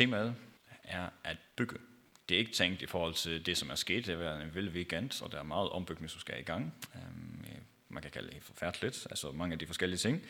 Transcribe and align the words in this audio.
temaet 0.00 0.34
er 0.84 1.08
at 1.24 1.36
bygge. 1.56 1.76
Det 2.28 2.34
er 2.34 2.38
ikke 2.38 2.52
tænkt 2.52 2.82
i 2.82 2.86
forhold 2.86 3.14
til 3.14 3.46
det, 3.46 3.56
som 3.56 3.70
er 3.70 3.74
sket. 3.74 4.06
Det 4.06 4.14
er 4.14 4.40
en 4.40 4.54
vild 4.54 4.68
weekend, 4.68 5.22
og 5.22 5.32
der 5.32 5.38
er 5.38 5.42
meget 5.42 5.70
ombygning, 5.70 6.10
som 6.10 6.20
skal 6.20 6.40
i 6.40 6.42
gang. 6.42 6.74
Um, 6.94 7.44
man 7.88 8.02
kan 8.02 8.10
kalde 8.10 8.30
det 8.30 8.42
forfærdeligt, 8.42 9.06
altså 9.10 9.32
mange 9.32 9.52
af 9.52 9.58
de 9.58 9.66
forskellige 9.66 9.98
ting. 9.98 10.22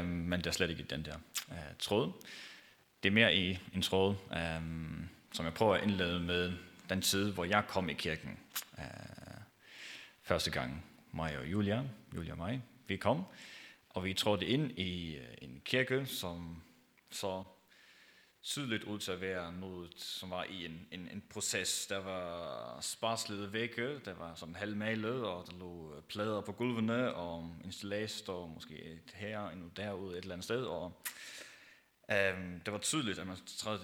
Um, 0.00 0.06
men 0.06 0.40
det 0.40 0.46
er 0.46 0.50
slet 0.50 0.70
ikke 0.70 0.82
den 0.82 1.04
der 1.04 1.16
uh, 1.48 1.56
tråd. 1.78 2.12
Det 3.02 3.08
er 3.08 3.12
mere 3.12 3.36
i 3.36 3.58
en 3.74 3.82
tråd, 3.82 4.14
um, 4.58 5.08
som 5.32 5.44
jeg 5.44 5.54
prøver 5.54 5.74
at 5.74 5.82
indlede 5.82 6.20
med 6.20 6.52
den 6.88 7.02
tid, 7.02 7.32
hvor 7.32 7.44
jeg 7.44 7.64
kom 7.68 7.88
i 7.88 7.94
kirken. 7.94 8.38
Uh, 8.72 8.84
første 10.22 10.50
gang 10.50 10.84
mig 11.12 11.38
og 11.38 11.46
Julia, 11.46 11.82
Julia 12.16 12.32
og 12.32 12.38
mig, 12.38 12.62
vi 12.86 12.96
kom, 12.96 13.24
og 13.90 14.04
vi 14.04 14.14
trådte 14.14 14.46
ind 14.46 14.78
i 14.78 15.16
øh, 15.16 15.24
en 15.42 15.62
kirke, 15.64 16.06
som 16.06 16.62
så 17.10 17.44
tydeligt 18.46 18.84
ud 18.84 18.98
til 18.98 19.12
at 19.12 19.20
være 19.20 19.52
noget, 19.52 20.00
som 20.00 20.30
var 20.30 20.44
i 20.44 20.64
en, 20.64 20.88
en, 20.90 21.08
en 21.08 21.22
proces. 21.30 21.86
Der 21.86 21.98
var 21.98 22.80
sparslede 22.80 23.52
vægge, 23.52 24.00
der 24.04 24.14
var 24.14 24.34
sådan 24.34 24.54
halvmalet, 24.54 25.24
og 25.24 25.46
der 25.46 25.58
lå 25.58 25.94
øh, 25.96 26.02
plader 26.02 26.40
på 26.40 26.52
gulvene, 26.52 27.14
og 27.14 27.56
installeret, 27.64 28.28
og 28.28 28.50
måske 28.50 28.82
et 28.82 29.12
her, 29.14 29.38
og 29.38 29.52
derude 29.76 30.12
et 30.18 30.22
eller 30.22 30.34
andet 30.34 30.44
sted. 30.44 30.64
Og, 30.64 31.02
øhm, 32.10 32.60
det 32.60 32.72
var 32.72 32.78
tydeligt, 32.78 33.18
at 33.18 33.26
man 33.26 33.36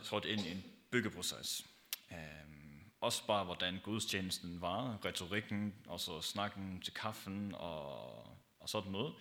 trådte 0.05 0.29
ind 0.29 0.41
i 0.41 0.51
en 0.51 0.65
byggeproces. 0.91 1.67
Øhm, 2.13 2.85
også 3.01 3.27
bare, 3.27 3.45
hvordan 3.45 3.81
gudstjenesten 3.83 4.61
var, 4.61 5.05
retorikken, 5.05 5.75
og 5.87 6.01
så 6.01 6.21
snakken 6.21 6.81
til 6.81 6.95
kaffen, 6.95 7.55
og, 7.55 8.23
og 8.61 8.69
sådan 8.69 8.93
noget. 8.93 9.15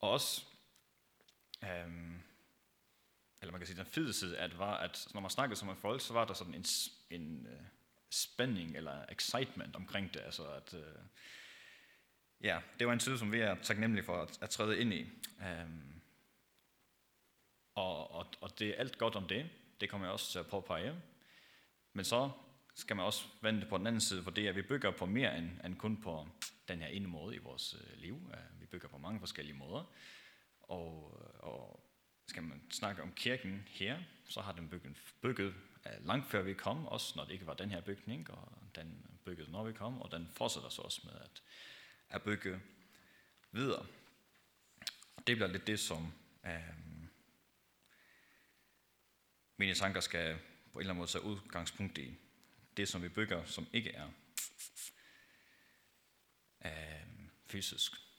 Og 0.00 0.10
også, 0.10 0.44
øhm, 1.64 2.22
eller 3.40 3.52
man 3.52 3.60
kan 3.60 3.66
sige, 3.66 3.76
den 3.76 3.86
fede 3.86 4.12
side 4.12 4.38
at 4.38 4.58
var, 4.58 4.76
at 4.76 5.08
når 5.14 5.20
man 5.20 5.30
snakkede 5.30 5.58
som 5.58 5.68
en 5.68 5.76
folk, 5.76 6.00
så 6.00 6.12
var 6.12 6.24
der 6.24 6.34
sådan 6.34 6.54
en, 6.54 6.64
en 7.10 7.46
uh, 7.46 7.66
spænding 8.10 8.76
eller 8.76 9.04
excitement 9.08 9.76
omkring 9.76 10.14
det. 10.14 10.20
Altså 10.20 10.48
at, 10.48 10.74
uh, 10.74 11.02
ja, 12.40 12.60
det 12.78 12.86
var 12.86 12.92
en 12.92 12.98
tid, 12.98 13.18
som 13.18 13.32
vi 13.32 13.40
er 13.40 13.56
taknemmelige 13.62 14.04
for 14.04 14.22
at, 14.22 14.38
at 14.42 14.50
træde 14.50 14.80
ind 14.80 14.94
i. 14.94 15.06
Um, 15.38 16.02
og, 17.74 18.10
og, 18.10 18.26
og 18.40 18.58
det 18.58 18.68
er 18.68 18.74
alt 18.74 18.98
godt 18.98 19.16
om 19.16 19.28
det. 19.28 19.50
Det 19.80 19.90
kommer 19.90 20.06
jeg 20.06 20.12
også 20.12 20.32
til 20.32 20.38
at 20.38 20.46
påpege. 20.46 21.02
Men 21.92 22.04
så 22.04 22.30
skal 22.74 22.96
man 22.96 23.04
også 23.04 23.24
vente 23.40 23.66
på 23.66 23.78
den 23.78 23.86
anden 23.86 24.00
side, 24.00 24.22
for 24.22 24.30
det 24.30 24.44
er, 24.44 24.48
at 24.48 24.56
vi 24.56 24.62
bygger 24.62 24.90
på 24.90 25.06
mere 25.06 25.38
end, 25.38 25.50
end 25.64 25.76
kun 25.76 26.02
på 26.02 26.28
den 26.68 26.80
her 26.80 26.88
ene 26.88 27.08
måde 27.08 27.34
i 27.34 27.38
vores 27.38 27.74
øh, 27.74 27.98
liv. 27.98 28.32
Vi 28.60 28.66
bygger 28.66 28.88
på 28.88 28.98
mange 28.98 29.20
forskellige 29.20 29.56
måder. 29.56 29.84
Og, 30.60 31.20
og 31.40 31.89
skal 32.30 32.42
man 32.42 32.62
snakke 32.70 33.02
om 33.02 33.12
kirken 33.12 33.68
her, 33.68 34.02
så 34.28 34.40
har 34.40 34.52
den 34.52 34.68
bygget, 34.68 34.96
bygget 35.20 35.54
øh, 35.86 36.06
langt 36.06 36.30
før 36.30 36.42
vi 36.42 36.54
kom, 36.54 36.86
også 36.86 37.12
når 37.16 37.24
det 37.24 37.32
ikke 37.32 37.46
var 37.46 37.54
den 37.54 37.70
her 37.70 37.80
bygning, 37.80 38.30
og 38.30 38.52
den 38.74 39.06
byggede 39.24 39.50
når 39.50 39.64
vi 39.64 39.72
kom, 39.72 40.02
og 40.02 40.10
den 40.10 40.28
fortsætter 40.32 40.68
så 40.68 40.82
også 40.82 41.00
med 41.04 41.14
at, 41.20 41.42
at 42.08 42.22
bygge 42.22 42.60
videre. 43.52 43.86
Det 45.26 45.36
bliver 45.36 45.46
lidt 45.46 45.66
det, 45.66 45.80
som 45.80 46.12
øh, 46.46 46.74
mine 49.56 49.74
tanker 49.74 50.00
skal 50.00 50.38
på 50.72 50.78
en 50.78 50.80
eller 50.80 50.90
anden 50.90 50.98
måde 50.98 51.10
tage 51.10 51.24
udgangspunkt 51.24 51.98
i. 51.98 52.14
Det, 52.76 52.88
som 52.88 53.02
vi 53.02 53.08
bygger, 53.08 53.44
som 53.44 53.66
ikke 53.72 53.90
er 53.90 54.08
øh, 56.64 57.28
fysisk. 57.46 58.09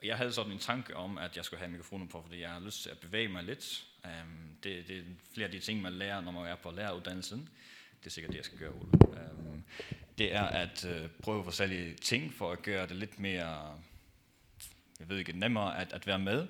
Og 0.00 0.06
jeg 0.06 0.16
havde 0.16 0.32
sådan 0.32 0.52
en 0.52 0.58
tanke 0.58 0.96
om, 0.96 1.18
at 1.18 1.36
jeg 1.36 1.44
skulle 1.44 1.60
have 1.60 1.70
mikrofonen 1.70 2.08
på, 2.08 2.22
fordi 2.22 2.40
jeg 2.40 2.50
har 2.50 2.60
lyst 2.60 2.82
til 2.82 2.90
at 2.90 2.98
bevæge 2.98 3.28
mig 3.28 3.44
lidt. 3.44 3.86
Um, 4.04 4.56
det, 4.62 4.88
det 4.88 4.98
er 4.98 5.02
flere 5.34 5.46
af 5.46 5.52
de 5.52 5.60
ting, 5.60 5.82
man 5.82 5.92
lærer, 5.92 6.20
når 6.20 6.32
man 6.32 6.46
er 6.46 6.56
på 6.56 6.70
læreruddannelsen. 6.70 7.48
Det 8.00 8.06
er 8.06 8.10
sikkert 8.10 8.32
det, 8.32 8.36
jeg 8.36 8.44
skal 8.44 8.58
gøre, 8.58 8.72
Ole. 8.72 8.90
Um, 9.32 9.64
det 10.18 10.34
er 10.34 10.42
at 10.42 10.84
uh, 10.84 11.10
prøve 11.22 11.44
forskellige 11.44 11.94
ting, 11.94 12.34
for 12.34 12.52
at 12.52 12.62
gøre 12.62 12.86
det 12.86 12.96
lidt 12.96 13.18
mere, 13.18 13.78
jeg 15.00 15.08
ved 15.08 15.18
ikke, 15.18 15.32
nemmere 15.32 15.78
at, 15.78 15.92
at 15.92 16.06
være 16.06 16.18
med. 16.18 16.46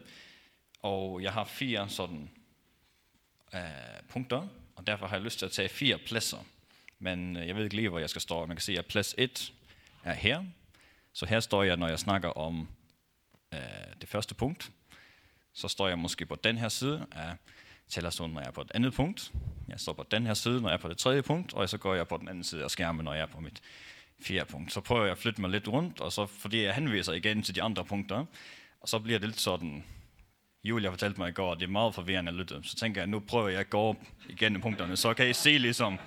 Og 0.82 1.22
jeg 1.22 1.32
har 1.32 1.44
fire 1.44 1.88
sådan 1.88 2.30
uh, 3.54 3.60
punkter, 4.08 4.48
og 4.76 4.86
derfor 4.86 5.06
har 5.06 5.16
jeg 5.16 5.24
lyst 5.24 5.38
til 5.38 5.46
at 5.46 5.52
tage 5.52 5.68
fire 5.68 5.98
pladser. 5.98 6.46
Men 6.98 7.36
uh, 7.36 7.46
jeg 7.46 7.56
ved 7.56 7.64
ikke 7.64 7.76
lige, 7.76 7.88
hvor 7.88 7.98
jeg 7.98 8.10
skal 8.10 8.22
stå. 8.22 8.46
Man 8.46 8.56
kan 8.56 8.62
se, 8.62 8.78
at 8.78 8.86
plads 8.86 9.14
1 9.18 9.52
er 10.04 10.14
her. 10.14 10.44
Så 11.12 11.26
her 11.26 11.40
står 11.40 11.62
jeg, 11.62 11.76
når 11.76 11.88
jeg 11.88 11.98
snakker 11.98 12.28
om 12.28 12.68
øh, 13.54 13.60
det 14.00 14.08
første 14.08 14.34
punkt. 14.34 14.70
Så 15.52 15.68
står 15.68 15.88
jeg 15.88 15.98
måske 15.98 16.26
på 16.26 16.36
den 16.44 16.58
her 16.58 16.68
side 16.68 17.06
af 17.12 17.36
talerstolen, 17.88 18.34
når 18.34 18.40
jeg 18.40 18.48
er 18.48 18.52
på 18.52 18.60
et 18.60 18.70
andet 18.74 18.92
punkt. 18.92 19.32
Jeg 19.68 19.80
står 19.80 19.92
på 19.92 20.06
den 20.10 20.26
her 20.26 20.34
side, 20.34 20.60
når 20.60 20.68
jeg 20.68 20.76
er 20.76 20.80
på 20.80 20.88
det 20.88 20.98
tredje 20.98 21.22
punkt, 21.22 21.54
og 21.54 21.68
så 21.68 21.78
går 21.78 21.94
jeg 21.94 22.08
på 22.08 22.16
den 22.16 22.28
anden 22.28 22.44
side 22.44 22.64
af 22.64 22.70
skærmen, 22.70 23.04
når 23.04 23.14
jeg 23.14 23.22
er 23.22 23.26
på 23.26 23.40
mit 23.40 23.62
fjerde 24.20 24.50
punkt. 24.50 24.72
Så 24.72 24.80
prøver 24.80 25.02
jeg 25.02 25.12
at 25.12 25.18
flytte 25.18 25.40
mig 25.40 25.50
lidt 25.50 25.68
rundt, 25.68 26.00
og 26.00 26.12
så 26.12 26.26
fordi 26.26 26.62
jeg 26.62 26.74
henviser 26.74 27.12
igen 27.12 27.42
til 27.42 27.54
de 27.54 27.62
andre 27.62 27.84
punkter, 27.84 28.24
og 28.80 28.88
så 28.88 28.98
bliver 28.98 29.18
det 29.18 29.28
lidt 29.28 29.40
sådan, 29.40 29.84
Julia 30.64 30.90
fortalte 30.90 31.20
mig 31.20 31.28
i 31.28 31.32
går, 31.32 31.52
at 31.52 31.58
det 31.58 31.66
er 31.66 31.70
meget 31.70 31.94
forvirrende 31.94 32.30
at 32.30 32.36
lytte. 32.36 32.60
Så 32.62 32.76
tænker 32.76 33.00
jeg, 33.00 33.08
nu 33.08 33.20
prøver 33.20 33.48
jeg 33.48 33.60
at 33.60 33.70
gå 33.70 33.78
op 33.78 33.96
igennem 34.28 34.62
punkterne, 34.62 34.96
så 34.96 35.14
kan 35.14 35.30
I 35.30 35.32
se 35.32 35.58
ligesom, 35.58 35.98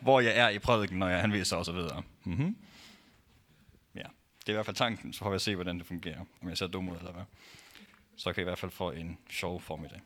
hvor 0.00 0.20
jeg 0.20 0.32
er 0.36 0.48
i 0.48 0.58
prædiken, 0.58 0.98
når 0.98 1.08
jeg 1.08 1.20
henviser 1.20 1.56
osv. 1.56 1.76
Mm-hmm. 2.24 2.56
Det 4.48 4.52
er 4.52 4.56
i 4.56 4.60
hvert 4.62 4.66
fald 4.66 4.76
tanken, 4.76 5.12
så 5.12 5.18
får 5.18 5.30
vi 5.30 5.38
se, 5.38 5.54
hvordan 5.54 5.78
det 5.78 5.86
fungerer. 5.86 6.24
Om 6.42 6.48
jeg 6.48 6.58
ser 6.58 6.66
dum 6.66 6.88
ud 6.88 6.96
eller 6.96 7.12
hvad. 7.12 7.24
Så 8.16 8.32
kan 8.32 8.40
I 8.40 8.42
i 8.42 8.44
hvert 8.44 8.58
fald 8.58 8.70
få 8.70 8.90
en 8.90 9.18
sjov 9.30 9.60
formiddag. 9.60 10.00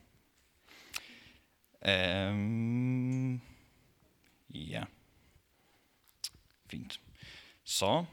Um, 2.30 3.41
ja. 4.50 4.84
Fint. 6.66 7.00
Så 7.64 8.04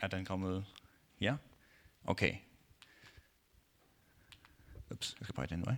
er 0.00 0.06
den 0.06 0.24
kommet. 0.24 0.66
Ja? 1.20 1.36
Okay. 2.04 2.34
Ups, 4.90 5.16
jeg 5.20 5.26
skal 5.26 5.34
bare 5.34 5.46
den 5.46 5.66
vej. 5.66 5.76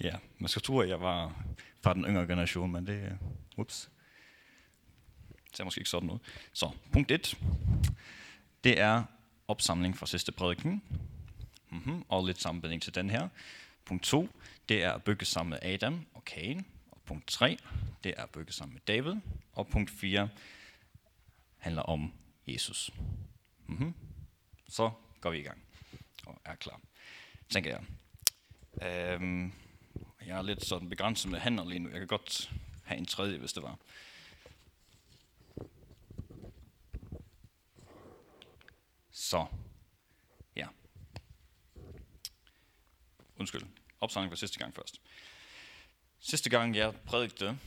Ja, 0.00 0.16
man 0.38 0.48
skal 0.48 0.62
tro, 0.62 0.78
at 0.78 0.88
jeg 0.88 1.00
var 1.00 1.44
fra 1.80 1.94
den 1.94 2.04
yngre 2.04 2.26
generation, 2.26 2.72
men 2.72 2.86
det, 2.86 3.04
øh, 3.04 3.12
ups, 3.56 3.90
det 5.28 5.56
ser 5.56 5.64
måske 5.64 5.78
ikke 5.78 5.90
sådan 5.90 6.10
ud. 6.10 6.18
Så, 6.52 6.70
punkt 6.92 7.10
1, 7.10 7.38
det 8.64 8.80
er 8.80 9.04
opsamling 9.48 9.96
fra 9.98 10.06
sidste 10.06 10.32
prædiken, 10.32 10.82
mm-hmm, 11.70 12.04
og 12.08 12.26
lidt 12.26 12.40
sammenbinding 12.40 12.82
til 12.82 12.94
den 12.94 13.10
her. 13.10 13.28
Punkt 13.84 14.04
2, 14.04 14.28
det 14.68 14.84
er 14.84 14.92
at 14.92 15.04
bygge 15.04 15.24
sammen 15.24 15.50
med 15.50 15.72
Adam 15.72 16.06
og 16.14 16.22
Cain. 16.26 16.66
Og 16.90 17.00
punkt 17.04 17.26
3, 17.26 17.58
det 18.04 18.14
er 18.16 18.22
at 18.22 18.30
bygge 18.30 18.52
sammen 18.52 18.74
med 18.74 18.80
David. 18.86 19.14
Og 19.52 19.68
punkt 19.68 19.90
4 19.90 20.28
handler 21.58 21.82
om 21.82 22.12
Jesus. 22.46 22.90
Mm-hmm. 23.66 23.94
Så 24.68 24.90
går 25.20 25.30
vi 25.30 25.38
i 25.38 25.42
gang 25.42 25.62
og 26.26 26.40
er 26.44 26.54
klar, 26.54 26.80
tænker 27.48 27.70
jeg. 27.70 27.82
Øhm, 28.88 29.52
jeg 30.28 30.38
er 30.38 30.42
lidt 30.42 30.64
sådan 30.64 30.88
begrænset 30.88 31.30
med 31.30 31.38
handler 31.38 31.64
lige 31.64 31.78
nu. 31.78 31.90
Jeg 31.90 31.98
kan 31.98 32.06
godt 32.06 32.50
have 32.84 32.98
en 32.98 33.06
tredje, 33.06 33.38
hvis 33.38 33.52
det 33.52 33.62
var. 33.62 33.78
Så, 39.10 39.46
ja. 40.56 40.66
Undskyld. 43.36 43.62
Opsamling 44.00 44.30
for 44.30 44.36
sidste 44.36 44.58
gang 44.58 44.74
først. 44.74 45.00
Sidste 46.18 46.50
gang 46.50 46.76
jeg 46.76 46.94
prædikte, 47.06 47.58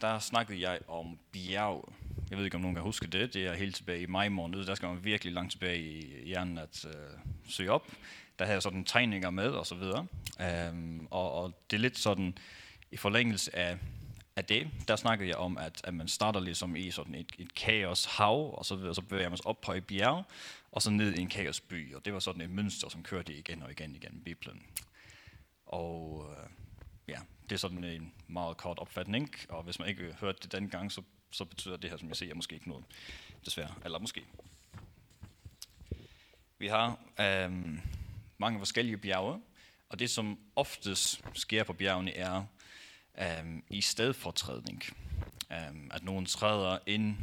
der 0.00 0.18
snakkede 0.18 0.60
jeg 0.60 0.80
om 0.88 1.18
bjerg. 1.32 1.92
Jeg 2.30 2.38
ved 2.38 2.44
ikke, 2.44 2.54
om 2.54 2.60
nogen 2.60 2.74
kan 2.74 2.82
huske 2.82 3.06
det. 3.06 3.34
Det 3.34 3.46
er 3.46 3.54
helt 3.54 3.76
tilbage 3.76 4.02
i 4.02 4.06
maj 4.06 4.28
måned. 4.28 4.66
Der 4.66 4.74
skal 4.74 4.88
man 4.88 5.04
virkelig 5.04 5.32
langt 5.32 5.52
tilbage 5.52 5.82
i 5.82 6.24
hjernen 6.26 6.58
at 6.58 6.84
øh, 6.84 7.18
søge 7.48 7.70
op 7.70 7.92
der 8.38 8.44
havde 8.44 8.54
jeg 8.54 8.62
sådan 8.62 8.84
tegninger 8.84 9.30
med 9.30 9.48
og 9.48 9.66
så 9.66 9.74
videre. 9.74 10.06
Um, 10.40 11.08
og, 11.10 11.32
og 11.32 11.52
det 11.70 11.76
er 11.76 11.80
lidt 11.80 11.98
sådan, 11.98 12.38
i 12.90 12.96
forlængelse 12.96 13.56
af, 13.56 13.78
af 14.36 14.44
det, 14.44 14.70
der 14.88 14.96
snakkede 14.96 15.28
jeg 15.28 15.36
om, 15.36 15.58
at, 15.58 15.80
at 15.84 15.94
man 15.94 16.08
starter 16.08 16.40
ligesom 16.40 16.76
i 16.76 16.90
sådan 16.90 17.14
et, 17.14 17.32
et 17.38 17.54
kaos 17.54 18.04
hav, 18.04 18.58
og 18.58 18.64
så, 18.64 18.76
videre, 18.76 18.94
så 18.94 19.02
bevæger 19.02 19.28
man 19.28 19.36
sig 19.36 19.46
op 19.46 19.60
på 19.60 19.72
et 19.72 19.86
bjerg, 19.86 20.24
og 20.72 20.82
så 20.82 20.90
ned 20.90 21.14
i 21.14 21.20
en 21.20 21.28
kaosby. 21.28 21.94
Og 21.94 22.04
det 22.04 22.12
var 22.12 22.20
sådan 22.20 22.40
et 22.40 22.50
mønster, 22.50 22.88
som 22.88 23.02
kørte 23.02 23.34
igen 23.34 23.62
og 23.62 23.70
igen 23.70 23.94
igen 23.94 24.16
i 24.16 24.20
Bibelen. 24.20 24.62
Og 25.66 26.14
uh, 26.18 26.48
ja, 27.08 27.18
det 27.42 27.52
er 27.52 27.56
sådan 27.56 27.84
en 27.84 28.12
meget 28.28 28.56
kort 28.56 28.78
opfatning, 28.78 29.34
og 29.48 29.62
hvis 29.62 29.78
man 29.78 29.88
ikke 29.88 30.16
hørte 30.20 30.38
det 30.42 30.52
dengang, 30.52 30.92
så, 30.92 31.02
så 31.30 31.44
betyder 31.44 31.76
det 31.76 31.90
her, 31.90 31.96
som 31.96 32.08
jeg 32.08 32.16
ser, 32.16 32.34
måske 32.34 32.54
ikke 32.54 32.68
noget, 32.68 32.84
desværre. 33.44 33.74
Eller 33.84 33.98
måske. 33.98 34.24
Vi 36.58 36.66
har 36.66 36.98
um, 37.46 37.80
mange 38.38 38.58
forskellige 38.58 38.96
bjerge, 38.96 39.40
og 39.92 39.98
det 39.98 40.10
som 40.10 40.38
oftest 40.56 41.24
sker 41.34 41.64
på 41.64 41.72
bjergene 41.72 42.14
er 42.14 42.44
um, 43.42 43.64
i 43.70 43.80
stedfortrædning. 43.80 44.82
Um, 45.50 45.90
at 45.94 46.04
nogen 46.04 46.26
træder 46.26 46.78
ind 46.86 47.16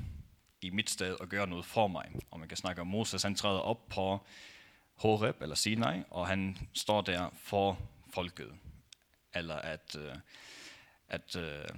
i 0.62 0.70
mit 0.70 0.90
sted 0.90 1.14
og 1.14 1.28
gør 1.28 1.46
noget 1.46 1.66
for 1.66 1.88
mig. 1.88 2.12
Og 2.32 2.40
man 2.40 2.48
kan 2.48 2.58
snakke 2.58 2.82
om 2.82 2.88
Moses, 2.88 3.24
han 3.24 3.36
træder 3.36 3.60
op 3.60 3.90
på 3.90 4.26
Horeb 4.96 5.42
eller 5.42 5.56
Sinai, 5.56 6.02
og 6.10 6.28
han 6.28 6.58
står 6.74 7.02
der 7.02 7.30
for 7.36 7.80
folket. 8.14 8.56
Eller 9.34 9.56
at, 9.56 9.96
uh, 10.00 10.16
at 11.08 11.36
uh, 11.36 11.78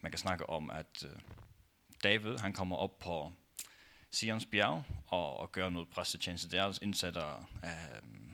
man 0.00 0.12
kan 0.12 0.18
snakke 0.18 0.50
om, 0.50 0.70
at 0.70 1.04
uh, 1.04 1.20
David 2.02 2.38
han 2.38 2.52
kommer 2.52 2.76
op 2.76 2.98
på 2.98 3.32
Sions 4.10 4.46
bjerg 4.46 4.84
og, 5.06 5.36
og 5.36 5.52
gør 5.52 5.68
noget 5.68 5.88
præstetjeneste 5.88 6.48
der, 6.50 6.64
altså 6.64 6.84
indsætter 6.84 7.48
uh, 7.62 8.33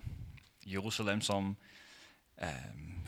Jerusalem 0.67 1.21
som 1.21 1.57
øh, 2.43 2.49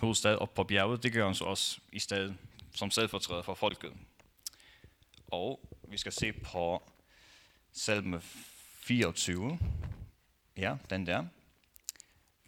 hovedstad 0.00 0.36
op 0.36 0.54
på 0.54 0.64
bjerget. 0.64 1.02
Det 1.02 1.12
gør 1.12 1.26
han 1.26 1.34
så 1.34 1.44
også 1.44 1.80
i 1.92 1.98
stedet 1.98 2.36
som 2.74 2.90
stedfortræder 2.90 3.42
for 3.42 3.54
folket. 3.54 3.92
Og 5.26 5.60
vi 5.88 5.98
skal 5.98 6.12
se 6.12 6.32
på 6.32 6.90
salme 7.72 8.20
24. 8.20 9.58
Ja, 10.56 10.76
den 10.90 11.06
der. 11.06 11.24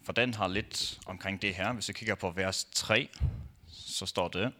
For 0.03 0.13
den 0.13 0.33
har 0.33 0.47
lidt 0.47 0.99
omkring 1.05 1.41
det 1.41 1.55
her. 1.55 1.73
Hvis 1.73 1.87
vi 1.87 1.93
kigger 1.93 2.15
på 2.15 2.29
vers 2.29 2.67
3, 2.71 3.09
så 3.67 4.05
står 4.05 4.27
det, 4.27 4.53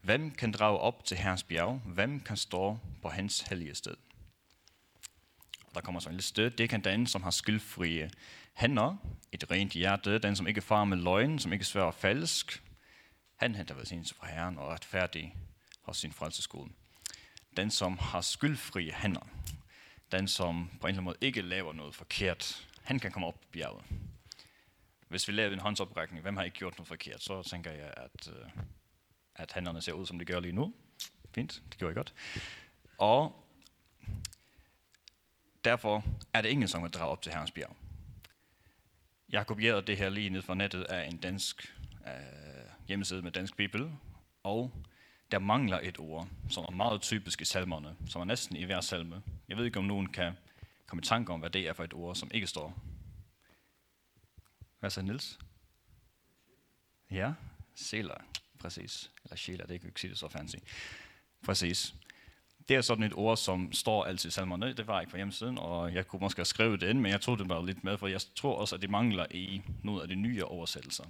Hvem 0.00 0.30
kan 0.30 0.52
drage 0.52 0.78
op 0.78 1.04
til 1.04 1.16
Herrens 1.16 1.42
bjerg? 1.42 1.80
Hvem 1.84 2.20
kan 2.20 2.36
stå 2.36 2.78
på 3.02 3.08
hans 3.08 3.40
hellige 3.40 3.74
sted? 3.74 3.96
Der 5.74 5.80
kommer 5.80 6.00
så 6.00 6.08
en 6.08 6.16
liste. 6.16 6.48
Det 6.48 6.68
kan 6.68 6.84
den, 6.84 7.06
som 7.06 7.22
har 7.22 7.30
skyldfrie 7.30 8.10
hænder, 8.52 8.96
et 9.32 9.50
rent 9.50 9.72
hjerte, 9.72 10.18
den, 10.18 10.36
som 10.36 10.46
ikke 10.46 10.60
farer 10.60 10.84
med 10.84 10.96
løgn, 10.96 11.38
som 11.38 11.52
ikke 11.52 11.64
svær 11.64 11.90
falsk. 11.90 12.62
Han 13.36 13.54
henter 13.54 13.74
velsignelse 13.74 14.14
fra 14.14 14.26
Herren 14.26 14.58
og 14.58 14.68
er 14.68 14.72
retfærdig 14.72 15.36
hos 15.82 15.96
sin 15.96 16.12
frelseskole. 16.12 16.70
Den, 17.56 17.70
som 17.70 17.98
har 17.98 18.20
skyldfrie 18.20 18.92
hænder, 18.92 19.28
den, 20.12 20.28
som 20.28 20.68
på 20.68 20.86
en 20.86 20.88
eller 20.88 20.88
anden 20.88 21.04
måde 21.04 21.16
ikke 21.20 21.42
laver 21.42 21.72
noget 21.72 21.94
forkert, 21.94 22.68
han 22.82 22.98
kan 22.98 23.12
komme 23.12 23.26
op 23.26 23.40
på 23.40 23.48
bjerget. 23.52 23.84
Hvis 25.08 25.28
vi 25.28 25.32
laver 25.32 25.52
en 25.52 25.58
håndsoprækning, 25.58 26.22
hvem 26.22 26.36
har 26.36 26.44
ikke 26.44 26.56
gjort 26.56 26.78
noget 26.78 26.88
forkert, 26.88 27.22
så 27.22 27.42
tænker 27.42 27.70
jeg, 27.70 27.94
at, 27.96 28.28
øh, 28.28 28.50
at 29.34 29.52
hænderne 29.52 29.80
ser 29.80 29.92
ud, 29.92 30.06
som 30.06 30.18
de 30.18 30.24
gør 30.24 30.40
lige 30.40 30.52
nu. 30.52 30.74
Fint, 31.34 31.62
det 31.70 31.78
gjorde 31.78 31.90
jeg 31.90 31.96
godt. 31.96 32.14
Og 32.98 33.46
derfor 35.64 36.04
er 36.32 36.42
det 36.42 36.48
ingen, 36.48 36.68
som 36.68 36.82
kan 36.82 36.90
drage 36.90 37.10
op 37.10 37.22
til 37.22 37.32
Herrens 37.32 37.50
bjerg. 37.50 37.76
Jeg 39.32 39.40
har 39.40 39.44
kopieret 39.44 39.86
det 39.86 39.96
her 39.96 40.10
lige 40.10 40.30
ned 40.30 40.42
fra 40.42 40.54
nettet 40.54 40.84
af 40.84 41.08
en 41.08 41.16
dansk 41.16 41.76
øh, 42.06 42.12
hjemmeside 42.88 43.22
med 43.22 43.32
dansk 43.32 43.56
bibel, 43.56 43.92
og 44.42 44.72
der 45.30 45.38
mangler 45.38 45.80
et 45.82 45.98
ord, 45.98 46.28
som 46.50 46.64
er 46.68 46.70
meget 46.70 47.00
typisk 47.00 47.40
i 47.40 47.44
salmerne, 47.44 47.96
som 48.06 48.20
er 48.20 48.24
næsten 48.24 48.56
i 48.56 48.64
hver 48.64 48.80
salme. 48.80 49.22
Jeg 49.48 49.56
ved 49.56 49.64
ikke, 49.64 49.78
om 49.78 49.84
nogen 49.84 50.12
kan 50.12 50.32
komme 50.86 51.02
i 51.02 51.04
tanke 51.04 51.32
om, 51.32 51.40
hvad 51.40 51.50
det 51.50 51.68
er 51.68 51.72
for 51.72 51.84
et 51.84 51.94
ord, 51.94 52.16
som 52.16 52.30
ikke 52.34 52.46
står. 52.46 52.82
Hvad 54.80 54.90
sagde 54.90 55.08
Nils? 55.08 55.38
Ja, 57.10 57.32
seler, 57.74 58.14
præcis. 58.58 59.10
Eller 59.24 59.36
sjæler, 59.36 59.66
det 59.66 59.80
kan 59.80 59.86
jeg 59.86 59.90
ikke 59.90 60.00
sige 60.00 60.10
det 60.10 60.18
så 60.18 60.28
fancy. 60.28 60.56
Præcis. 61.44 61.94
Det 62.68 62.76
er 62.76 62.80
sådan 62.80 63.04
et 63.04 63.12
ord, 63.14 63.36
som 63.36 63.72
står 63.72 64.04
altid 64.04 64.28
i 64.28 64.32
salmerne. 64.32 64.72
Det 64.72 64.86
var 64.86 65.00
ikke 65.00 65.10
på 65.10 65.16
hjemmesiden, 65.16 65.58
og 65.58 65.94
jeg 65.94 66.06
kunne 66.06 66.20
måske 66.20 66.38
have 66.38 66.44
skrevet 66.44 66.80
det 66.80 66.90
ind, 66.90 67.00
men 67.00 67.12
jeg 67.12 67.20
tog 67.20 67.38
det 67.38 67.48
bare 67.48 67.66
lidt 67.66 67.84
med, 67.84 67.98
for 67.98 68.06
jeg 68.06 68.20
tror 68.34 68.56
også, 68.56 68.74
at 68.74 68.82
det 68.82 68.90
mangler 68.90 69.26
i 69.30 69.62
nogle 69.82 70.02
af 70.02 70.08
de 70.08 70.14
nye 70.14 70.44
oversættelser. 70.44 71.04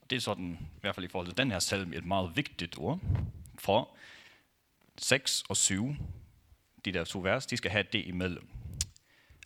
Og 0.00 0.10
det 0.10 0.16
er 0.16 0.20
sådan, 0.20 0.58
i 0.60 0.80
hvert 0.80 0.94
fald 0.94 1.06
i 1.06 1.08
forhold 1.08 1.28
til 1.28 1.36
den 1.36 1.50
her 1.50 1.58
salm, 1.58 1.92
et 1.92 2.04
meget 2.04 2.36
vigtigt 2.36 2.78
ord. 2.78 3.00
For 3.58 3.96
6 4.98 5.42
og 5.48 5.56
7, 5.56 5.96
de 6.84 6.92
der 6.92 7.04
to 7.04 7.20
vers, 7.20 7.46
de 7.46 7.56
skal 7.56 7.70
have 7.70 7.84
det 7.92 8.06
imellem. 8.06 8.48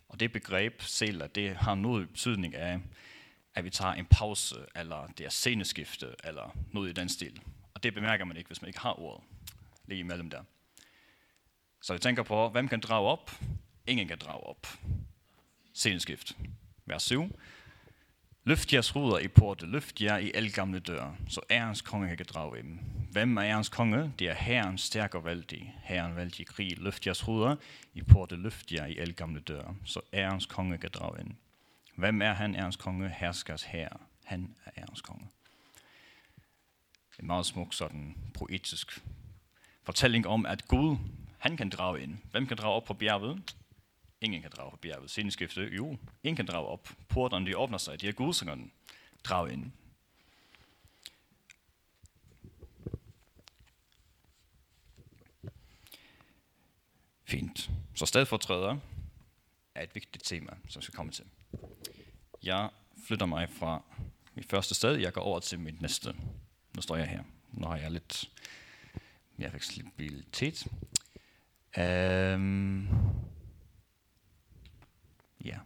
Og 0.09 0.19
det 0.19 0.31
begreb, 0.31 0.81
seler, 0.81 1.27
det 1.27 1.55
har 1.55 1.75
noget 1.75 2.09
betydning 2.09 2.55
af, 2.55 2.79
at 3.55 3.63
vi 3.63 3.69
tager 3.69 3.93
en 3.93 4.05
pause, 4.05 4.55
eller 4.75 5.07
det 5.07 5.25
er 5.25 5.29
sceneskifte, 5.29 6.15
eller 6.23 6.57
noget 6.71 6.89
i 6.89 6.93
den 6.93 7.09
stil. 7.09 7.41
Og 7.73 7.83
det 7.83 7.93
bemærker 7.93 8.25
man 8.25 8.37
ikke, 8.37 8.47
hvis 8.47 8.61
man 8.61 8.69
ikke 8.69 8.79
har 8.79 8.99
ordet 8.99 9.23
lige 9.87 9.99
imellem 9.99 10.29
der. 10.29 10.43
Så 11.85 11.93
jeg 11.93 12.01
tænker 12.01 12.23
på, 12.23 12.49
hvem 12.49 12.67
kan 12.67 12.79
drage 12.79 13.07
op? 13.07 13.31
Ingen 13.87 14.07
kan 14.07 14.17
drage 14.17 14.47
op. 14.47 14.67
Sceneskift. 15.73 16.37
Vers 16.85 17.03
7. 17.03 17.39
Løft 18.43 18.73
jeres 18.73 18.95
ruder 18.95 19.19
i 19.19 19.27
porte, 19.27 19.65
løft 19.65 20.01
jer 20.01 20.17
i 20.17 20.31
elgamle 20.33 20.79
døre, 20.79 21.15
så 21.29 21.41
ærens 21.49 21.81
konge 21.81 22.17
kan 22.17 22.25
drage 22.29 22.59
ind. 22.59 22.79
Hvem 23.11 23.37
er 23.37 23.43
ærens 23.43 23.69
konge? 23.69 24.13
Det 24.19 24.29
er 24.29 24.33
herren 24.33 24.77
stærk 24.77 25.15
og 25.15 25.25
valdig. 25.25 25.75
Herren 25.83 26.15
valdig 26.15 26.39
i 26.39 26.43
krig. 26.43 26.77
Løft 26.77 27.05
jeres 27.05 27.27
ruder 27.27 27.55
i 27.93 28.01
porte, 28.01 28.35
løft 28.35 28.71
jer 28.71 28.85
i 28.85 28.97
elgamle 28.97 29.39
døre, 29.39 29.75
så 29.85 30.01
ærens 30.13 30.45
konge 30.45 30.77
kan 30.77 30.89
drage 30.93 31.19
ind. 31.19 31.31
Hvem 31.95 32.21
er 32.21 32.33
han, 32.33 32.55
ærens 32.55 32.75
konge? 32.75 33.09
Herskers 33.09 33.63
herre. 33.63 33.97
Han 34.23 34.55
er 34.65 34.71
ærens 34.77 35.01
konge. 35.01 35.27
En 37.19 37.27
meget 37.27 37.45
smuk 37.45 37.73
sådan 37.73 38.15
poetisk 38.33 39.03
fortælling 39.83 40.27
om, 40.27 40.45
at 40.45 40.67
Gud, 40.67 40.97
han 41.45 41.57
kan 41.57 41.69
drage 41.69 42.03
ind. 42.03 42.17
Hvem 42.31 42.47
kan 42.47 42.57
drage 42.57 42.73
op 42.73 42.83
på 42.83 42.93
bjerget? 42.93 43.55
Ingen 44.21 44.41
kan 44.41 44.51
drage 44.51 44.71
på 44.71 44.77
bjerget. 44.77 45.11
Sindskifte, 45.11 45.61
jo, 45.61 45.97
ingen 46.23 46.35
kan 46.35 46.45
drage 46.45 46.67
op. 46.67 46.89
Porterne, 47.09 47.45
de 47.45 47.57
åbner 47.57 47.77
sig. 47.77 48.01
De 48.01 48.07
er 48.07 48.11
gudsingerne. 48.11 48.69
drage 49.23 49.53
ind. 49.53 49.71
Fint. 57.23 57.69
Så 57.95 58.05
stedfortræder 58.05 58.77
er 59.75 59.83
et 59.83 59.95
vigtigt 59.95 60.25
tema, 60.25 60.51
som 60.69 60.81
skal 60.81 60.95
komme 60.95 61.11
til. 61.11 61.25
Jeg 62.43 62.69
flytter 63.07 63.25
mig 63.25 63.49
fra 63.49 63.83
mit 64.35 64.49
første 64.49 64.75
sted, 64.75 64.95
jeg 64.95 65.13
går 65.13 65.21
over 65.21 65.39
til 65.39 65.59
mit 65.59 65.81
næste. 65.81 66.15
Nu 66.75 66.81
står 66.81 66.95
jeg 66.95 67.07
her. 67.07 67.23
Nu 67.51 67.67
har 67.67 67.77
jeg 67.77 67.91
lidt 67.91 68.29
mere 69.37 69.49
fleksibilitet. 69.49 70.67
Øhm, 71.77 72.87
ja, 75.45 75.57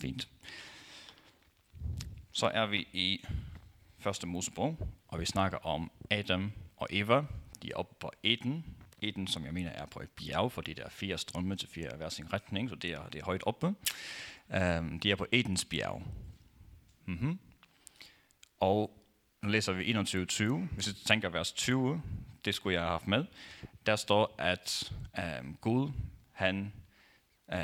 fint. 0.00 0.28
Så 2.32 2.46
er 2.46 2.66
vi 2.66 2.88
i 2.92 3.24
første 3.98 4.26
Mosebog, 4.26 4.88
og 5.08 5.20
vi 5.20 5.24
snakker 5.24 5.58
om 5.58 5.90
Adam 6.10 6.52
og 6.76 6.88
Eva. 6.90 7.24
De 7.62 7.70
er 7.70 7.76
oppe 7.76 7.94
på 8.00 8.10
Eden. 8.22 8.64
Eden, 9.02 9.26
som 9.26 9.44
jeg 9.44 9.54
mener 9.54 9.70
er 9.70 9.86
på 9.86 10.00
et 10.00 10.10
bjerg, 10.10 10.52
fordi 10.52 10.72
der 10.72 10.84
er 10.84 10.88
fire 10.88 11.18
strømme 11.18 11.56
til 11.56 11.68
fire 11.68 11.96
hver 11.96 12.08
sin 12.08 12.32
retning, 12.32 12.70
så 12.70 12.74
det 12.74 12.90
er, 12.90 13.08
det 13.08 13.20
er 13.20 13.24
højt 13.24 13.42
oppe. 13.46 13.66
Um, 14.48 15.00
de 15.00 15.10
er 15.10 15.16
på 15.16 15.26
Edens 15.32 15.64
bjerg. 15.64 16.02
Mm-hmm. 17.06 17.38
Og 18.60 19.02
nu 19.42 19.48
læser 19.48 19.72
vi 19.72 19.92
21.20. 19.92 20.74
Hvis 20.74 20.88
vi 20.88 20.92
tænker 20.92 21.28
vers 21.28 21.52
20, 21.52 22.02
det 22.46 22.54
skulle 22.54 22.74
jeg 22.74 22.82
have 22.82 22.90
haft 22.90 23.06
med. 23.06 23.24
Der 23.86 23.96
står, 23.96 24.34
at 24.38 24.92
øh, 25.18 25.54
Gud, 25.60 25.92
han, 26.32 26.72
øh, 27.52 27.58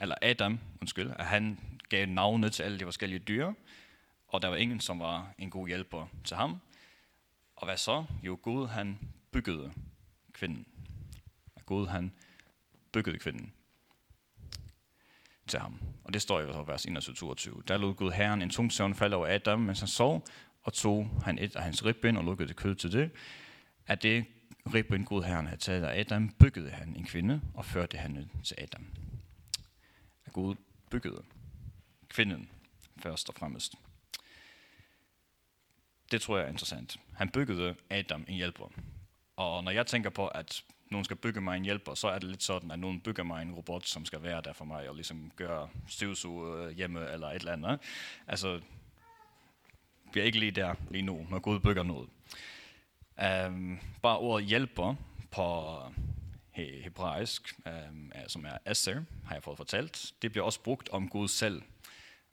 eller 0.00 0.14
Adam, 0.22 0.60
undskyld, 0.80 1.10
at 1.18 1.26
han 1.26 1.58
gav 1.88 2.06
navne 2.06 2.50
til 2.50 2.62
alle 2.62 2.78
de 2.78 2.84
forskellige 2.84 3.18
dyr, 3.18 3.52
og 4.28 4.42
der 4.42 4.48
var 4.48 4.56
ingen, 4.56 4.80
som 4.80 5.00
var 5.00 5.34
en 5.38 5.50
god 5.50 5.68
hjælper 5.68 6.06
til 6.24 6.36
ham. 6.36 6.60
Og 7.56 7.66
hvad 7.66 7.76
så? 7.76 8.04
Jo, 8.22 8.38
Gud, 8.42 8.66
han 8.66 8.98
byggede 9.30 9.72
kvinden. 10.32 10.66
Gud, 11.66 11.86
han 11.86 12.12
byggede 12.92 13.18
kvinden 13.18 13.52
til 15.46 15.60
ham. 15.60 15.80
Og 16.04 16.14
det 16.14 16.22
står 16.22 16.40
jo 16.40 16.62
i 16.62 16.66
vers 16.66 16.86
21-22. 16.86 17.62
Der 17.68 17.76
lod 17.76 17.94
Gud 17.94 18.10
Herren 18.10 18.42
en 18.42 18.50
tung 18.50 18.72
søvn 18.72 18.94
falde 18.94 19.16
over 19.16 19.34
Adam, 19.34 19.60
mens 19.60 19.80
han 19.80 19.88
sov, 19.88 20.26
og 20.62 20.72
tog 20.72 21.20
han 21.24 21.38
et 21.38 21.56
af 21.56 21.62
hans 21.62 21.84
ribben 21.84 22.16
og 22.16 22.24
lukkede 22.24 22.48
det 22.48 22.56
kød 22.56 22.74
til 22.74 22.92
det. 22.92 23.10
At 23.86 24.02
det 24.02 24.24
ribben 24.74 25.04
god 25.04 25.22
Herren 25.24 25.46
havde 25.46 25.60
taget 25.60 25.84
af 25.84 26.00
Adam, 26.00 26.28
byggede 26.28 26.70
han 26.70 26.96
en 26.96 27.04
kvinde 27.04 27.40
og 27.54 27.64
førte 27.64 27.98
hende 27.98 28.28
til 28.44 28.56
Adam. 28.58 28.86
Af 30.26 30.32
Gud 30.32 30.54
byggede 30.90 31.22
kvinden 32.08 32.50
først 33.02 33.28
og 33.28 33.34
fremmest. 33.34 33.74
Det 36.10 36.22
tror 36.22 36.36
jeg 36.36 36.46
er 36.46 36.50
interessant. 36.50 37.00
Han 37.14 37.28
byggede 37.28 37.74
Adam 37.90 38.24
en 38.28 38.34
hjælper. 38.34 38.68
Og 39.36 39.64
når 39.64 39.70
jeg 39.70 39.86
tænker 39.86 40.10
på, 40.10 40.26
at 40.26 40.64
nogen 40.90 41.04
skal 41.04 41.16
bygge 41.16 41.40
mig 41.40 41.56
en 41.56 41.64
hjælper, 41.64 41.94
så 41.94 42.08
er 42.08 42.18
det 42.18 42.28
lidt 42.28 42.42
sådan, 42.42 42.70
at 42.70 42.78
nogen 42.78 43.00
bygger 43.00 43.22
mig 43.22 43.42
en 43.42 43.54
robot, 43.54 43.86
som 43.86 44.04
skal 44.04 44.22
være 44.22 44.42
der 44.42 44.52
for 44.52 44.64
mig 44.64 44.88
og 44.88 44.94
ligesom 44.94 45.30
gøre 45.36 45.68
støvsuge 45.88 46.72
hjemme 46.72 47.12
eller 47.12 47.28
et 47.28 47.34
eller 47.34 47.52
andet. 47.52 47.80
Altså, 48.26 48.60
vi 50.12 50.20
er 50.20 50.24
ikke 50.24 50.38
lige 50.38 50.52
der 50.52 50.74
lige 50.90 51.02
nu, 51.02 51.26
når 51.30 51.38
Gud 51.38 51.60
bygger 51.60 51.82
noget. 51.82 52.08
Um, 53.22 53.80
bare 54.02 54.18
ordet 54.18 54.46
hjælper 54.46 54.94
på 55.30 55.78
he- 56.56 56.82
hebraisk, 56.82 57.54
um, 57.66 58.12
som 58.28 58.44
er 58.44 58.58
Esser, 58.70 59.02
har 59.24 59.34
jeg 59.34 59.42
fået 59.42 59.56
fortalt, 59.56 60.12
det 60.22 60.32
bliver 60.32 60.44
også 60.44 60.60
brugt 60.60 60.88
om 60.88 61.08
Gud 61.08 61.28
selv. 61.28 61.62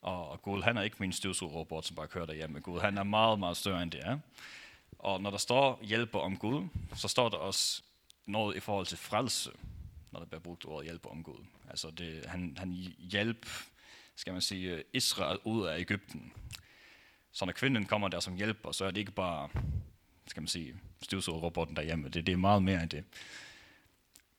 Og 0.01 0.41
Gud, 0.41 0.61
han 0.61 0.77
er 0.77 0.81
ikke 0.81 0.97
min 0.99 1.13
støvsugerrobot, 1.13 1.85
som 1.85 1.95
bare 1.95 2.07
kører 2.07 2.25
derhjemme. 2.25 2.59
Gud, 2.59 2.79
han 2.79 2.97
er 2.97 3.03
meget, 3.03 3.39
meget 3.39 3.57
større 3.57 3.83
end 3.83 3.91
det 3.91 4.01
er. 4.03 4.19
Og 4.99 5.21
når 5.21 5.29
der 5.29 5.37
står 5.37 5.79
hjælper 5.83 6.19
om 6.19 6.37
Gud, 6.37 6.67
så 6.95 7.07
står 7.07 7.29
der 7.29 7.37
også 7.37 7.83
noget 8.25 8.55
i 8.55 8.59
forhold 8.59 8.85
til 8.85 8.97
frelse. 8.97 9.51
når 10.11 10.19
der 10.19 10.27
bliver 10.27 10.39
brugt 10.39 10.65
ordet 10.65 10.85
hjælper 10.85 11.09
om 11.09 11.23
Gud. 11.23 11.45
Altså 11.69 11.91
det, 11.91 12.25
han, 12.25 12.55
han 12.57 12.71
hjælp, 12.97 13.49
skal 14.15 14.33
man 14.33 14.41
sige, 14.41 14.83
Israel 14.93 15.39
ud 15.43 15.65
af 15.65 15.79
Ægypten. 15.79 16.33
Så 17.31 17.45
når 17.45 17.53
kvinden 17.53 17.85
kommer 17.85 18.07
der 18.07 18.19
som 18.19 18.35
hjælper, 18.35 18.71
så 18.71 18.85
er 18.85 18.91
det 18.91 18.97
ikke 18.97 19.11
bare, 19.11 19.49
skal 20.27 20.41
man 20.41 20.47
sige, 20.47 20.75
støvsugerrobotten 21.01 21.75
derhjemme. 21.75 22.09
Det, 22.09 22.27
det 22.27 22.31
er 22.31 22.37
meget 22.37 22.63
mere 22.63 22.81
end 22.81 22.89
det. 22.89 23.03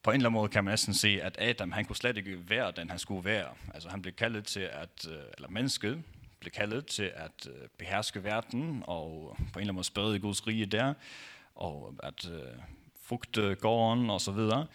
På 0.03 0.11
en 0.11 0.17
eller 0.17 0.29
anden 0.29 0.41
måde 0.41 0.49
kan 0.49 0.65
man 0.65 0.73
næsten 0.73 0.95
se, 0.95 1.23
at 1.23 1.37
Adam, 1.39 1.73
han 1.73 1.85
kunne 1.85 1.97
slet 1.97 2.17
ikke 2.17 2.51
være 2.51 2.73
den, 2.77 2.91
han 2.91 2.99
skulle 2.99 3.25
være. 3.25 3.49
Altså 3.75 3.89
han 3.89 4.03
blev 4.03 4.15
kaldet 4.15 4.45
til 4.45 4.61
at, 4.61 5.07
øh, 5.11 5.19
eller 5.37 5.49
mennesket 5.49 6.03
blev 6.41 6.53
kaldet 6.53 6.87
til 6.87 7.13
at 7.15 7.49
øh, 7.49 7.69
beherske 7.79 8.25
verden, 8.25 8.83
og 8.87 9.37
på 9.37 9.43
en 9.43 9.49
eller 9.49 9.61
anden 9.61 9.75
måde 9.75 9.85
sprede 9.85 10.19
Guds 10.19 10.47
rige 10.47 10.67
der, 10.67 10.95
og 11.55 11.95
at 12.03 12.25
uh, 12.25 12.63
frugte 13.03 13.55
gården 13.55 14.11
og 14.11 14.21
så 14.21 14.33
videre. 14.33 14.67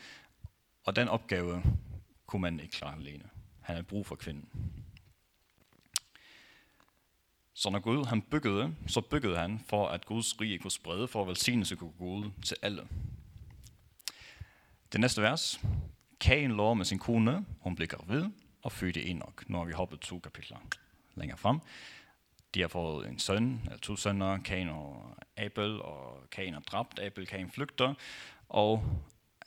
Og 0.85 0.95
den 0.95 1.07
opgave 1.07 1.63
kunne 2.25 2.41
man 2.41 2.59
ikke 2.59 2.71
klare 2.71 2.95
alene. 2.95 3.23
Han 3.61 3.75
havde 3.75 3.83
brug 3.83 4.05
for 4.05 4.15
kvinden. 4.15 4.49
Så 7.59 7.69
når 7.69 7.79
Gud 7.79 8.05
han 8.05 8.21
byggede, 8.21 8.75
så 8.87 9.01
byggede 9.01 9.37
han 9.37 9.59
for, 9.67 9.87
at 9.87 10.05
Guds 10.05 10.41
rige 10.41 10.59
kunne 10.59 10.71
sprede, 10.71 11.07
for 11.07 11.21
at 11.21 11.27
velsignelse 11.27 11.75
kunne 11.75 11.91
gå 11.91 12.05
ud 12.05 12.31
til 12.43 12.57
alle. 12.61 12.87
Det 14.91 14.99
næste 14.99 15.21
vers. 15.21 15.61
Kain 16.19 16.51
lå 16.51 16.73
med 16.73 16.85
sin 16.85 16.99
kone, 16.99 17.45
hun 17.59 17.75
blev 17.75 17.87
gravid 17.87 18.25
og 18.61 18.71
fødte 18.71 19.05
Enoch. 19.05 19.33
Nu 19.47 19.57
har 19.57 19.65
vi 19.65 19.71
hoppet 19.71 19.99
to 19.99 20.19
kapitler 20.19 20.57
længere 21.15 21.37
frem. 21.37 21.59
De 22.53 22.61
har 22.61 22.67
fået 22.67 23.07
en 23.07 23.19
søn, 23.19 23.61
eller 23.65 23.77
to 23.77 23.95
sønner, 23.95 24.37
Kain 24.37 24.69
og 24.69 25.17
Abel, 25.37 25.81
og 25.81 26.29
Kain 26.31 26.53
er 26.53 26.59
dræbt, 26.59 26.99
Abel, 26.99 27.27
Kain 27.27 27.49
flygter, 27.49 27.93
og 28.49 28.83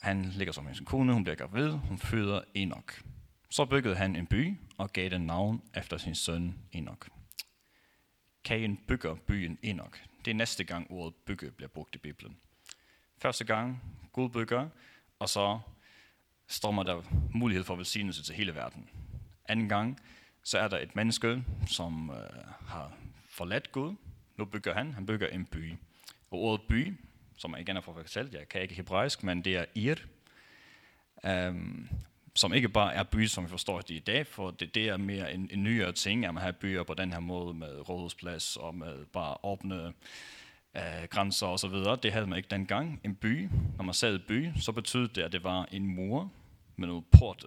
han 0.00 0.24
ligger 0.24 0.52
som 0.52 0.64
med 0.64 0.74
sin 0.74 0.84
kone, 0.84 1.12
hun 1.12 1.24
bliver 1.24 1.36
gravid, 1.36 1.70
hun 1.70 1.98
føder 1.98 2.40
Enoch. 2.54 3.00
Så 3.50 3.64
byggede 3.64 3.96
han 3.96 4.16
en 4.16 4.26
by 4.26 4.56
og 4.78 4.92
gav 4.92 5.10
den 5.10 5.26
navn 5.26 5.62
efter 5.74 5.96
sin 5.96 6.14
søn 6.14 6.54
Enoch. 6.72 7.21
Kain 8.44 8.76
bygger 8.88 9.14
byen 9.14 9.58
Enoch. 9.62 10.02
Det 10.24 10.30
er 10.30 10.34
næste 10.34 10.64
gang 10.64 10.90
ordet 10.90 11.14
bygge 11.14 11.50
bliver 11.50 11.68
brugt 11.68 11.94
i 11.94 11.98
Bibelen. 11.98 12.36
Første 13.18 13.44
gang 13.44 13.82
Gud 14.12 14.28
bygger, 14.28 14.68
og 15.18 15.28
så 15.28 15.60
strømmer 16.46 16.82
der 16.82 17.02
mulighed 17.34 17.64
for 17.64 17.76
velsignelse 17.76 18.22
til 18.22 18.34
hele 18.34 18.54
verden. 18.54 18.88
Anden 19.48 19.68
gang, 19.68 20.00
så 20.42 20.58
er 20.58 20.68
der 20.68 20.78
et 20.78 20.96
menneske, 20.96 21.44
som 21.66 22.10
øh, 22.10 22.44
har 22.66 22.92
forladt 23.28 23.72
Gud. 23.72 23.94
Nu 24.36 24.44
bygger 24.44 24.74
han, 24.74 24.92
han 24.92 25.06
bygger 25.06 25.28
en 25.28 25.46
by. 25.46 25.72
Og 26.30 26.38
ordet 26.38 26.66
by, 26.68 26.96
som 27.36 27.52
jeg 27.52 27.60
igen 27.60 27.76
har 27.76 27.82
fortalt, 27.82 28.34
jeg 28.34 28.48
kan 28.48 28.62
ikke 28.62 28.74
hebraisk, 28.74 29.22
men 29.22 29.44
det 29.44 29.56
er 29.56 29.64
ir, 29.74 29.96
øhm, 31.24 31.88
som 32.34 32.54
ikke 32.54 32.68
bare 32.68 32.94
er 32.94 33.02
by, 33.02 33.26
som 33.26 33.44
vi 33.44 33.48
forstår 33.48 33.80
det 33.80 33.90
i 33.90 33.98
dag, 33.98 34.26
for 34.26 34.50
det, 34.50 34.74
det 34.74 34.88
er 34.88 34.96
mere 34.96 35.34
en, 35.34 35.48
en 35.52 35.62
nyere 35.62 35.92
ting, 35.92 36.26
at 36.26 36.34
man 36.34 36.42
har 36.42 36.52
byer 36.52 36.82
på 36.82 36.94
den 36.94 37.12
her 37.12 37.20
måde 37.20 37.54
med 37.54 37.88
rådhusplads 37.88 38.56
og 38.56 38.74
med 38.74 39.06
bare 39.06 39.36
åbne 39.42 39.92
øh, 40.76 41.08
grænser 41.10 41.46
osv. 41.46 41.70
så. 41.70 41.98
Det 42.02 42.12
havde 42.12 42.26
man 42.26 42.36
ikke 42.36 42.48
dengang. 42.50 43.00
En 43.04 43.14
by, 43.14 43.48
når 43.76 43.84
man 43.84 43.94
sagde 43.94 44.18
by, 44.18 44.50
så 44.60 44.72
betød 44.72 45.08
det, 45.08 45.22
at 45.22 45.32
det 45.32 45.44
var 45.44 45.68
en 45.72 45.86
mur 45.86 46.32
med 46.76 46.88
nogle 46.88 47.02
porte 47.18 47.46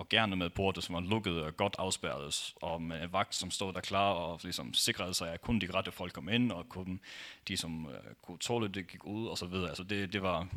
og 0.00 0.08
gerne 0.08 0.36
med 0.36 0.50
porte, 0.50 0.82
som 0.82 0.94
var 0.94 1.00
lukket 1.00 1.42
og 1.42 1.56
godt 1.56 1.76
afspærret, 1.78 2.54
og 2.62 2.82
med 2.82 3.02
en 3.02 3.12
vagt, 3.12 3.34
som 3.34 3.50
stod 3.50 3.72
der 3.72 3.80
klar 3.80 4.12
og 4.12 4.40
ligesom 4.42 4.74
sikrede 4.74 5.14
sig, 5.14 5.32
at 5.32 5.40
kun 5.40 5.60
de 5.60 5.70
rette 5.74 5.92
folk 5.92 6.12
kom 6.12 6.28
ind, 6.28 6.52
og 6.52 6.68
kun 6.68 7.00
de, 7.48 7.56
som 7.56 7.86
øh, 7.86 8.14
kunne 8.22 8.38
tåle 8.38 8.68
det, 8.68 8.88
gik 8.88 9.04
ud, 9.04 9.28
osv. 9.28 9.50
så. 9.50 9.66
Altså 9.66 9.82
det, 9.82 10.12
det 10.12 10.22
var 10.22 10.48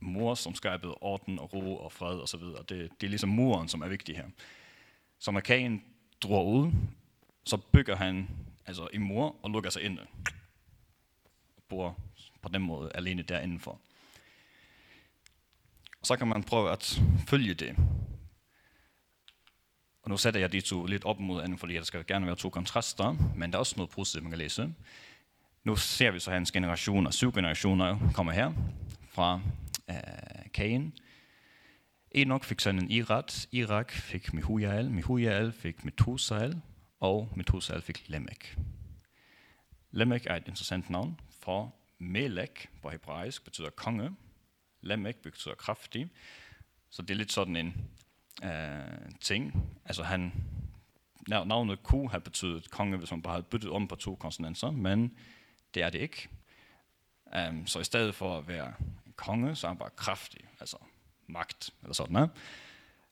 mor, 0.00 0.34
som 0.34 0.54
skabede 0.54 0.94
orden 0.94 1.38
og 1.38 1.54
ro 1.54 1.76
og 1.76 1.92
fred, 1.92 2.18
og 2.18 2.28
så 2.28 2.36
videre. 2.36 2.62
Det, 2.68 2.90
det 3.00 3.06
er 3.06 3.08
ligesom 3.08 3.28
muren, 3.28 3.68
som 3.68 3.80
er 3.80 3.88
vigtig 3.88 4.16
her. 4.16 4.26
Så 5.18 5.30
når 5.30 5.40
kagen 5.40 5.82
drog 6.20 6.52
ud, 6.52 6.72
så 7.44 7.56
bygger 7.56 7.96
han 7.96 8.28
altså 8.66 8.88
en 8.92 9.02
mur 9.02 9.36
og 9.42 9.50
lukker 9.50 9.70
sig 9.70 9.82
inde. 9.82 10.06
Og 11.56 11.62
bor 11.68 11.96
på 12.42 12.48
den 12.48 12.62
måde 12.62 12.90
alene 12.94 13.22
derindenfor. 13.22 13.80
Så 16.02 16.16
kan 16.16 16.28
man 16.28 16.42
prøve 16.42 16.72
at 16.72 17.00
følge 17.26 17.54
det. 17.54 17.76
Og 20.02 20.10
nu 20.10 20.16
sætter 20.16 20.40
jeg 20.40 20.52
de 20.52 20.60
to 20.60 20.86
lidt 20.86 21.04
op 21.04 21.20
mod 21.20 21.42
anden, 21.42 21.58
fordi 21.58 21.74
der 21.74 21.82
skal 21.82 22.06
gerne 22.06 22.26
være 22.26 22.36
to 22.36 22.50
kontraster, 22.50 23.16
men 23.36 23.50
der 23.50 23.56
er 23.56 23.60
også 23.60 23.74
noget 23.76 23.90
positivt, 23.90 24.22
man 24.22 24.30
kan 24.30 24.38
læse. 24.38 24.74
Nu 25.64 25.76
ser 25.76 26.10
vi 26.10 26.18
så 26.18 26.30
hans 26.30 26.52
generationer, 26.52 27.10
syv 27.10 27.32
generationer 27.32 28.12
kommer 28.14 28.32
her 28.32 28.52
fra 29.08 29.40
øh, 29.90 30.52
Kain. 30.54 30.98
Enoch 32.10 32.44
fik 32.44 32.60
sønnen 32.60 32.90
Irat, 32.90 33.48
Irak 33.52 33.92
fik 33.92 34.34
Mihujael, 34.34 34.90
Mihujael 34.90 35.52
fik 35.52 35.84
Methusael, 35.84 36.60
og 37.00 37.32
Methusael 37.36 37.82
fik 37.82 38.08
Lemek. 38.08 38.58
Lemek 39.90 40.26
er 40.26 40.36
et 40.36 40.48
interessant 40.48 40.90
navn, 40.90 41.20
for 41.40 41.74
Melek 41.98 42.70
på 42.82 42.90
hebraisk 42.90 43.44
betyder 43.44 43.70
konge, 43.70 44.10
Lemek 44.80 45.16
betyder 45.16 45.54
kraftig, 45.54 46.10
så 46.90 47.02
det 47.02 47.10
er 47.10 47.14
lidt 47.14 47.32
sådan 47.32 47.56
en 47.56 47.90
øh, 48.44 49.10
ting. 49.20 49.70
Altså 49.84 50.02
han, 50.02 50.32
navnet 51.28 51.78
Q 51.82 51.90
har 52.10 52.18
betydet 52.18 52.70
konge, 52.70 52.96
hvis 52.96 53.10
man 53.10 53.22
bare 53.22 53.32
havde 53.34 53.46
byttet 53.50 53.70
om 53.70 53.88
på 53.88 53.96
to 53.96 54.14
konsonanter, 54.14 54.70
men 54.70 55.18
det 55.74 55.82
er 55.82 55.90
det 55.90 55.98
ikke. 55.98 56.28
Um, 57.48 57.66
så 57.66 57.80
i 57.80 57.84
stedet 57.84 58.14
for 58.14 58.38
at 58.38 58.48
være 58.48 58.74
konge, 59.18 59.56
så 59.56 59.68
han 59.68 59.80
var 59.80 59.88
kraftig, 59.96 60.40
altså 60.60 60.76
magt, 61.26 61.70
eller 61.82 61.94
sådan 61.94 62.12
noget. 62.12 62.30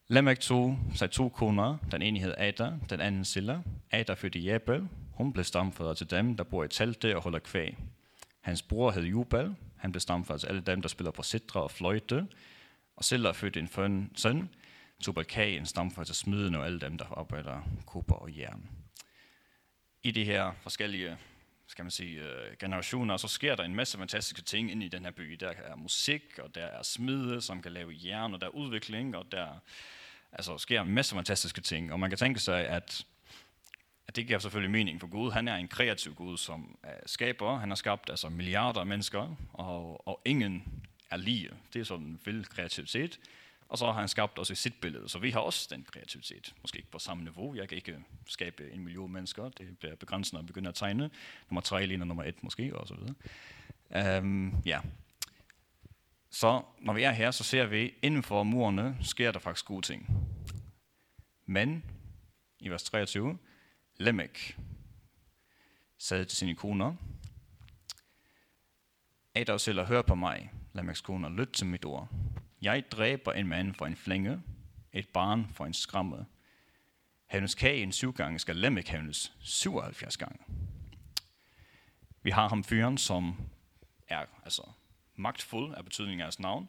Lamek 0.09 0.41
tog 0.41 0.79
sig 0.95 1.11
to 1.11 1.29
koner, 1.29 1.77
den 1.93 2.03
ene 2.03 2.21
hed 2.21 2.35
Ada, 2.39 2.73
den 2.91 3.01
anden 3.01 3.25
Silla. 3.25 3.61
Ada 3.91 4.15
fødte 4.15 4.39
Jabel, 4.39 4.89
hun 5.13 5.33
blev 5.33 5.45
stamfader 5.45 5.95
til 5.95 6.11
dem, 6.11 6.37
der 6.37 6.45
bor 6.45 6.65
i 6.65 6.69
telte 6.69 7.17
og 7.17 7.23
holder 7.23 7.39
kvæg. 7.39 7.77
Hans 8.41 8.63
bror 8.63 8.91
hed 8.91 9.03
Jubal, 9.03 9.57
han 9.77 9.93
blev 9.93 10.01
stamfader 10.01 10.39
til 10.39 10.47
alle 10.47 10.61
dem, 10.61 10.83
der 10.83 10.89
spiller 10.89 11.11
på 11.11 11.23
sidre 11.23 11.63
og 11.63 11.71
fløjte. 11.71 12.27
Og 12.97 13.05
Silla 13.05 13.31
fødte 13.31 13.61
en 13.61 14.11
søn, 14.17 14.51
Tubal-K, 15.05 15.39
en 15.39 15.67
stamfader 15.67 16.05
til 16.05 16.15
smiden 16.15 16.55
og 16.55 16.67
alle 16.67 16.81
dem, 16.81 16.99
der 16.99 17.19
arbejder 17.19 17.61
kupper 17.87 18.15
og 18.15 18.39
jern. 18.39 18.69
I 20.03 20.11
de 20.11 20.25
her 20.25 20.53
forskellige 20.61 21.17
skal 21.67 21.85
man 21.85 21.91
sige, 21.91 22.21
øh, 22.21 22.57
generationer, 22.59 23.17
så 23.17 23.29
sker 23.29 23.57
der 23.57 23.65
en 23.65 23.75
masse 23.75 23.99
fantastiske 23.99 24.43
ting 24.43 24.71
ind 24.71 24.83
i 24.83 24.89
den 24.89 25.05
her 25.05 25.11
by. 25.11 25.33
Der 25.41 25.49
er 25.49 25.77
musik, 25.77 26.39
og 26.39 26.55
der 26.55 26.65
er 26.65 26.83
smide, 26.83 27.41
som 27.41 27.63
kan 27.63 27.73
lave 27.73 27.93
jern, 28.05 28.35
og 28.35 28.41
der 28.41 28.47
er 28.47 28.51
udvikling, 28.51 29.17
og 29.17 29.33
der 29.33 29.49
altså, 30.33 30.59
sker 30.59 30.83
en 30.83 30.89
masse 30.89 31.15
fantastiske 31.15 31.61
ting. 31.61 31.93
Og 31.93 32.01
man 32.01 32.11
kan 32.11 32.19
tænke 32.19 32.41
sig, 32.41 32.69
at, 32.69 33.07
at 34.09 34.17
det 34.17 34.27
giver 34.27 34.39
selvfølgelig 34.39 34.71
mening 34.71 35.01
for 35.01 35.07
Gud. 35.07 35.31
Han 35.31 35.49
er 35.49 35.57
en 35.57 35.69
kreativ 35.69 36.15
Gud, 36.15 36.37
som 36.37 36.79
uh, 36.85 36.91
skaber. 37.07 37.59
Han 37.59 37.71
har 37.71 37.77
skabt 37.77 38.11
altså, 38.11 38.29
milliarder 38.29 38.81
af 38.81 38.87
mennesker, 38.87 39.37
og, 39.53 40.09
og 40.09 40.21
ingen 40.25 40.85
er 41.11 41.17
lige. 41.17 41.51
Det 41.73 41.81
er 41.81 41.85
sådan 41.85 42.07
en 42.07 42.21
vild 42.25 42.45
kreativitet. 42.45 43.19
Og 43.69 43.79
så 43.79 43.87
har 43.87 43.93
han 43.93 44.09
skabt 44.09 44.39
os 44.39 44.51
i 44.51 44.55
sit 44.55 44.75
billede, 44.81 45.09
så 45.09 45.19
vi 45.19 45.31
har 45.31 45.41
også 45.41 45.69
den 45.71 45.85
kreativitet. 45.85 46.55
Måske 46.63 46.79
ikke 46.79 46.91
på 46.91 46.99
samme 46.99 47.25
niveau. 47.25 47.55
Jeg 47.55 47.69
kan 47.69 47.77
ikke 47.77 48.05
skabe 48.27 48.71
en 48.71 48.85
million 48.85 49.13
mennesker. 49.13 49.49
Det 49.49 49.79
bliver 49.79 49.97
begrænsende 49.97 50.41
at 50.41 50.47
begynde 50.47 50.69
at 50.69 50.75
tegne. 50.75 51.11
Nummer 51.51 51.61
tre 51.61 51.87
ligner 51.87 52.05
nummer 52.05 52.25
et 52.25 52.43
måske, 52.43 52.77
og 52.77 52.89
så 52.89 52.95
videre. 52.95 54.19
Um, 54.21 54.63
ja. 54.65 54.81
Så 56.31 56.63
når 56.81 56.93
vi 56.93 57.03
er 57.03 57.11
her, 57.11 57.31
så 57.31 57.45
ser 57.45 57.67
vi, 57.67 57.95
inden 58.03 58.23
for 58.23 58.43
murene 58.43 58.97
sker 59.01 59.33
der 59.33 59.39
faktisk 59.39 59.67
gode 59.67 59.87
ting. 59.87 60.09
Men, 61.47 61.85
i 62.61 62.69
vers 62.69 62.83
23, 62.83 63.39
Lemek 63.97 64.59
sagde 65.99 66.25
til 66.25 66.39
sine 66.39 66.55
koner, 66.55 66.95
Adolf 69.35 69.61
selv 69.61 69.85
hør 69.85 70.03
på 70.03 70.15
mig, 70.15 70.53
Lemeks 70.73 71.01
koner, 71.01 71.29
lyt 71.29 71.49
til 71.49 71.67
mit 71.67 71.85
ord. 71.85 72.09
Jeg 72.63 72.85
dræber 72.93 73.33
en 73.33 73.47
mand 73.47 73.75
for 73.75 73.87
en 73.87 73.97
flænge, 73.97 74.43
et 74.93 75.09
barn 75.09 75.47
for 75.55 75.67
en 75.67 75.75
skræmme. 75.75 76.27
Hævnes 77.27 77.55
kagen 77.55 77.93
syv 77.93 78.13
gange, 78.13 78.39
skal 78.39 78.57
Lemmek 78.57 78.89
hævnes 78.89 79.33
77 79.41 80.17
gange. 80.17 80.39
Vi 82.23 82.31
har 82.31 82.49
ham 82.49 82.65
fyren, 82.65 82.99
som 82.99 83.37
er 84.09 84.25
altså, 84.45 84.63
magtfuld 85.17 85.75
af 85.75 85.85
betydningen 85.85 86.21
af 86.21 86.25
hans 86.25 86.41
navn. 86.41 86.69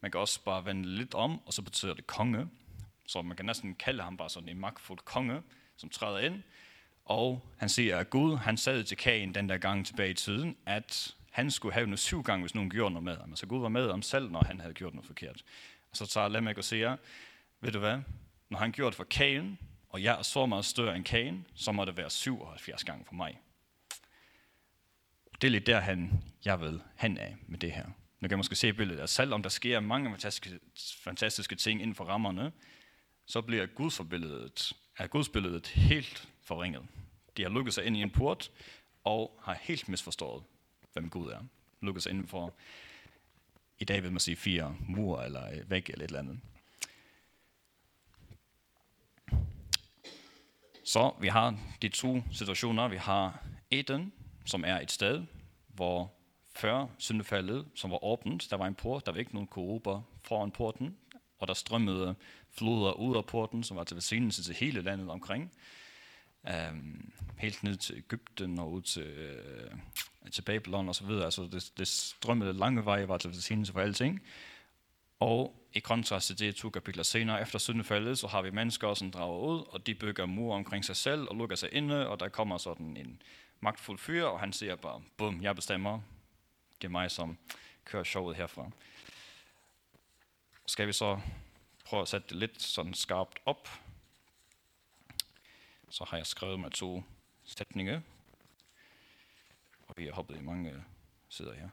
Man 0.00 0.10
kan 0.10 0.20
også 0.20 0.44
bare 0.44 0.64
vende 0.64 0.88
lidt 0.88 1.14
om, 1.14 1.46
og 1.46 1.52
så 1.52 1.62
betyder 1.62 1.94
det 1.94 2.06
konge. 2.06 2.48
Så 3.06 3.22
man 3.22 3.36
kan 3.36 3.46
næsten 3.46 3.74
kalde 3.74 4.02
ham 4.02 4.16
bare 4.16 4.30
sådan 4.30 4.48
en 4.48 4.60
magtfuld 4.60 4.98
konge, 4.98 5.42
som 5.76 5.88
træder 5.88 6.18
ind. 6.18 6.42
Og 7.04 7.48
han 7.56 7.68
siger, 7.68 7.98
at 7.98 8.10
Gud 8.10 8.36
han 8.36 8.56
sagde 8.56 8.82
til 8.82 8.96
kagen 8.96 9.34
den 9.34 9.48
der 9.48 9.58
gang 9.58 9.86
tilbage 9.86 10.10
i 10.10 10.14
tiden, 10.14 10.56
at 10.66 11.14
han 11.34 11.50
skulle 11.50 11.72
have 11.72 11.86
noget 11.86 11.98
syv 11.98 12.22
gange, 12.22 12.42
hvis 12.42 12.54
nogen 12.54 12.70
gjorde 12.70 12.90
noget 12.92 13.04
med 13.04 13.16
ham. 13.16 13.30
Altså 13.30 13.46
Gud 13.46 13.60
var 13.60 13.68
med 13.68 13.90
ham 13.90 14.02
selv, 14.02 14.30
når 14.30 14.44
han 14.44 14.60
havde 14.60 14.74
gjort 14.74 14.94
noget 14.94 15.06
forkert. 15.06 15.44
Og 15.90 15.96
så 15.96 16.06
tager 16.06 16.28
Lamek 16.28 16.58
og 16.58 16.64
siger, 16.64 16.96
ved 17.60 17.72
du 17.72 17.78
hvad, 17.78 17.98
når 18.48 18.58
han 18.58 18.72
gjorde 18.72 18.90
det 18.90 18.96
for 18.96 19.04
kagen, 19.04 19.58
og 19.88 20.02
jeg 20.02 20.18
er 20.18 20.22
så 20.22 20.46
meget 20.46 20.64
større 20.64 20.96
end 20.96 21.04
kagen, 21.04 21.46
så 21.54 21.72
må 21.72 21.84
det 21.84 21.96
være 21.96 22.10
77 22.10 22.84
gange 22.84 23.04
for 23.04 23.14
mig. 23.14 23.40
Det 25.40 25.46
er 25.46 25.50
lidt 25.50 25.66
der, 25.66 25.80
han, 25.80 26.22
jeg 26.44 26.60
vil 26.60 26.82
han 26.96 27.18
af 27.18 27.36
med 27.46 27.58
det 27.58 27.72
her. 27.72 27.84
Nu 28.20 28.28
kan 28.28 28.30
man 28.30 28.38
måske 28.38 28.56
se 28.56 28.72
billedet, 28.72 29.00
af, 29.00 29.08
selvom 29.08 29.42
der 29.42 29.50
sker 29.50 29.80
mange 29.80 30.10
fantastiske, 30.10 30.60
fantastiske 30.98 31.54
ting 31.54 31.82
inden 31.82 31.94
for 31.94 32.04
rammerne, 32.04 32.52
så 33.26 33.40
bliver 33.40 33.66
Gudsbilledet, 33.66 34.72
er 34.98 35.06
Gudsbilledet 35.06 35.66
helt 35.66 36.28
forringet. 36.42 36.82
De 37.36 37.42
har 37.42 37.50
lukket 37.50 37.74
sig 37.74 37.84
ind 37.84 37.96
i 37.96 38.02
en 38.02 38.10
port, 38.10 38.50
og 39.04 39.40
har 39.42 39.58
helt 39.62 39.88
misforstået, 39.88 40.42
hvem 40.94 41.10
Gud 41.10 41.30
er. 41.30 41.40
Lukket 41.80 42.06
inden 42.06 42.26
for, 42.26 42.54
i 43.78 43.84
dag 43.84 44.02
vil 44.02 44.12
man 44.12 44.20
sige 44.20 44.36
fire 44.36 44.76
mur 44.88 45.22
eller 45.22 45.64
væg 45.66 45.90
eller 45.90 46.04
et 46.04 46.08
eller 46.08 46.18
andet. 46.18 46.40
Så 50.84 51.14
vi 51.20 51.28
har 51.28 51.58
de 51.82 51.88
to 51.88 52.22
situationer. 52.32 52.88
Vi 52.88 52.96
har 52.96 53.46
Eden, 53.70 54.12
som 54.44 54.64
er 54.66 54.80
et 54.80 54.90
sted, 54.90 55.24
hvor 55.68 56.12
før 56.56 56.86
syndefaldet, 56.98 57.66
som 57.74 57.90
var 57.90 58.04
åbent, 58.04 58.46
der 58.50 58.56
var 58.56 58.66
en 58.66 58.74
port, 58.74 59.06
der 59.06 59.12
var 59.12 59.18
ikke 59.18 59.34
nogen 59.34 59.48
koruber 59.48 60.02
foran 60.22 60.50
porten, 60.50 60.96
og 61.38 61.48
der 61.48 61.54
strømmede 61.54 62.14
floder 62.50 62.92
ud 62.92 63.16
af 63.16 63.26
porten, 63.26 63.64
som 63.64 63.76
var 63.76 63.84
til 63.84 63.94
velsignelse 63.94 64.42
til 64.42 64.54
hele 64.54 64.82
landet 64.82 65.10
omkring 65.10 65.52
øh, 66.48 66.74
helt 67.38 67.62
ned 67.62 67.76
til 67.76 67.96
Ægypten 67.96 68.58
og 68.58 68.72
ud 68.72 68.82
til, 68.82 69.02
øh, 69.02 69.70
til 70.32 70.42
Babylon 70.42 70.88
og 70.88 70.94
så 70.94 71.04
videre. 71.04 71.24
Altså 71.24 71.42
det, 71.42 71.72
det 71.78 71.88
strømmede 71.88 72.52
lange 72.52 72.84
veje, 72.84 73.08
var 73.08 73.18
til 73.18 73.30
velsignelse 73.30 73.72
for 73.72 73.80
alting. 73.80 74.22
Og 75.20 75.64
i 75.72 75.78
kontrast 75.78 76.26
til 76.26 76.38
det 76.38 76.56
to 76.56 76.70
kapitler 76.70 77.02
senere, 77.02 77.42
efter 77.42 77.58
syndefaldet, 77.58 78.18
så 78.18 78.26
har 78.26 78.42
vi 78.42 78.50
mennesker, 78.50 78.94
som 78.94 79.10
drager 79.10 79.38
ud, 79.38 79.64
og 79.68 79.86
de 79.86 79.94
bygger 79.94 80.26
mur 80.26 80.54
omkring 80.54 80.84
sig 80.84 80.96
selv 80.96 81.28
og 81.28 81.36
lukker 81.36 81.56
sig 81.56 81.68
inde, 81.72 82.08
og 82.08 82.20
der 82.20 82.28
kommer 82.28 82.58
sådan 82.58 82.96
en 82.96 83.22
magtfuld 83.60 83.98
fyr, 83.98 84.24
og 84.24 84.40
han 84.40 84.52
siger 84.52 84.76
bare, 84.76 85.02
bum, 85.16 85.42
jeg 85.42 85.56
bestemmer. 85.56 86.00
Det 86.82 86.84
er 86.84 86.92
mig, 86.92 87.10
som 87.10 87.38
kører 87.84 88.04
showet 88.04 88.36
herfra. 88.36 88.70
Skal 90.66 90.86
vi 90.86 90.92
så 90.92 91.20
prøve 91.84 92.02
at 92.02 92.08
sætte 92.08 92.28
det 92.28 92.36
lidt 92.36 92.62
sådan 92.62 92.94
skarpt 92.94 93.38
op, 93.46 93.68
så 95.94 96.04
har 96.04 96.16
jeg 96.16 96.26
skrevet 96.26 96.60
mig 96.60 96.72
to 96.72 97.04
sætninger, 97.44 98.00
og 99.82 99.94
vi 99.96 100.04
har 100.04 100.12
hoppet 100.12 100.36
i 100.36 100.40
mange 100.40 100.84
sider 101.28 101.54
her. 101.54 101.68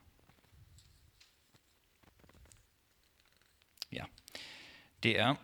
Ja. 3.92 4.06
Det 5.04 5.20
er, 5.20 5.36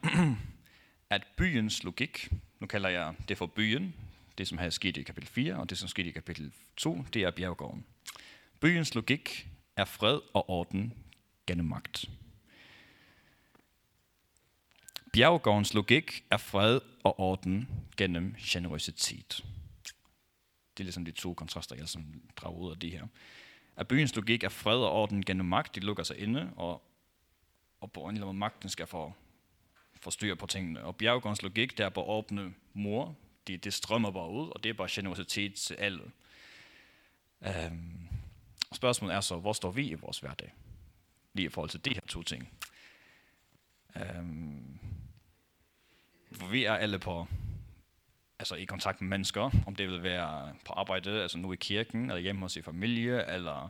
at 1.15 1.27
byens 1.37 1.83
logik, 1.83 2.31
nu 2.59 2.67
kalder 2.67 2.89
jeg 2.89 3.15
det 3.27 3.37
for 3.37 3.45
byen, 3.45 3.95
det 4.37 4.47
som 4.47 4.57
har 4.57 4.69
sket 4.69 4.97
i 4.97 5.03
kapitel 5.03 5.29
4, 5.29 5.55
og 5.55 5.69
det 5.69 5.77
som 5.77 5.89
skete 5.89 6.09
i 6.09 6.11
kapitel 6.11 6.53
2, 6.75 7.03
det 7.13 7.23
er 7.23 7.31
bjerggården. 7.31 7.85
Byens 8.59 8.95
logik 8.95 9.47
er 9.75 9.85
fred 9.85 10.19
og 10.33 10.49
orden 10.49 10.93
gennem 11.47 11.65
magt. 11.65 12.09
Bjerggårdens 15.17 15.73
logik 15.73 16.23
er 16.31 16.37
fred 16.37 16.79
og 17.03 17.19
orden 17.19 17.69
gennem 17.97 18.35
generøsitet. 18.39 19.45
Det 20.73 20.79
er 20.79 20.83
ligesom 20.83 21.05
de 21.05 21.11
to 21.11 21.33
kontraster, 21.33 21.75
jeg 21.75 21.87
som 21.87 22.21
drager 22.35 22.57
ud 22.57 22.71
af 22.71 22.79
det 22.79 22.91
her. 22.91 23.07
At 23.75 23.87
byens 23.87 24.15
logik 24.15 24.43
er 24.43 24.49
fred 24.49 24.77
og 24.77 24.91
orden 24.91 25.25
gennem 25.25 25.45
magt, 25.45 25.75
de 25.75 25.79
lukker 25.79 26.03
sig 26.03 26.17
inde, 26.17 26.51
og 26.55 26.83
og 27.81 27.91
på 27.91 27.99
en 27.99 28.15
eller 28.15 28.27
anden 28.27 28.39
magten 28.39 28.69
skal 28.69 28.87
få, 28.87 29.13
få 29.95 30.11
styr 30.11 30.35
på 30.35 30.45
tingene. 30.45 30.83
Og 30.83 30.95
bjerggårdens 30.95 31.41
logik, 31.41 31.77
der 31.77 31.85
er 31.85 31.89
på 31.89 32.03
åbne 32.03 32.53
mor, 32.73 33.15
det, 33.47 33.63
det 33.63 33.73
strømmer 33.73 34.11
bare 34.11 34.29
ud, 34.29 34.49
og 34.49 34.63
det 34.63 34.69
er 34.69 34.73
bare 34.73 34.87
generositet 34.91 35.53
til 35.53 35.73
alle. 35.73 36.11
Øhm, 37.41 38.07
spørgsmålet 38.73 39.15
er 39.15 39.21
så, 39.21 39.37
hvor 39.37 39.53
står 39.53 39.71
vi 39.71 39.89
i 39.89 39.93
vores 39.93 40.19
hverdag? 40.19 40.53
Lige 41.33 41.45
i 41.45 41.49
forhold 41.49 41.69
til 41.69 41.85
de 41.85 41.93
her 41.93 42.01
to 42.07 42.23
ting. 42.23 42.49
Øhm, 43.95 44.76
for 46.31 46.47
vi 46.47 46.65
er 46.65 46.73
alle 46.73 46.99
på, 46.99 47.27
altså 48.39 48.55
i 48.55 48.65
kontakt 48.65 49.01
med 49.01 49.09
mennesker, 49.09 49.51
om 49.67 49.75
det 49.75 49.87
vil 49.87 50.03
være 50.03 50.53
på 50.65 50.73
arbejde, 50.73 51.21
altså 51.21 51.37
nu 51.37 51.53
i 51.53 51.55
kirken, 51.55 52.09
eller 52.09 52.21
hjemme 52.21 52.41
hos 52.41 52.55
i 52.55 52.61
familie, 52.61 53.31
eller 53.33 53.69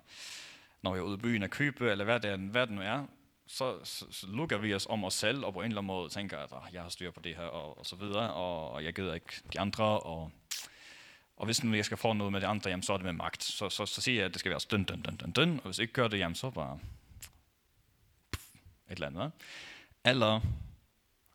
når 0.82 0.96
jeg 0.96 1.02
er 1.02 1.06
ude 1.06 1.18
i 1.18 1.22
byen 1.22 1.44
at 1.44 1.52
købe, 1.52 1.92
eller 1.92 2.06
hvad 2.06 2.20
det, 2.20 2.40
hvad 2.40 2.68
det 2.68 2.76
nu 2.76 2.82
er, 2.82 3.06
så, 3.48 3.80
så, 3.84 4.06
så 4.12 4.28
lukker 4.28 4.58
vi 4.58 4.74
os 4.74 4.88
om 4.90 5.04
os 5.04 5.14
selv, 5.14 5.46
og 5.46 5.54
på 5.54 5.60
en 5.60 5.66
eller 5.66 5.78
anden 5.78 5.88
måde 5.88 6.10
tænker, 6.10 6.38
at 6.38 6.52
ah, 6.52 6.74
jeg 6.74 6.82
har 6.82 6.90
styr 6.90 7.12
på 7.12 7.20
det 7.20 7.36
her, 7.36 7.44
og, 7.44 7.78
og 7.80 7.86
så 7.86 7.96
videre, 7.96 8.34
og, 8.34 8.72
og 8.72 8.84
jeg 8.84 8.94
gider 8.94 9.14
ikke 9.14 9.42
de 9.54 9.60
andre, 9.60 10.00
og, 10.00 10.32
og 11.38 11.46
hvis 11.46 11.64
nu 11.64 11.76
jeg 11.76 11.86
skal 11.86 11.98
få 11.98 12.14
noget 12.14 12.34
med 12.34 12.42
de 12.42 12.48
andre, 12.48 12.70
jamen, 12.70 12.84
så 12.84 12.94
er 12.94 12.98
det 12.98 13.06
med 13.06 13.14
magt. 13.14 13.44
Så, 13.44 13.70
så, 13.70 13.86
så 13.86 14.02
siger 14.02 14.18
jeg, 14.18 14.26
at 14.26 14.32
det 14.32 14.40
skal 14.40 14.50
være 14.50 14.60
døn, 14.72 14.84
døn, 14.84 15.02
døn, 15.02 15.16
døn, 15.16 15.32
døn, 15.32 15.60
og 15.60 15.66
hvis 15.66 15.80
ikke 15.80 15.94
gør 15.94 16.08
det, 16.08 16.20
jamen, 16.20 16.36
så 16.36 16.50
bare 16.50 16.80
et 18.34 18.92
eller 18.92 19.08
andet. 19.08 19.32
Eller 20.06 20.42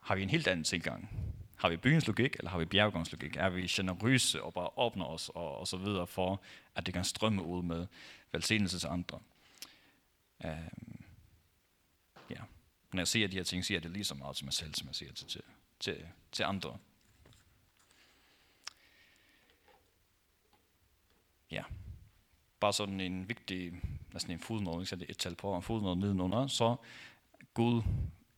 har 0.02 0.14
vi 0.14 0.22
en 0.22 0.30
helt 0.30 0.48
anden 0.48 0.64
tilgang? 0.64 1.10
Har 1.56 1.68
vi 1.68 1.76
byens 1.76 2.06
logik, 2.06 2.36
eller 2.36 2.50
har 2.50 2.58
vi 2.58 2.64
bjerggårdens 2.64 3.12
logik? 3.12 3.36
Er 3.36 3.50
vi 3.50 3.66
generøse 3.66 4.42
og 4.42 4.54
bare 4.54 4.70
åbner 4.76 5.04
os 5.04 5.28
og, 5.28 5.58
og 5.58 5.68
så 5.68 5.76
videre 5.76 6.06
for, 6.06 6.42
at 6.74 6.86
det 6.86 6.94
kan 6.94 7.04
strømme 7.04 7.42
ud 7.42 7.62
med 7.62 7.86
velsignelse 8.32 8.78
til 8.78 8.86
andre? 8.86 9.20
Um, 10.44 10.50
øhm, 10.50 11.02
når 12.92 13.00
jeg 13.00 13.08
siger 13.08 13.28
de 13.28 13.36
her 13.36 13.44
ting, 13.44 13.64
siger 13.64 13.76
jeg 13.76 13.82
det 13.82 13.90
lige 13.90 14.04
så 14.04 14.14
meget 14.14 14.36
til 14.36 14.44
mig 14.44 14.54
selv, 14.54 14.74
som 14.74 14.86
jeg 14.86 14.94
siger 14.94 15.12
til, 15.12 15.26
til, 15.26 15.42
til, 15.80 16.06
til 16.32 16.42
andre. 16.42 16.78
Ja. 21.50 21.64
Bare 22.60 22.72
sådan 22.72 23.00
en 23.00 23.28
vigtig, 23.28 23.72
næsten 24.12 24.32
en 24.32 24.40
fodnål, 24.40 24.80
ikke 24.80 24.96
det 24.96 25.10
et 25.10 25.18
tal 25.18 25.34
på, 25.34 25.56
en 25.56 25.62
fodnål 25.62 25.98
nedenunder, 25.98 26.46
så 26.46 26.76
Gud 27.54 27.82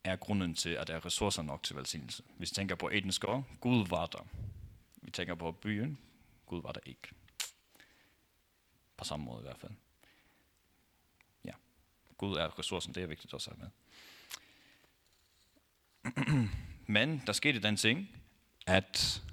er 0.05 0.15
grunden 0.15 0.55
til, 0.55 0.69
at 0.69 0.87
der 0.87 0.95
er 0.95 1.05
ressourcer 1.05 1.41
nok 1.41 1.63
til 1.63 1.75
velsignelse. 1.75 2.23
Hvis 2.37 2.51
vi 2.51 2.55
tænker 2.55 2.75
på 2.75 2.89
Edenskov, 2.89 3.45
Gud 3.59 3.87
var 3.87 4.05
der. 4.05 4.27
Vi 5.01 5.11
tænker 5.11 5.35
på 5.35 5.51
byen, 5.51 5.99
Gud 6.45 6.61
var 6.61 6.71
der 6.71 6.79
ikke. 6.85 7.07
På 8.97 9.05
samme 9.05 9.25
måde 9.25 9.39
i 9.39 9.43
hvert 9.43 9.59
fald. 9.59 9.71
Ja. 11.45 11.51
Gud 12.17 12.35
er 12.35 12.59
ressourcen, 12.59 12.95
det 12.95 13.03
er 13.03 13.07
vigtigt 13.07 13.33
også 13.33 13.51
at 13.51 13.57
have 13.57 13.71
med. 16.23 16.47
Men 16.95 17.23
der 17.27 17.33
skete 17.33 17.59
den 17.59 17.75
ting, 17.75 18.09
at 18.67 19.23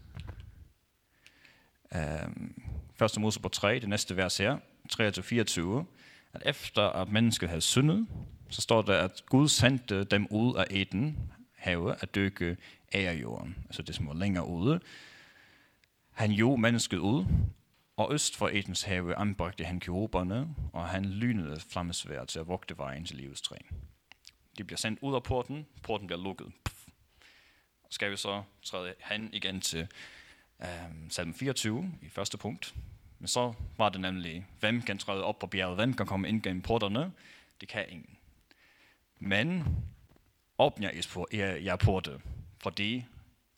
øhm, 1.94 2.62
første 2.94 3.20
Mosebog 3.20 3.52
3, 3.52 3.78
det 3.78 3.88
næste 3.88 4.16
vers 4.16 4.37
her, 4.38 4.58
23-24, 4.92 5.85
at 6.32 6.42
efter 6.46 6.82
at 6.82 7.08
mennesket 7.08 7.48
havde 7.48 7.61
syndet, 7.61 8.06
så 8.52 8.60
står 8.60 8.82
der, 8.82 8.98
at 8.98 9.22
Gud 9.26 9.48
sendte 9.48 10.04
dem 10.04 10.26
ud 10.30 10.56
af 10.56 10.64
Eden, 10.70 11.32
have, 11.54 11.96
at 12.00 12.14
dykke 12.14 12.56
af 12.92 13.14
jorden, 13.22 13.56
altså 13.66 13.82
det 13.82 13.94
som 13.94 14.06
var 14.06 14.14
længere 14.14 14.46
ude. 14.46 14.80
Han 16.10 16.30
jo 16.30 16.56
mennesket 16.56 16.98
ud, 16.98 17.24
og 17.96 18.14
øst 18.14 18.36
for 18.36 18.48
Edens 18.48 18.82
have 18.82 19.14
anbragte 19.16 19.64
han 19.64 19.80
kiroberne, 19.80 20.54
og 20.72 20.88
han 20.88 21.04
lynede 21.04 21.60
flammesvær 21.60 22.24
til 22.24 22.38
at 22.38 22.48
vogte 22.48 22.78
vejen 22.78 23.04
til 23.04 23.16
livets 23.16 23.42
træ. 23.42 23.56
De 24.58 24.64
bliver 24.64 24.78
sendt 24.78 24.98
ud 25.02 25.14
af 25.14 25.22
porten, 25.22 25.66
porten 25.82 26.06
bliver 26.06 26.22
lukket. 26.22 26.52
Puff. 26.64 26.86
Skal 27.90 28.10
vi 28.10 28.16
så 28.16 28.42
træde 28.62 28.94
hen 29.10 29.30
igen 29.32 29.60
til 29.60 29.88
øh, 30.62 30.68
salm 31.08 31.34
24 31.34 31.92
i 32.02 32.08
første 32.08 32.38
punkt. 32.38 32.74
Men 33.18 33.28
så 33.28 33.52
var 33.76 33.88
det 33.88 34.00
nemlig, 34.00 34.46
hvem 34.60 34.82
kan 34.82 34.98
træde 34.98 35.24
op 35.24 35.38
på 35.38 35.46
bjerget, 35.46 35.76
hvem 35.76 35.94
kan 35.94 36.06
komme 36.06 36.28
ind 36.28 36.42
gennem 36.42 36.62
porterne? 36.62 37.12
Det 37.60 37.68
kan 37.68 37.84
ingen. 37.88 38.16
Men 39.24 39.76
åbner 40.58 40.90
jer 41.58 41.76
porte, 41.76 42.20
fordi 42.58 43.06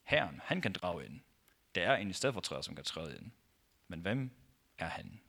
Herren, 0.03 0.41
han 0.45 0.61
kan 0.61 0.73
drage 0.73 1.07
ind. 1.07 1.21
Der 1.75 1.83
er 1.83 1.97
en 1.97 2.11
i 2.11 2.13
stedfortræder, 2.13 2.63
som 2.63 2.75
kan 2.75 2.85
træde 2.85 3.17
ind. 3.17 3.31
Men 3.89 4.01
hvem 4.01 4.31
er 4.79 4.89
han? 4.89 5.21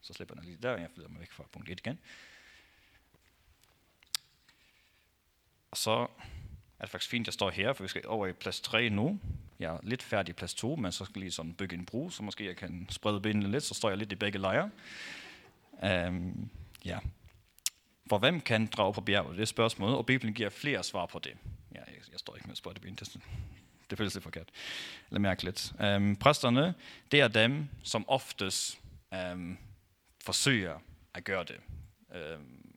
Så 0.00 0.12
slipper 0.12 0.34
jeg 0.34 0.44
lige 0.44 0.58
der, 0.62 0.76
jeg 0.76 0.90
flytter 0.94 1.10
mig 1.10 1.20
væk 1.20 1.30
fra 1.30 1.44
punkt 1.52 1.70
1 1.70 1.80
igen. 1.80 1.98
Og 5.70 5.76
så 5.76 5.90
er 6.78 6.84
det 6.84 6.90
faktisk 6.90 7.10
fint, 7.10 7.24
at 7.24 7.26
jeg 7.26 7.34
står 7.34 7.50
her, 7.50 7.72
for 7.72 7.84
vi 7.84 7.88
skal 7.88 8.06
over 8.06 8.26
i 8.26 8.32
plads 8.32 8.60
3 8.60 8.88
nu. 8.88 9.20
Jeg 9.58 9.74
er 9.74 9.78
lidt 9.82 10.02
færdig 10.02 10.32
i 10.32 10.36
plads 10.36 10.54
2, 10.54 10.76
men 10.76 10.92
så 10.92 11.04
skal 11.04 11.12
jeg 11.18 11.20
lige 11.20 11.30
sådan 11.30 11.54
bygge 11.54 11.76
en 11.76 11.86
bro, 11.86 12.10
så 12.10 12.22
måske 12.22 12.46
jeg 12.46 12.56
kan 12.56 12.86
sprede 12.90 13.20
benene 13.20 13.50
lidt, 13.50 13.64
så 13.64 13.74
står 13.74 13.88
jeg 13.88 13.98
lidt 13.98 14.12
i 14.12 14.16
begge 14.16 14.38
lejre. 14.38 14.70
Um, 16.08 16.50
ja. 16.84 16.98
For 18.12 18.18
hvem 18.18 18.40
kan 18.40 18.66
drage 18.66 18.94
på 18.94 19.00
bjerget? 19.00 19.36
Det 19.36 19.42
er 19.42 19.46
spørgsmålet, 19.46 19.96
og 19.96 20.06
Bibelen 20.06 20.34
giver 20.34 20.50
flere 20.50 20.82
svar 20.82 21.06
på 21.06 21.18
det. 21.18 21.32
Ja, 21.74 21.78
jeg, 21.78 21.96
jeg 22.12 22.18
står 22.18 22.34
ikke 22.34 22.46
med 22.46 22.52
at 22.52 22.58
sprede 22.58 22.80
det, 22.80 23.16
det 23.90 23.98
føles 23.98 24.14
lidt 24.14 24.22
forkert. 24.22 24.48
Eller 25.10 25.20
mærkeligt. 25.20 25.72
Øhm, 25.80 26.16
præsterne, 26.16 26.74
det 27.12 27.20
er 27.20 27.28
dem, 27.28 27.68
som 27.82 28.04
oftest 28.08 28.80
øhm, 29.14 29.58
forsøger 30.24 30.78
at 31.14 31.24
gøre 31.24 31.44
det. 31.44 31.56
Øhm, 32.14 32.74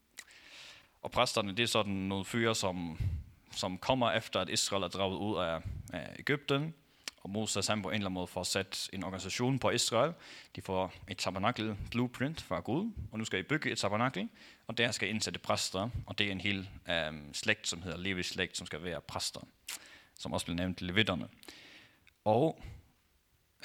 og 1.01 1.11
præsterne, 1.11 1.51
det 1.51 1.63
er 1.63 1.67
sådan 1.67 1.93
nogle 1.93 2.25
fyre, 2.25 2.55
som, 2.55 2.99
som 3.51 3.77
kommer 3.77 4.11
efter, 4.11 4.39
at 4.39 4.49
Israel 4.49 4.83
er 4.83 4.87
draget 4.87 5.17
ud 5.17 5.37
af, 5.37 5.61
af 5.93 6.15
Ægypten, 6.19 6.73
og 7.25 7.31
Moses 7.31 7.67
han 7.67 7.81
på 7.81 7.89
en 7.89 7.93
eller 7.95 8.05
anden 8.05 8.13
måde 8.13 8.27
får 8.27 8.43
sat 8.43 8.89
en 8.93 9.03
organisation 9.03 9.59
på 9.59 9.69
Israel. 9.69 10.13
De 10.55 10.61
får 10.61 10.93
et 11.07 11.17
tabernakel 11.17 11.75
blueprint 11.91 12.41
fra 12.41 12.59
Gud, 12.59 12.91
og 13.11 13.19
nu 13.19 13.25
skal 13.25 13.39
I 13.39 13.43
bygge 13.43 13.71
et 13.71 13.77
tabernakel, 13.77 14.29
og 14.67 14.77
der 14.77 14.91
skal 14.91 15.07
I 15.07 15.11
indsætte 15.11 15.39
præster, 15.39 15.89
og 16.05 16.17
det 16.17 16.27
er 16.27 16.31
en 16.31 16.41
hel 16.41 16.69
øhm, 16.89 17.33
slægt, 17.33 17.67
som 17.67 17.81
hedder 17.81 17.97
Levis 17.97 18.25
slægt, 18.25 18.57
som 18.57 18.67
skal 18.67 18.83
være 18.83 19.01
præster, 19.01 19.39
som 20.19 20.33
også 20.33 20.45
bliver 20.45 20.57
nævnt 20.57 20.81
levitterne. 20.81 21.27
Og 22.25 22.61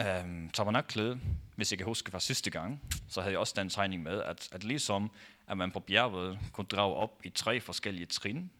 øhm, 0.01 0.51
tabernaklet, 0.51 1.21
hvis 1.57 1.73
jeg 1.73 1.79
kan 1.79 1.87
huske 1.87 2.11
fra 2.11 2.21
sidste 2.21 2.51
gang, 2.51 2.81
så 3.09 3.21
havde 3.21 3.33
jeg 3.33 3.41
også 3.41 3.55
den 3.57 3.69
tegning 3.69 4.03
med, 4.03 4.23
at, 4.23 4.49
at 4.53 4.65
ligesom 4.65 5.11
at 5.47 5.57
man 5.57 5.71
på 5.71 5.81
bjerget 5.81 6.39
kunne 6.53 6.67
drage 6.67 6.95
op 6.95 7.21
i 7.25 7.31
tre 7.31 7.61
forskellige 7.61 8.07
trin, 8.07 8.51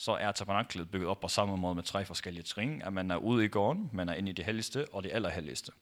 så 0.00 0.12
er 0.12 0.32
tabernaklet 0.32 0.90
bygget 0.90 1.08
op 1.08 1.20
på 1.20 1.28
samme 1.28 1.56
måde 1.56 1.74
med 1.74 1.82
tre 1.82 2.04
forskellige 2.04 2.42
trin, 2.42 2.82
at 2.82 2.92
man 2.92 3.10
er 3.10 3.16
ude 3.16 3.44
i 3.44 3.48
gården, 3.48 3.90
man 3.92 4.08
er 4.08 4.14
inde 4.14 4.30
i 4.30 4.32
det 4.32 4.44
helligste 4.44 4.86
og 4.92 5.02
det 5.02 5.12
allerhelligste. 5.12 5.72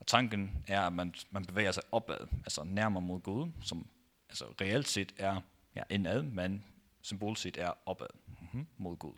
Og 0.00 0.06
tanken 0.06 0.64
er, 0.66 0.80
at 0.80 0.92
man, 0.92 1.14
man 1.30 1.44
bevæger 1.44 1.72
sig 1.72 1.82
opad, 1.92 2.26
altså 2.32 2.64
nærmere 2.64 3.02
mod 3.02 3.20
Gud, 3.20 3.50
som 3.62 3.86
altså 4.28 4.44
reelt 4.60 4.88
set 4.88 5.12
er 5.18 5.40
ja, 5.76 5.82
indad, 5.90 6.22
men 6.22 6.64
symbolisk 7.02 7.42
set 7.42 7.56
er 7.56 7.72
opad 7.86 8.06
mm-hmm, 8.26 8.66
mod 8.76 8.96
Gud. 8.96 9.14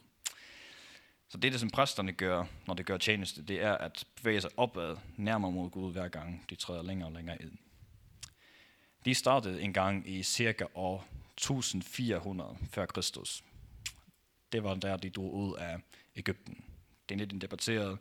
Så 1.28 1.38
det, 1.38 1.52
det 1.52 1.60
som 1.60 1.70
præsterne 1.70 2.12
gør, 2.12 2.44
når 2.66 2.74
de 2.74 2.82
gør 2.82 2.96
tjeneste, 2.96 3.42
det 3.42 3.62
er 3.62 3.72
at 3.72 4.04
bevæge 4.16 4.40
sig 4.40 4.50
opad, 4.56 4.96
nærmere 5.16 5.52
mod 5.52 5.70
Gud, 5.70 5.92
hver 5.92 6.08
gang 6.08 6.44
de 6.50 6.54
træder 6.54 6.82
længere 6.82 7.08
og 7.08 7.12
længere 7.12 7.42
ind. 7.42 7.58
De 9.04 9.14
startede 9.14 9.62
en 9.62 9.72
gang 9.72 10.08
i 10.08 10.22
cirka 10.22 10.64
år 10.74 11.06
1400 11.36 12.56
før 12.70 12.86
Kristus. 12.86 13.42
Det 14.52 14.64
var 14.64 14.74
der, 14.74 14.96
de 14.96 15.10
drog 15.10 15.34
ud 15.34 15.56
af 15.56 15.78
Ægypten. 16.16 16.64
Det 17.08 17.14
er 17.14 17.18
lidt 17.18 17.32
en 17.32 17.40
debatteret 17.40 17.98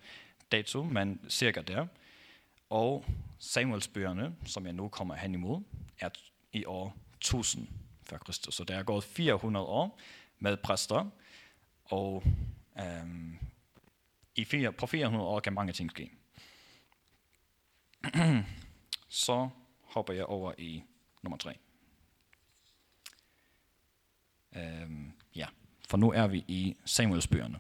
dato, 0.52 0.84
men 0.84 1.20
cirka 1.30 1.62
der. 1.62 1.88
Og 2.70 3.06
Samuelsbøgerne, 3.40 4.36
som 4.46 4.66
jeg 4.66 4.74
nu 4.74 4.88
kommer 4.88 5.16
hen 5.16 5.34
imod, 5.34 5.62
er 6.00 6.10
i 6.54 6.66
år 6.66 6.98
1000 7.18 7.68
før 8.04 8.18
Kristus. 8.18 8.56
Så 8.56 8.64
der 8.64 8.76
er 8.76 8.84
gået 8.84 9.04
400 9.04 9.66
år 9.66 10.00
med 10.40 10.58
præster, 10.58 11.10
og 11.86 12.24
øhm, 12.80 13.38
i 14.36 14.46
fire, 14.46 14.74
på 14.74 14.88
400 14.88 15.26
år 15.26 15.40
kan 15.40 15.54
mange 15.54 15.74
ting 15.74 15.92
ske. 15.92 16.12
Så 19.08 19.50
hopper 19.82 20.14
jeg 20.14 20.26
over 20.26 20.54
i 20.58 20.84
nummer 21.22 21.38
3. 21.38 21.58
Øhm, 24.56 25.14
ja, 25.36 25.48
for 25.90 25.98
nu 25.98 26.12
er 26.12 26.28
vi 26.28 26.38
i 26.48 26.76
Samuelsbøgerne. 26.86 27.60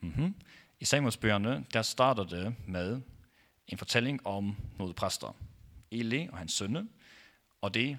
Mm-hmm. 0.00 0.34
I 0.80 0.84
Samuelsbøgerne, 0.84 1.64
der 1.72 1.82
starter 1.82 2.24
det 2.24 2.54
med 2.66 3.00
en 3.68 3.78
fortælling 3.78 4.26
om 4.26 4.56
nogle 4.78 4.94
præster. 4.94 5.36
Eli 5.90 6.28
og 6.32 6.38
hans 6.38 6.52
sønne, 6.52 6.88
og 7.60 7.74
det 7.74 7.98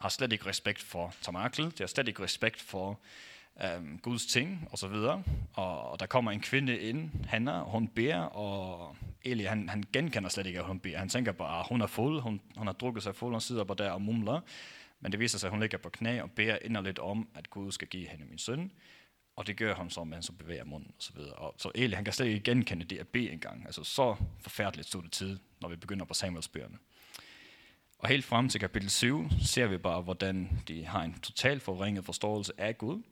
har 0.00 0.08
slet 0.08 0.32
ikke 0.32 0.46
respekt 0.46 0.82
for 0.82 1.14
tabernakel, 1.22 1.64
det 1.64 1.80
har 1.80 1.86
slet 1.86 2.08
ikke 2.08 2.22
respekt 2.22 2.60
for 2.60 3.00
øhm, 3.64 3.98
Guds 3.98 4.26
ting 4.26 4.68
og 4.70 4.78
så 4.78 4.88
videre. 4.88 5.22
Og, 5.54 5.90
og 5.90 6.00
der 6.00 6.06
kommer 6.06 6.30
en 6.30 6.40
kvinde 6.40 6.78
ind, 6.78 7.10
Hanna, 7.24 7.60
og 7.60 7.70
hun 7.70 7.88
beder, 7.88 8.18
og 8.18 8.96
Eli 9.24 9.44
han, 9.44 9.68
han 9.68 9.84
genkender 9.92 10.28
slet 10.28 10.46
ikke, 10.46 10.58
at 10.58 10.64
hun 10.64 10.80
beder. 10.80 10.98
Han 10.98 11.08
tænker 11.08 11.32
bare, 11.32 11.60
at 11.60 11.66
hun 11.68 11.80
er 11.80 11.86
fuld, 11.86 12.20
hun, 12.20 12.40
hun 12.56 12.66
har 12.66 12.74
drukket 12.74 13.02
sig 13.02 13.14
fuld, 13.14 13.34
og 13.34 13.42
sidder 13.42 13.64
bare 13.64 13.76
der 13.76 13.90
og 13.90 14.02
mumler. 14.02 14.40
Men 15.04 15.12
det 15.12 15.20
viser 15.20 15.38
sig, 15.38 15.46
at 15.46 15.50
hun 15.50 15.60
ligger 15.60 15.78
på 15.78 15.88
knæ 15.88 16.20
og 16.20 16.30
beder 16.30 16.58
inderligt 16.62 16.98
om, 16.98 17.28
at 17.34 17.50
Gud 17.50 17.72
skal 17.72 17.88
give 17.88 18.08
hende 18.08 18.24
min 18.24 18.38
søn. 18.38 18.72
Og 19.36 19.46
det 19.46 19.56
gør 19.56 19.74
han 19.74 19.90
så, 19.90 20.04
mens 20.04 20.26
han 20.26 20.36
bevæger 20.36 20.64
munden 20.64 20.94
osv. 20.98 21.06
så 21.06 21.12
videre. 21.14 21.34
Og 21.34 21.54
så 21.58 21.70
Eli, 21.74 21.94
han 21.94 22.04
kan 22.04 22.12
slet 22.12 22.26
ikke 22.26 22.40
genkende 22.40 22.84
det 22.84 22.98
at 22.98 23.08
bede 23.08 23.30
engang. 23.30 23.66
Altså 23.66 23.84
så 23.84 24.16
forfærdeligt 24.40 24.88
stod 24.88 25.02
det 25.02 25.12
tid, 25.12 25.38
når 25.60 25.68
vi 25.68 25.76
begynder 25.76 26.04
på 26.04 26.14
Samuelsbøgerne. 26.14 26.78
Og 27.98 28.08
helt 28.08 28.24
frem 28.24 28.48
til 28.48 28.60
kapitel 28.60 28.90
7 28.90 29.24
ser 29.40 29.66
vi 29.66 29.78
bare, 29.78 30.00
hvordan 30.00 30.62
de 30.68 30.84
har 30.84 31.02
en 31.02 31.20
total 31.20 31.60
forringet 31.60 32.04
forståelse 32.04 32.52
af 32.58 32.78
Gud. 32.78 33.02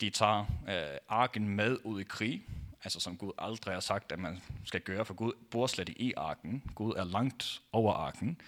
De 0.00 0.10
tager 0.10 0.40
øh, 0.68 0.98
arken 1.08 1.48
med 1.48 1.78
ud 1.84 2.00
i 2.00 2.04
krig, 2.04 2.44
altså 2.84 3.00
som 3.00 3.16
Gud 3.16 3.32
aldrig 3.38 3.74
har 3.74 3.80
sagt, 3.80 4.12
at 4.12 4.18
man 4.18 4.42
skal 4.64 4.80
gøre, 4.80 5.04
for 5.04 5.14
Gud 5.14 5.32
bor 5.50 5.66
slet 5.66 5.88
ikke 5.88 6.02
i 6.02 6.12
arken. 6.16 6.62
Gud 6.74 6.94
er 6.96 7.04
langt 7.04 7.62
over 7.72 7.92
arken. 7.92 8.40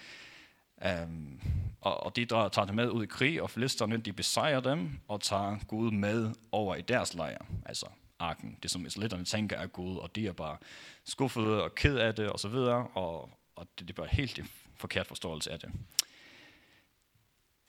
Um, 0.84 1.40
og, 1.80 2.02
og 2.02 2.16
de 2.16 2.24
tager 2.24 2.64
det 2.64 2.74
med 2.74 2.90
ud 2.90 3.02
i 3.02 3.06
krig, 3.06 3.42
og 3.42 3.50
filisterne 3.50 3.96
de 3.96 4.12
besejrer 4.12 4.60
dem 4.60 5.00
og 5.08 5.20
tager 5.20 5.58
Gud 5.68 5.90
med 5.90 6.34
over 6.52 6.74
i 6.74 6.82
deres 6.82 7.14
lejr, 7.14 7.44
altså 7.66 7.86
arken. 8.18 8.58
Det 8.62 8.70
som 8.70 8.86
israelitterne 8.86 9.24
tænker 9.24 9.56
er 9.56 9.66
Gud, 9.66 9.96
og 9.96 10.16
de 10.16 10.26
er 10.26 10.32
bare 10.32 10.56
skuffede 11.04 11.62
og 11.64 11.74
ked 11.74 11.96
af 11.96 12.14
det 12.14 12.26
osv., 12.26 12.32
og, 12.32 12.40
så 12.40 12.48
videre, 12.48 12.86
og, 12.94 13.30
og 13.56 13.66
det, 13.78 13.88
det 13.88 13.90
er 13.90 14.02
bare 14.02 14.08
helt 14.12 14.38
en 14.38 14.48
forkert 14.76 15.06
forståelse 15.06 15.50
af 15.50 15.60
det. 15.60 15.70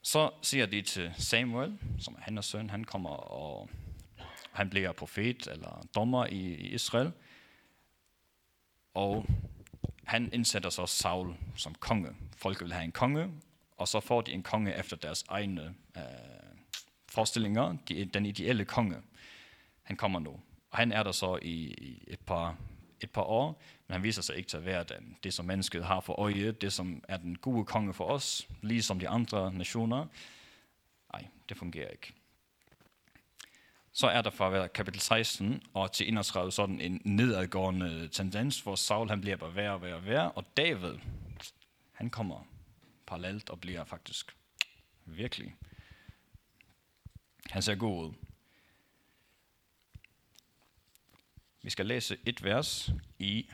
Så 0.03 0.29
siger 0.41 0.65
de 0.65 0.81
til 0.81 1.13
Samuel, 1.17 1.77
som 1.99 2.15
er 2.15 2.21
hans 2.21 2.45
søn, 2.45 2.69
han 2.69 2.83
kommer 2.83 3.09
og 3.09 3.69
han 4.51 4.69
bliver 4.69 4.91
profet 4.91 5.47
eller 5.47 5.87
dommer 5.95 6.25
i, 6.25 6.39
i 6.39 6.67
Israel, 6.67 7.11
og 8.93 9.25
han 10.11 10.29
indsætter 10.33 10.69
så 10.69 10.85
Saul 10.85 11.35
som 11.55 11.75
konge. 11.75 12.09
Folk 12.37 12.61
vil 12.61 12.73
have 12.73 12.83
en 12.83 12.91
konge, 12.91 13.31
og 13.77 13.87
så 13.87 13.99
får 13.99 14.21
de 14.21 14.31
en 14.31 14.43
konge 14.43 14.75
efter 14.75 14.97
deres 14.97 15.25
egne 15.27 15.75
øh, 15.97 16.03
forestillinger. 17.09 17.77
De, 17.87 18.05
den 18.05 18.25
ideelle 18.25 18.65
konge, 18.65 18.97
han 19.83 19.95
kommer 19.95 20.19
nu. 20.19 20.31
Og 20.71 20.77
han 20.77 20.91
er 20.91 21.03
der 21.03 21.11
så 21.11 21.39
i, 21.41 21.53
i 21.63 22.03
et, 22.07 22.19
par, 22.19 22.55
et 23.01 23.11
par 23.11 23.21
år, 23.21 23.61
men 23.87 23.93
han 23.93 24.03
viser 24.03 24.21
sig 24.21 24.35
ikke 24.35 24.49
til 24.49 24.57
at 24.57 24.65
være 24.65 24.83
den. 24.83 25.17
Det, 25.23 25.33
som 25.33 25.45
mennesket 25.45 25.85
har 25.85 25.99
for 25.99 26.19
øje, 26.19 26.51
det, 26.51 26.73
som 26.73 27.03
er 27.07 27.17
den 27.17 27.35
gode 27.35 27.65
konge 27.65 27.93
for 27.93 28.05
os, 28.05 28.47
ligesom 28.61 28.99
de 28.99 29.09
andre 29.09 29.53
nationer. 29.53 30.05
Nej, 31.13 31.27
det 31.49 31.57
fungerer 31.57 31.89
ikke 31.89 32.13
så 33.93 34.07
er 34.07 34.21
der 34.21 34.29
fra 34.29 34.67
kapitel 34.67 35.01
16 35.01 35.63
og 35.73 35.91
til 35.91 36.07
31 36.07 36.51
sådan 36.51 36.81
en 36.81 37.01
nedadgående 37.05 38.07
tendens, 38.07 38.59
hvor 38.59 38.75
Saul 38.75 39.09
han 39.09 39.21
bliver 39.21 39.35
bare 39.35 39.55
værre 39.55 39.73
og 39.73 39.81
værre 39.81 39.95
og 39.95 40.05
værre, 40.05 40.31
og 40.31 40.45
David, 40.57 40.97
han 41.91 42.09
kommer 42.09 42.47
parallelt 43.07 43.49
og 43.49 43.61
bliver 43.61 43.83
faktisk 43.83 44.37
virkelig. 45.05 45.55
Han 47.49 47.61
ser 47.61 47.75
god 47.75 48.05
ud. 48.05 48.13
Vi 51.61 51.69
skal 51.69 51.85
læse 51.85 52.17
et 52.25 52.43
vers 52.43 52.89
i 53.19 53.49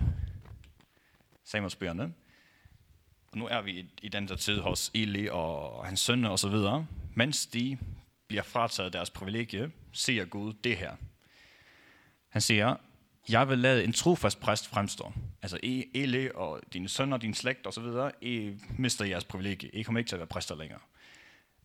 Samuelsbøgerne. 1.43 2.13
Og 3.31 3.37
nu 3.37 3.47
er 3.47 3.61
vi 3.61 3.79
i, 3.79 3.89
i 4.01 4.09
den 4.09 4.27
der 4.27 4.35
tid 4.35 4.59
hos 4.59 4.91
Eli 4.93 5.27
og 5.31 5.85
hans 5.85 5.99
sønner 5.99 6.29
og 6.29 6.39
så 6.39 6.49
videre. 6.49 6.87
Mens 7.15 7.45
de 7.45 7.77
bliver 8.27 8.43
frataget 8.43 8.93
deres 8.93 9.09
privilegie, 9.09 9.71
ser 9.93 10.25
Gud 10.25 10.53
det 10.53 10.77
her. 10.77 10.95
Han 12.29 12.41
siger, 12.41 12.75
jeg 13.29 13.49
vil 13.49 13.59
lade 13.59 13.83
en 13.83 13.93
trofast 13.93 14.39
præst 14.39 14.67
fremstå. 14.67 15.13
Altså, 15.41 15.59
I, 15.63 15.85
Eli 15.93 16.29
og 16.35 16.61
dine 16.73 16.89
sønner, 16.89 17.17
din 17.17 17.33
slægt 17.33 17.67
osv., 17.67 17.85
I 18.21 18.53
mister 18.77 19.05
jeres 19.05 19.23
privilegie. 19.23 19.69
I 19.69 19.83
kommer 19.83 19.99
ikke 19.99 20.09
til 20.09 20.15
at 20.15 20.19
være 20.19 20.27
præster 20.27 20.55
længere. 20.55 20.79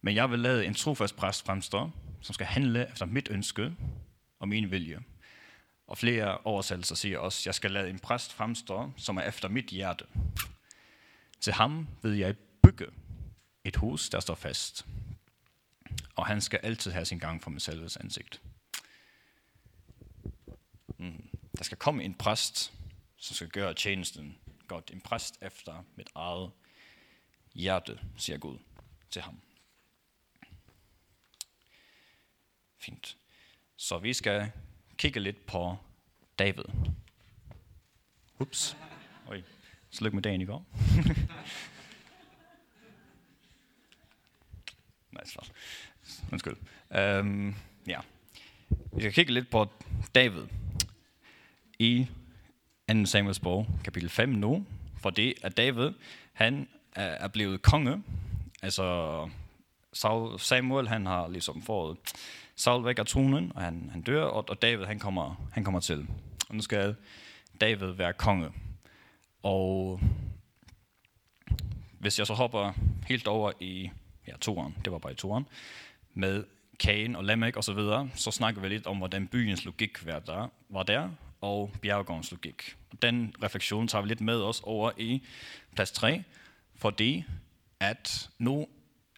Men 0.00 0.14
jeg 0.14 0.30
vil 0.30 0.38
lade 0.38 0.66
en 0.66 0.74
trofast 0.74 1.16
præst 1.16 1.46
fremstå, 1.46 1.90
som 2.20 2.32
skal 2.32 2.46
handle 2.46 2.90
efter 2.90 3.06
mit 3.06 3.28
ønske 3.30 3.72
og 4.38 4.48
min 4.48 4.70
vilje. 4.70 4.98
Og 5.86 5.98
flere 5.98 6.38
oversættelser 6.38 6.94
siger 6.94 7.18
også, 7.18 7.42
jeg 7.46 7.54
skal 7.54 7.70
lade 7.70 7.90
en 7.90 7.98
præst 7.98 8.32
fremstå, 8.32 8.92
som 8.96 9.16
er 9.16 9.22
efter 9.22 9.48
mit 9.48 9.66
hjerte. 9.66 10.04
Til 11.40 11.52
ham 11.52 11.88
vil 12.02 12.18
jeg 12.18 12.34
bygge 12.62 12.86
et 13.64 13.76
hus, 13.76 14.08
der 14.08 14.20
står 14.20 14.34
fast, 14.34 14.86
og 16.22 16.26
han 16.26 16.40
skal 16.40 16.60
altid 16.62 16.90
have 16.90 17.04
sin 17.04 17.18
gang 17.18 17.42
for 17.42 17.50
mig 17.50 17.60
ansigt. 18.00 18.42
Mm. 20.98 21.28
Der 21.58 21.64
skal 21.64 21.78
komme 21.78 22.04
en 22.04 22.14
præst, 22.14 22.72
som 23.16 23.34
skal 23.34 23.48
gøre 23.48 23.74
tjenesten 23.74 24.38
godt. 24.68 24.90
En 24.90 25.00
præst 25.00 25.38
efter 25.40 25.84
mit 25.96 26.10
eget 26.14 26.50
hjerte, 27.54 28.00
siger 28.16 28.38
Gud 28.38 28.58
til 29.10 29.22
ham. 29.22 29.40
Fint. 32.78 33.16
Så 33.76 33.98
vi 33.98 34.12
skal 34.12 34.52
kigge 34.96 35.20
lidt 35.20 35.46
på 35.46 35.76
David. 36.38 36.64
Ups. 38.38 38.76
Oj. 39.26 39.42
Slyk 39.90 40.12
med 40.12 40.22
dagen 40.22 40.40
i 40.40 40.44
går. 40.44 40.66
nice. 45.20 45.38
Undskyld. 46.32 46.56
Øhm, 46.94 47.54
ja. 47.86 47.98
Vi 48.70 49.00
skal 49.00 49.12
kigge 49.12 49.32
lidt 49.32 49.50
på 49.50 49.66
David 50.14 50.42
i 51.78 52.06
2. 52.92 53.06
Samuels 53.06 53.40
bog, 53.40 53.66
kapitel 53.84 54.08
5 54.08 54.28
nu, 54.28 54.66
for 55.00 55.10
det 55.10 55.34
at 55.42 55.56
David, 55.56 55.90
han 56.32 56.68
er 56.94 57.28
blevet 57.28 57.62
konge. 57.62 58.02
Altså, 58.62 59.28
Samuel, 60.38 60.88
han 60.88 61.06
har 61.06 61.28
ligesom 61.28 61.62
fået 61.62 61.96
Saul 62.56 62.84
væk 62.84 62.98
af 62.98 63.06
tronen, 63.06 63.52
og 63.54 63.62
han, 63.62 63.88
han 63.92 64.02
dør, 64.02 64.24
og, 64.24 64.48
og 64.48 64.62
David, 64.62 64.84
han 64.84 64.98
kommer, 64.98 65.48
han 65.52 65.64
kommer 65.64 65.80
til. 65.80 66.06
Og 66.48 66.54
nu 66.54 66.62
skal 66.62 66.96
David 67.60 67.92
være 67.92 68.12
konge. 68.12 68.50
Og 69.42 70.00
hvis 71.98 72.18
jeg 72.18 72.26
så 72.26 72.34
hopper 72.34 72.72
helt 73.06 73.26
over 73.26 73.52
i 73.60 73.90
ja, 74.26 74.32
toren, 74.40 74.76
det 74.84 74.92
var 74.92 74.98
bare 74.98 75.12
i 75.12 75.16
toren, 75.16 75.46
med 76.14 76.44
Kane 76.78 77.18
og 77.18 77.24
Lamech 77.24 77.58
osv., 77.58 77.78
så 77.78 78.08
så 78.14 78.30
snakker 78.30 78.60
vi 78.60 78.68
lidt 78.68 78.86
om, 78.86 78.96
hvordan 78.96 79.28
byens 79.28 79.64
logik 79.64 80.06
var 80.06 80.18
der, 80.18 80.48
var 80.68 80.82
der 80.82 81.10
og 81.40 81.70
bjergårdens 81.82 82.30
logik. 82.30 82.76
Den 83.02 83.34
refleksion 83.42 83.88
tager 83.88 84.02
vi 84.02 84.08
lidt 84.08 84.20
med 84.20 84.42
os 84.42 84.60
over 84.64 84.90
i 84.96 85.22
plads 85.74 85.92
3, 85.92 86.22
fordi 86.76 87.24
at 87.80 88.30
nu 88.38 88.66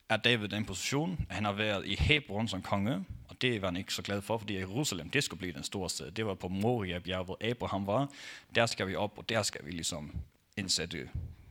er 0.09 0.17
David 0.17 0.45
i 0.45 0.55
den 0.55 0.65
position, 0.65 1.27
at 1.29 1.35
han 1.35 1.45
har 1.45 1.53
været 1.53 1.87
i 1.87 1.97
Hebron 1.99 2.49
som 2.49 2.63
konge, 2.63 3.05
og 3.29 3.43
det 3.43 3.63
var 3.63 3.69
han 3.69 3.77
ikke 3.77 3.95
så 3.95 4.03
glad 4.03 4.23
for, 4.23 4.39
fordi 4.39 4.59
Jerusalem, 4.59 5.11
det 5.11 5.25
skulle 5.25 5.39
blive 5.39 5.53
den 5.53 5.63
store 5.63 5.91
sted. 5.91 6.11
Det 6.11 6.27
var 6.27 6.35
på 6.35 6.49
Moria 6.49 6.99
bjerg, 6.99 7.25
hvor 7.25 7.39
Abraham 7.51 7.87
var. 7.87 8.09
Der 8.55 8.67
skal 8.67 8.89
vi 8.89 8.95
op, 8.95 9.19
og 9.19 9.29
der 9.29 9.43
skal 9.43 9.67
vi 9.67 9.71
ligesom 9.71 10.17
indsætte 10.57 11.09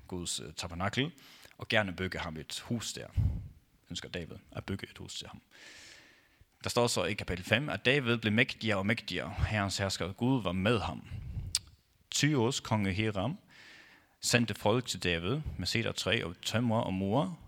Guds 0.08 0.40
øh, 0.40 0.54
tabernakel, 0.54 1.12
og 1.58 1.68
gerne 1.68 1.94
bygge 1.94 2.20
ham 2.20 2.38
et 2.38 2.64
hus 2.66 2.94
der. 2.94 3.08
Ønsker 3.94 4.10
David 4.10 4.38
at 4.52 4.66
bygge 4.66 4.88
et 4.90 4.98
hus 4.98 5.18
til 5.18 5.28
ham. 5.28 5.42
Der 6.64 6.70
står 6.70 6.88
så 6.88 7.04
i 7.04 7.14
kapitel 7.14 7.46
5, 7.46 7.70
at 7.70 7.86
David 7.86 8.18
blev 8.18 8.34
mægtigere 8.34 8.78
og 8.78 8.86
mægtigere. 8.86 9.36
Herrens 9.48 9.78
hersker 9.78 10.14
Gud 10.14 10.44
var 10.44 10.52
med 10.52 10.80
ham. 10.80 11.04
Tyros 12.12 12.60
konge 12.60 12.94
Hiram 12.94 13.38
sendte 14.22 14.54
folk 14.54 14.86
til 14.86 15.04
David 15.04 15.42
med 15.58 15.68
cedertræ 15.68 16.24
og 16.24 16.42
tømmer 16.42 16.80
og 16.80 16.94
mur, 16.94 17.40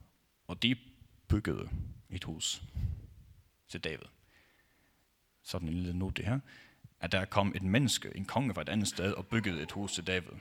og 0.48 0.64
de 0.64 0.76
byggede 1.28 1.70
et 2.10 2.24
hus 2.24 2.62
til 3.70 3.84
David. 3.84 4.08
Sådan 5.44 5.68
en 5.68 5.74
lille 5.74 5.94
note 5.94 6.24
her. 6.24 6.40
At 7.00 7.12
der 7.12 7.26
kom 7.26 7.54
et 7.56 7.64
menneske, 7.64 8.12
en 8.16 8.26
konge 8.26 8.54
fra 8.54 8.62
et 8.62 8.70
andet 8.70 8.88
sted, 8.88 9.14
og 9.14 9.28
byggede 9.28 9.62
et 9.62 9.72
hus 9.72 9.94
til 9.94 10.08
David. 10.08 10.38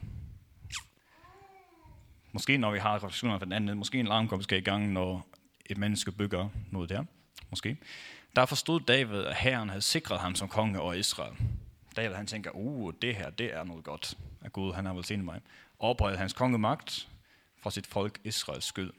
Måske 2.33 2.57
når 2.57 2.71
vi 2.71 2.79
har 2.79 2.95
refleksioner 2.95 3.39
fra 3.39 3.45
den 3.45 3.53
anden, 3.53 3.79
måske 3.79 4.01
en 4.01 4.07
alarm 4.07 4.43
skal 4.43 4.59
i 4.59 4.61
gang, 4.61 4.93
når 4.93 5.27
et 5.67 5.79
menneske 5.79 6.13
bygger 6.13 6.49
noget 6.71 6.91
der. 6.91 7.05
Måske. 7.51 7.77
Der 8.37 8.47
forstod 8.47 8.81
David, 8.81 9.25
at 9.25 9.37
herren 9.37 9.69
havde 9.69 9.83
sikret 9.83 10.21
ham 10.21 10.35
som 10.35 10.49
konge 10.49 10.81
over 10.81 10.93
Israel. 10.93 11.37
David 11.97 12.15
han 12.15 12.27
tænker, 12.27 12.51
uh, 12.55 12.93
det 13.03 13.17
her, 13.17 13.31
det 13.31 13.55
er 13.55 13.65
noget 13.65 13.85
godt, 13.85 14.15
at 14.41 14.53
Gud 14.53 14.73
han 14.73 14.87
har 14.87 14.95
velsignet 14.95 15.25
mig. 15.25 15.41
Opredet 15.79 16.19
hans 16.19 16.33
kongemagt 16.33 17.09
for 17.63 17.71
sit 17.71 17.87
folk 17.87 18.21
Israels 18.25 18.65
skyld. 18.65 18.93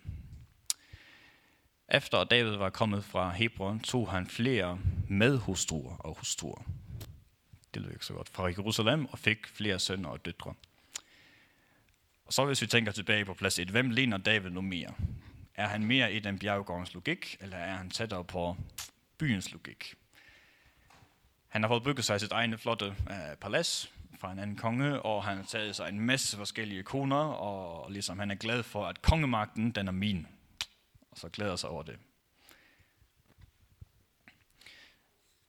Efter 1.92 2.24
David 2.24 2.56
var 2.56 2.70
kommet 2.70 3.04
fra 3.04 3.32
Hebron, 3.32 3.80
tog 3.80 4.12
han 4.12 4.28
flere 4.28 4.80
medhustruer 5.10 5.96
og 5.96 6.18
hustruer. 6.18 6.64
Det 7.74 7.82
lød 7.82 7.92
ikke 7.92 8.06
så 8.06 8.14
godt. 8.14 8.30
Fra 8.30 8.48
Jerusalem 8.48 9.06
og 9.06 9.20
fik 9.20 9.48
flere 9.48 9.80
sønner 9.80 10.10
og 10.10 10.26
døtre. 10.26 10.54
Og 12.26 12.34
så 12.34 12.46
hvis 12.46 12.62
vi 12.62 12.68
tænker 12.68 12.92
tilbage 12.92 13.26
på 13.26 13.34
plads 13.34 13.60
1, 13.60 13.70
hvem 13.70 13.90
ligner 13.90 14.18
David 14.18 14.50
nu 14.50 14.62
mere? 14.62 14.94
Er 15.56 15.68
han 15.68 15.86
mere 15.86 16.14
i 16.14 16.20
den 16.20 16.40
bjerggårdens 16.40 16.94
logik, 16.94 17.38
eller 17.40 17.58
er 17.58 17.76
han 17.76 17.90
tættere 17.90 18.24
på 18.24 18.58
byens 19.18 19.52
logik? 19.52 19.96
Han 21.48 21.64
har 21.64 21.70
fået 21.70 21.84
bygget 21.84 22.06
sig 22.06 22.20
sit 22.20 22.32
egne 22.32 22.58
flotte 22.58 22.86
øh, 22.86 23.36
palads 23.42 23.94
fra 24.20 24.32
en 24.32 24.40
anden 24.40 24.56
konge, 24.56 25.02
og 25.02 25.24
han 25.24 25.38
har 25.38 25.44
taget 25.44 25.76
sig 25.76 25.90
en 25.90 26.00
masse 26.00 26.38
forskellige 26.38 26.84
koner, 26.84 27.26
og 27.26 27.92
ligesom 27.92 28.20
han 28.20 28.32
er 28.32 28.36
glad 28.36 28.64
for, 28.64 28.86
at 28.86 29.02
kongemagten, 29.02 29.72
den 29.72 29.88
er 29.88 29.92
min. 29.92 30.28
Og 31.12 31.18
så 31.18 31.30
glæder 31.30 31.56
sig 31.56 31.70
over 31.70 31.84
det. 31.84 32.00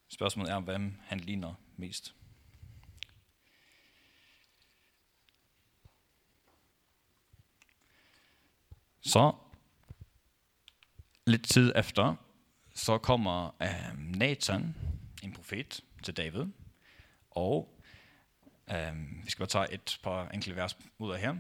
Spørgsmålet 0.09 0.53
er, 0.53 0.61
hvem 0.61 1.01
han 1.05 1.21
ligner 1.21 1.55
mest. 1.77 2.15
Så 9.01 9.33
lidt 11.27 11.49
tid 11.49 11.73
efter, 11.77 12.15
så 12.75 12.99
kommer 12.99 13.63
øh, 13.63 14.17
Nathan, 14.17 14.75
en 15.23 15.33
profet, 15.33 15.81
til 16.03 16.17
David, 16.17 16.45
og 17.31 17.81
øh, 18.71 18.93
vi 19.25 19.31
skal 19.31 19.39
bare 19.39 19.67
tage 19.67 19.75
et 19.75 19.99
par 20.03 20.29
enkelte 20.29 20.57
vers 20.57 20.77
ud 20.99 21.13
af 21.13 21.21
her. 21.21 21.35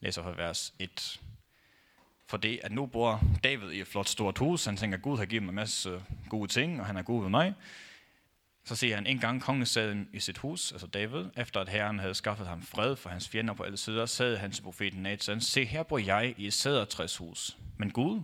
Læser 0.00 0.22
fra 0.22 0.30
vers 0.30 0.74
1. 0.78 1.20
For 2.26 2.36
det, 2.36 2.60
at 2.62 2.72
nu 2.72 2.86
bor 2.86 3.22
David 3.44 3.70
i 3.70 3.80
et 3.80 3.86
flot 3.86 4.08
stort 4.08 4.38
hus, 4.38 4.64
han 4.64 4.76
tænker, 4.76 4.98
at 4.98 5.02
Gud 5.02 5.18
har 5.18 5.24
givet 5.24 5.42
mig 5.42 5.50
en 5.50 5.54
masse 5.54 5.90
øh, 5.90 6.00
gode 6.28 6.48
ting, 6.48 6.80
og 6.80 6.86
han 6.86 6.96
er 6.96 7.02
god 7.02 7.22
ved 7.22 7.30
mig. 7.30 7.54
Så 8.64 8.76
siger 8.76 8.94
han, 8.94 9.06
en 9.06 9.18
gang 9.18 9.42
kongen 9.42 9.66
sad 9.66 10.06
i 10.12 10.20
sit 10.20 10.38
hus, 10.38 10.72
altså 10.72 10.86
David, 10.86 11.24
efter 11.36 11.60
at 11.60 11.68
herren 11.68 11.98
havde 11.98 12.14
skaffet 12.14 12.46
ham 12.46 12.62
fred 12.62 12.96
for 12.96 13.10
hans 13.10 13.28
fjender 13.28 13.54
på 13.54 13.62
alle 13.62 13.76
sider, 13.76 14.06
sad 14.06 14.36
han 14.36 14.50
til 14.50 14.62
profeten 14.62 15.02
Nathan, 15.02 15.40
se 15.40 15.64
her 15.64 15.82
bor 15.82 15.98
jeg 15.98 16.34
i 16.38 16.46
et 16.46 16.52
sædertræshus, 16.52 17.56
men 17.78 17.90
Gud, 17.90 18.22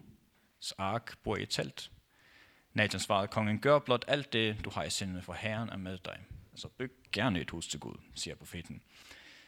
ark 0.79 1.19
bor 1.23 1.37
i 1.37 1.43
et 1.43 1.51
telt. 1.51 1.91
Nathan 2.73 3.01
svarede, 3.01 3.29
kongen, 3.29 3.61
gør 3.61 3.79
blot 3.79 4.05
alt 4.09 4.33
det, 4.33 4.65
du 4.65 4.71
har 4.71 4.85
i 4.85 4.91
sinde, 4.91 5.23
for 5.23 5.33
herren 5.33 5.69
er 5.69 5.77
med 5.77 5.99
dig. 5.99 6.19
Altså 6.53 6.69
byg 6.69 6.93
gerne 7.13 7.41
et 7.41 7.51
hus 7.51 7.69
til 7.69 7.81
Gud, 7.81 7.95
siger 8.15 8.35
profeten. 8.35 8.83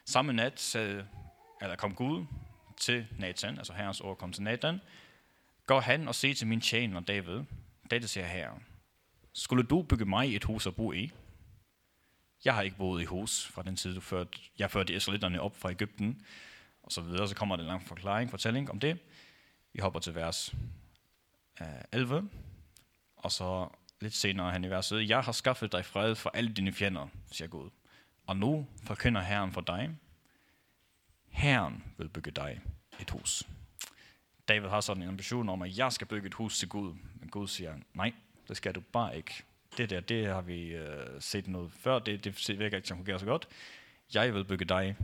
Samme 0.05 0.33
nat 0.33 0.61
sad, 0.61 1.05
eller 1.62 1.77
kom 1.77 1.94
Gud 1.94 2.27
til 2.77 3.07
Nathan, 3.18 3.59
altså 3.59 3.72
herrens 3.72 4.01
ord 4.01 4.18
kom 4.18 4.33
til 4.33 4.42
Nathan, 4.42 4.81
gå 5.66 5.81
han 5.81 6.09
og 6.09 6.14
siger 6.14 6.35
til 6.35 6.46
min 6.46 6.61
tjener 6.61 7.01
David, 7.01 7.42
dette 7.90 8.09
siger 8.09 8.27
herren. 8.27 8.64
Skulle 9.33 9.64
du 9.64 9.83
bygge 9.83 10.05
mig 10.05 10.37
et 10.37 10.44
hus 10.44 10.66
at 10.66 10.77
bo 10.77 10.92
i? 10.92 11.12
Jeg 12.44 12.55
har 12.55 12.62
ikke 12.62 12.77
boet 12.77 13.03
i 13.03 13.05
hus 13.05 13.46
fra 13.46 13.62
den 13.62 13.77
tid, 13.77 13.94
du 13.94 14.01
førte, 14.01 14.38
jeg 14.59 14.70
førte 14.70 14.94
israelitterne 14.94 15.40
op 15.40 15.57
fra 15.57 15.70
Ægypten, 15.70 16.27
og 16.83 16.92
så 16.92 17.01
videre. 17.01 17.29
Så 17.29 17.35
kommer 17.35 17.57
der 17.57 17.62
en 17.62 17.68
lang 17.68 17.83
forklaring, 17.83 18.31
fortælling 18.31 18.70
om 18.70 18.81
det. 18.81 18.98
Vi 19.72 19.81
hopper 19.81 20.01
til 20.01 20.14
vers 20.14 20.55
Øh, 21.61 21.67
11, 21.93 22.31
og 23.17 23.33
så 23.33 23.69
lidt 24.01 24.15
senere 24.15 24.53
hen 24.53 24.65
i 24.65 24.71
verset, 24.71 25.09
Jeg 25.09 25.21
har 25.21 25.33
skaffet 25.33 25.73
dig 25.73 25.85
fred 25.85 26.15
for 26.15 26.31
alle 26.35 26.53
dine 26.53 26.73
fjender, 26.73 27.09
siger 27.33 27.49
Gud. 27.49 27.71
Og 28.27 28.37
nu 28.37 28.67
forkynder 28.85 29.21
Herren 29.21 29.53
for 29.53 29.61
dig. 29.61 29.91
Herren 31.29 31.85
vil 31.99 32.09
bygge 32.09 32.31
dig 32.31 32.61
et 33.01 33.11
hus. 33.11 33.43
David 34.49 34.69
har 34.69 34.81
sådan 34.81 35.03
en 35.03 35.09
ambition 35.09 35.49
om, 35.49 35.62
at 35.62 35.79
jeg 35.79 35.93
skal 35.93 36.07
bygge 36.07 36.27
et 36.27 36.35
hus 36.35 36.59
til 36.59 36.69
Gud. 36.69 36.95
Men 37.21 37.29
Gud 37.29 37.49
siger, 37.49 37.75
nej, 37.95 38.12
det 38.49 38.57
skal 38.57 38.75
du 38.75 38.81
bare 38.81 39.17
ikke. 39.17 39.43
Det 39.77 39.91
der, 39.91 40.01
det 40.01 40.27
har 40.27 40.41
vi 40.41 40.69
øh, 40.69 41.21
set 41.21 41.49
noget 41.49 41.73
før, 41.73 41.99
det, 41.99 42.25
det 42.25 42.59
virker 42.59 42.77
ikke, 42.77 42.88
som 42.88 42.97
fungerer 42.97 43.19
så 43.19 43.27
godt. 43.27 43.49
Jeg 44.15 44.35
vil 44.35 44.45
bygge 44.45 44.65
dig 44.65 44.97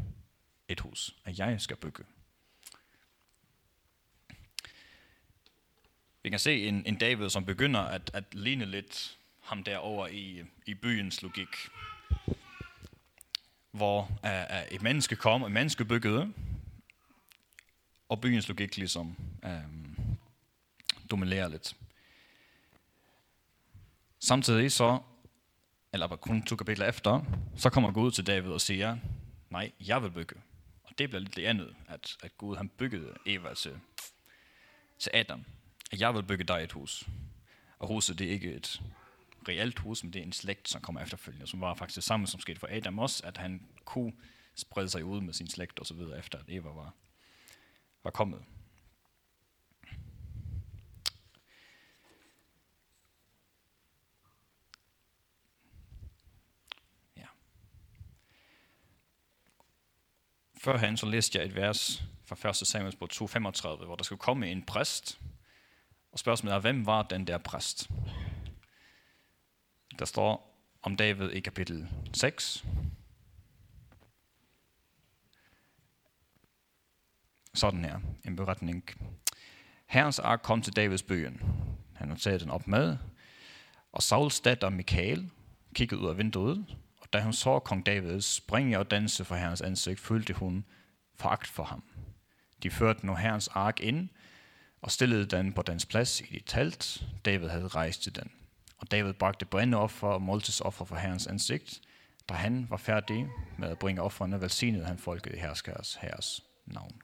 et 0.68 0.80
hus, 0.80 1.16
og 1.24 1.38
jeg 1.38 1.60
skal 1.60 1.76
bygge. 1.76 2.04
Vi 6.22 6.30
kan 6.30 6.38
se 6.38 6.68
en, 6.68 6.86
en 6.86 6.96
David, 6.96 7.30
som 7.30 7.44
begynder 7.44 7.80
at, 7.80 8.10
at 8.14 8.34
ligne 8.34 8.66
lidt 8.66 9.18
ham 9.40 9.64
derover 9.64 10.06
i, 10.06 10.44
i 10.66 10.74
byens 10.74 11.22
logik. 11.22 11.68
Hvor 13.70 14.18
uh, 14.24 14.72
et 14.74 14.82
menneske 14.82 15.16
kom, 15.16 15.42
et 15.42 15.52
menneske 15.52 15.84
byggede, 15.84 16.32
og 18.08 18.20
byens 18.20 18.48
logik 18.48 18.76
ligesom 18.76 19.16
uh, 19.42 20.04
dominerer 21.10 21.48
lidt. 21.48 21.76
Samtidig 24.18 24.72
så, 24.72 24.98
eller 25.92 26.16
kun 26.16 26.42
to 26.42 26.56
kapitler 26.56 26.86
efter, 26.86 27.24
så 27.56 27.70
kommer 27.70 27.92
Gud 27.92 28.10
til 28.10 28.26
David 28.26 28.50
og 28.50 28.60
siger, 28.60 28.98
nej, 29.50 29.72
jeg 29.86 30.02
vil 30.02 30.10
bygge. 30.10 30.36
Og 30.84 30.98
det 30.98 31.10
bliver 31.10 31.20
lidt 31.20 31.36
det 31.36 31.44
andet, 31.44 31.76
at, 31.88 32.16
at 32.22 32.38
Gud 32.38 32.56
han 32.56 32.68
byggede 32.68 33.14
Eva 33.26 33.54
til, 33.54 33.80
til 34.98 35.10
Adam. 35.14 35.44
At 35.90 36.00
jeg 36.00 36.14
vil 36.14 36.22
bygge 36.22 36.44
dig 36.44 36.64
et 36.64 36.72
hus. 36.72 37.08
Og 37.78 37.88
huset 37.88 38.18
det 38.18 38.26
er 38.26 38.30
ikke 38.30 38.52
et 38.52 38.82
reelt 39.48 39.78
hus, 39.78 40.04
men 40.04 40.12
det 40.12 40.18
er 40.18 40.22
en 40.22 40.32
slægt, 40.32 40.68
som 40.68 40.80
kommer 40.80 41.00
efterfølgende, 41.00 41.46
som 41.46 41.60
var 41.60 41.74
faktisk 41.74 41.96
det 41.96 42.04
samme, 42.04 42.26
som 42.26 42.40
skete 42.40 42.60
for 42.60 42.68
Adam 42.70 42.98
også, 42.98 43.26
at 43.26 43.36
han 43.36 43.68
kunne 43.84 44.12
sprede 44.54 44.88
sig 44.88 45.04
ud 45.04 45.20
med 45.20 45.34
sin 45.34 45.48
slægt 45.48 45.78
og 45.78 45.86
så 45.86 45.94
videre, 45.94 46.18
efter 46.18 46.38
at 46.38 46.44
Eva 46.48 46.68
var, 46.68 46.94
var 48.04 48.10
kommet. 48.10 48.44
Førhen 60.60 60.96
så 60.96 61.06
læste 61.06 61.38
jeg 61.38 61.46
et 61.46 61.54
vers 61.54 62.02
fra 62.24 62.48
1. 62.48 62.56
Samuels 62.56 62.96
bog 62.96 63.08
2.35, 63.12 63.84
hvor 63.84 63.96
der 63.96 64.04
skulle 64.04 64.18
komme 64.18 64.50
en 64.50 64.62
præst. 64.62 65.20
Og 66.12 66.18
spørgsmålet 66.18 66.54
er, 66.56 66.60
hvem 66.60 66.86
var 66.86 67.02
den 67.02 67.26
der 67.26 67.38
præst? 67.38 67.90
Der 69.98 70.04
står 70.04 70.60
om 70.82 70.96
David 70.96 71.30
i 71.30 71.40
kapitel 71.40 71.88
6. 72.14 72.64
Sådan 77.54 77.84
her, 77.84 78.00
en 78.24 78.36
beretning. 78.36 78.84
Herrens 79.86 80.18
ark 80.18 80.40
kom 80.42 80.62
til 80.62 80.76
Davids 80.76 81.02
byen. 81.02 81.42
Han 81.94 82.08
har 82.08 82.16
taget 82.16 82.40
den 82.40 82.50
op 82.50 82.68
med, 82.68 82.96
og 83.92 84.02
Sauls 84.02 84.40
datter 84.40 84.68
Michael 84.68 85.30
kiggede 85.74 86.00
ud 86.00 86.08
af 86.08 86.18
vinduet, 86.18 86.66
og 86.96 87.08
Og 87.08 87.12
da 87.12 87.22
hun 87.22 87.32
så 87.32 87.58
kong 87.58 87.86
David 87.86 88.20
springe 88.20 88.78
og 88.78 88.90
danse 88.90 89.24
for 89.24 89.34
herrens 89.34 89.60
ansigt, 89.60 90.00
følte 90.00 90.34
hun 90.34 90.64
foragt 91.14 91.46
for 91.46 91.64
ham. 91.64 91.82
De 92.62 92.70
førte 92.70 93.06
nu 93.06 93.14
herrens 93.14 93.48
ark 93.48 93.80
ind 93.80 94.08
og 94.80 94.90
stillede 94.90 95.26
den 95.26 95.52
på 95.52 95.62
dens 95.62 95.86
plads 95.86 96.20
i 96.20 96.24
det 96.24 96.42
telt, 96.46 97.06
David 97.24 97.48
havde 97.48 97.68
rejst 97.68 98.02
til 98.02 98.14
den. 98.14 98.30
Og 98.78 98.90
David 98.90 99.12
bragte 99.12 99.44
brændeoffer 99.44 100.08
og 100.08 100.22
måltidsoffer 100.22 100.84
for 100.84 100.96
herrens 100.96 101.26
ansigt. 101.26 101.80
Da 102.28 102.34
han 102.34 102.66
var 102.70 102.76
færdig 102.76 103.28
med 103.58 103.68
at 103.68 103.78
bringe 103.78 104.02
offrene, 104.02 104.40
velsignede 104.40 104.84
han 104.84 104.98
folket 104.98 105.34
i 105.34 105.38
herskers 105.38 105.98
herres 106.00 106.42
navn 106.66 107.02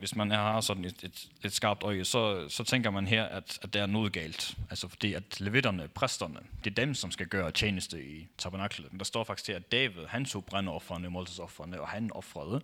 hvis 0.00 0.16
man 0.16 0.30
har 0.30 0.60
sådan 0.60 0.84
et, 0.84 1.04
et, 1.04 1.28
et 1.44 1.52
skarpt 1.52 1.82
øje, 1.82 2.04
så, 2.04 2.48
så 2.48 2.64
tænker 2.64 2.90
man 2.90 3.06
her, 3.06 3.24
at, 3.24 3.58
at 3.62 3.74
der 3.74 3.82
er 3.82 3.86
noget 3.86 4.12
galt. 4.12 4.56
Altså 4.70 4.88
fordi 4.88 5.14
at 5.14 5.40
levitterne, 5.40 5.88
præsterne, 5.88 6.40
det 6.64 6.70
er 6.70 6.74
dem, 6.74 6.94
som 6.94 7.10
skal 7.10 7.26
gøre 7.26 7.50
tjeneste 7.50 8.04
i 8.04 8.28
tabernaklet. 8.38 8.92
Men 8.92 8.98
der 8.98 9.04
står 9.04 9.24
faktisk 9.24 9.44
til, 9.44 9.52
at 9.52 9.72
David, 9.72 10.06
han 10.06 10.24
tog 10.24 10.44
brændeofferne, 10.44 11.10
måltidsofferne, 11.10 11.80
og 11.80 11.88
han 11.88 12.12
offrede. 12.12 12.62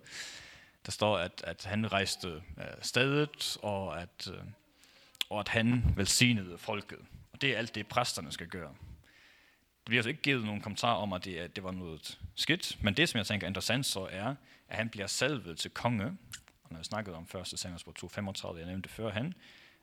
Der 0.87 0.91
står, 0.91 1.17
at, 1.17 1.43
at 1.47 1.65
han 1.65 1.91
rejste 1.91 2.27
øh, 2.57 2.65
stedet, 2.81 3.57
og 3.61 4.01
at, 4.01 4.29
øh, 4.33 4.39
og 5.29 5.39
at 5.39 5.47
han 5.47 5.93
velsignede 5.95 6.57
folket. 6.57 6.99
Og 7.33 7.41
det 7.41 7.53
er 7.53 7.57
alt 7.57 7.75
det, 7.75 7.87
præsterne 7.87 8.31
skal 8.31 8.47
gøre. 8.47 8.69
Det 8.69 9.85
bliver 9.85 9.99
altså 9.99 10.09
ikke 10.09 10.21
givet 10.21 10.45
nogen 10.45 10.61
kommentar 10.61 10.93
om, 10.93 11.13
at 11.13 11.25
det, 11.25 11.37
at 11.37 11.55
det 11.55 11.63
var 11.63 11.71
noget 11.71 12.19
skidt, 12.35 12.77
men 12.83 12.93
det, 12.93 13.09
som 13.09 13.17
jeg 13.17 13.25
tænker 13.25 13.47
er 13.47 13.49
interessant 13.49 13.85
så 13.85 14.07
er, 14.11 14.35
at 14.67 14.77
han 14.77 14.89
bliver 14.89 15.07
salvet 15.07 15.57
til 15.57 15.71
konge, 15.71 16.17
og 16.63 16.71
når 16.71 16.77
jeg 16.77 16.85
snakkede 16.85 17.15
om 17.15 17.27
1. 17.41 17.59
Samuelsbog 17.59 17.93
2.35, 18.03 18.57
jeg 18.57 18.65
nævnte 18.65 18.89
før 18.89 19.09
han, 19.09 19.25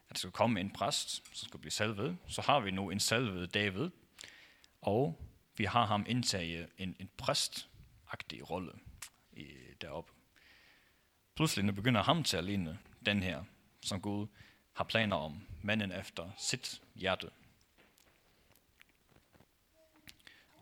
at 0.08 0.14
der 0.14 0.18
skulle 0.18 0.32
komme 0.32 0.60
en 0.60 0.70
præst, 0.70 1.36
som 1.38 1.48
skulle 1.48 1.60
blive 1.60 1.72
salvet, 1.72 2.16
så 2.28 2.42
har 2.42 2.60
vi 2.60 2.70
nu 2.70 2.90
en 2.90 3.00
salvet 3.00 3.54
David, 3.54 3.90
og 4.82 5.24
vi 5.56 5.64
har 5.64 5.86
ham 5.86 6.04
indtaget 6.08 6.68
en, 6.78 6.96
en 6.98 7.10
præstagtig 7.16 8.50
rolle 8.50 8.72
i, 9.32 9.46
deroppe. 9.80 10.13
Pludselig 11.36 11.64
nu 11.64 11.72
begynder 11.72 12.02
ham 12.02 12.24
til 12.24 12.36
at 12.36 12.44
ligne 12.44 12.78
den 13.06 13.22
her, 13.22 13.44
som 13.82 14.00
Gud 14.00 14.26
har 14.72 14.84
planer 14.84 15.16
om, 15.16 15.40
manden 15.62 15.92
efter 15.92 16.30
sit 16.38 16.82
hjerte. 16.94 17.30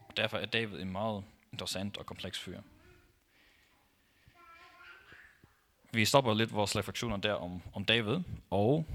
Og 0.08 0.16
derfor 0.16 0.38
er 0.38 0.46
David 0.46 0.80
en 0.80 0.92
meget 0.92 1.24
interessant 1.52 1.96
og 1.96 2.06
kompleks 2.06 2.38
fyr. 2.38 2.60
vi 5.92 6.04
stopper 6.04 6.34
lidt 6.34 6.52
vores 6.52 6.76
refleksioner 6.76 7.16
der 7.16 7.32
om, 7.32 7.62
om 7.74 7.84
David, 7.84 8.18
og, 8.50 8.86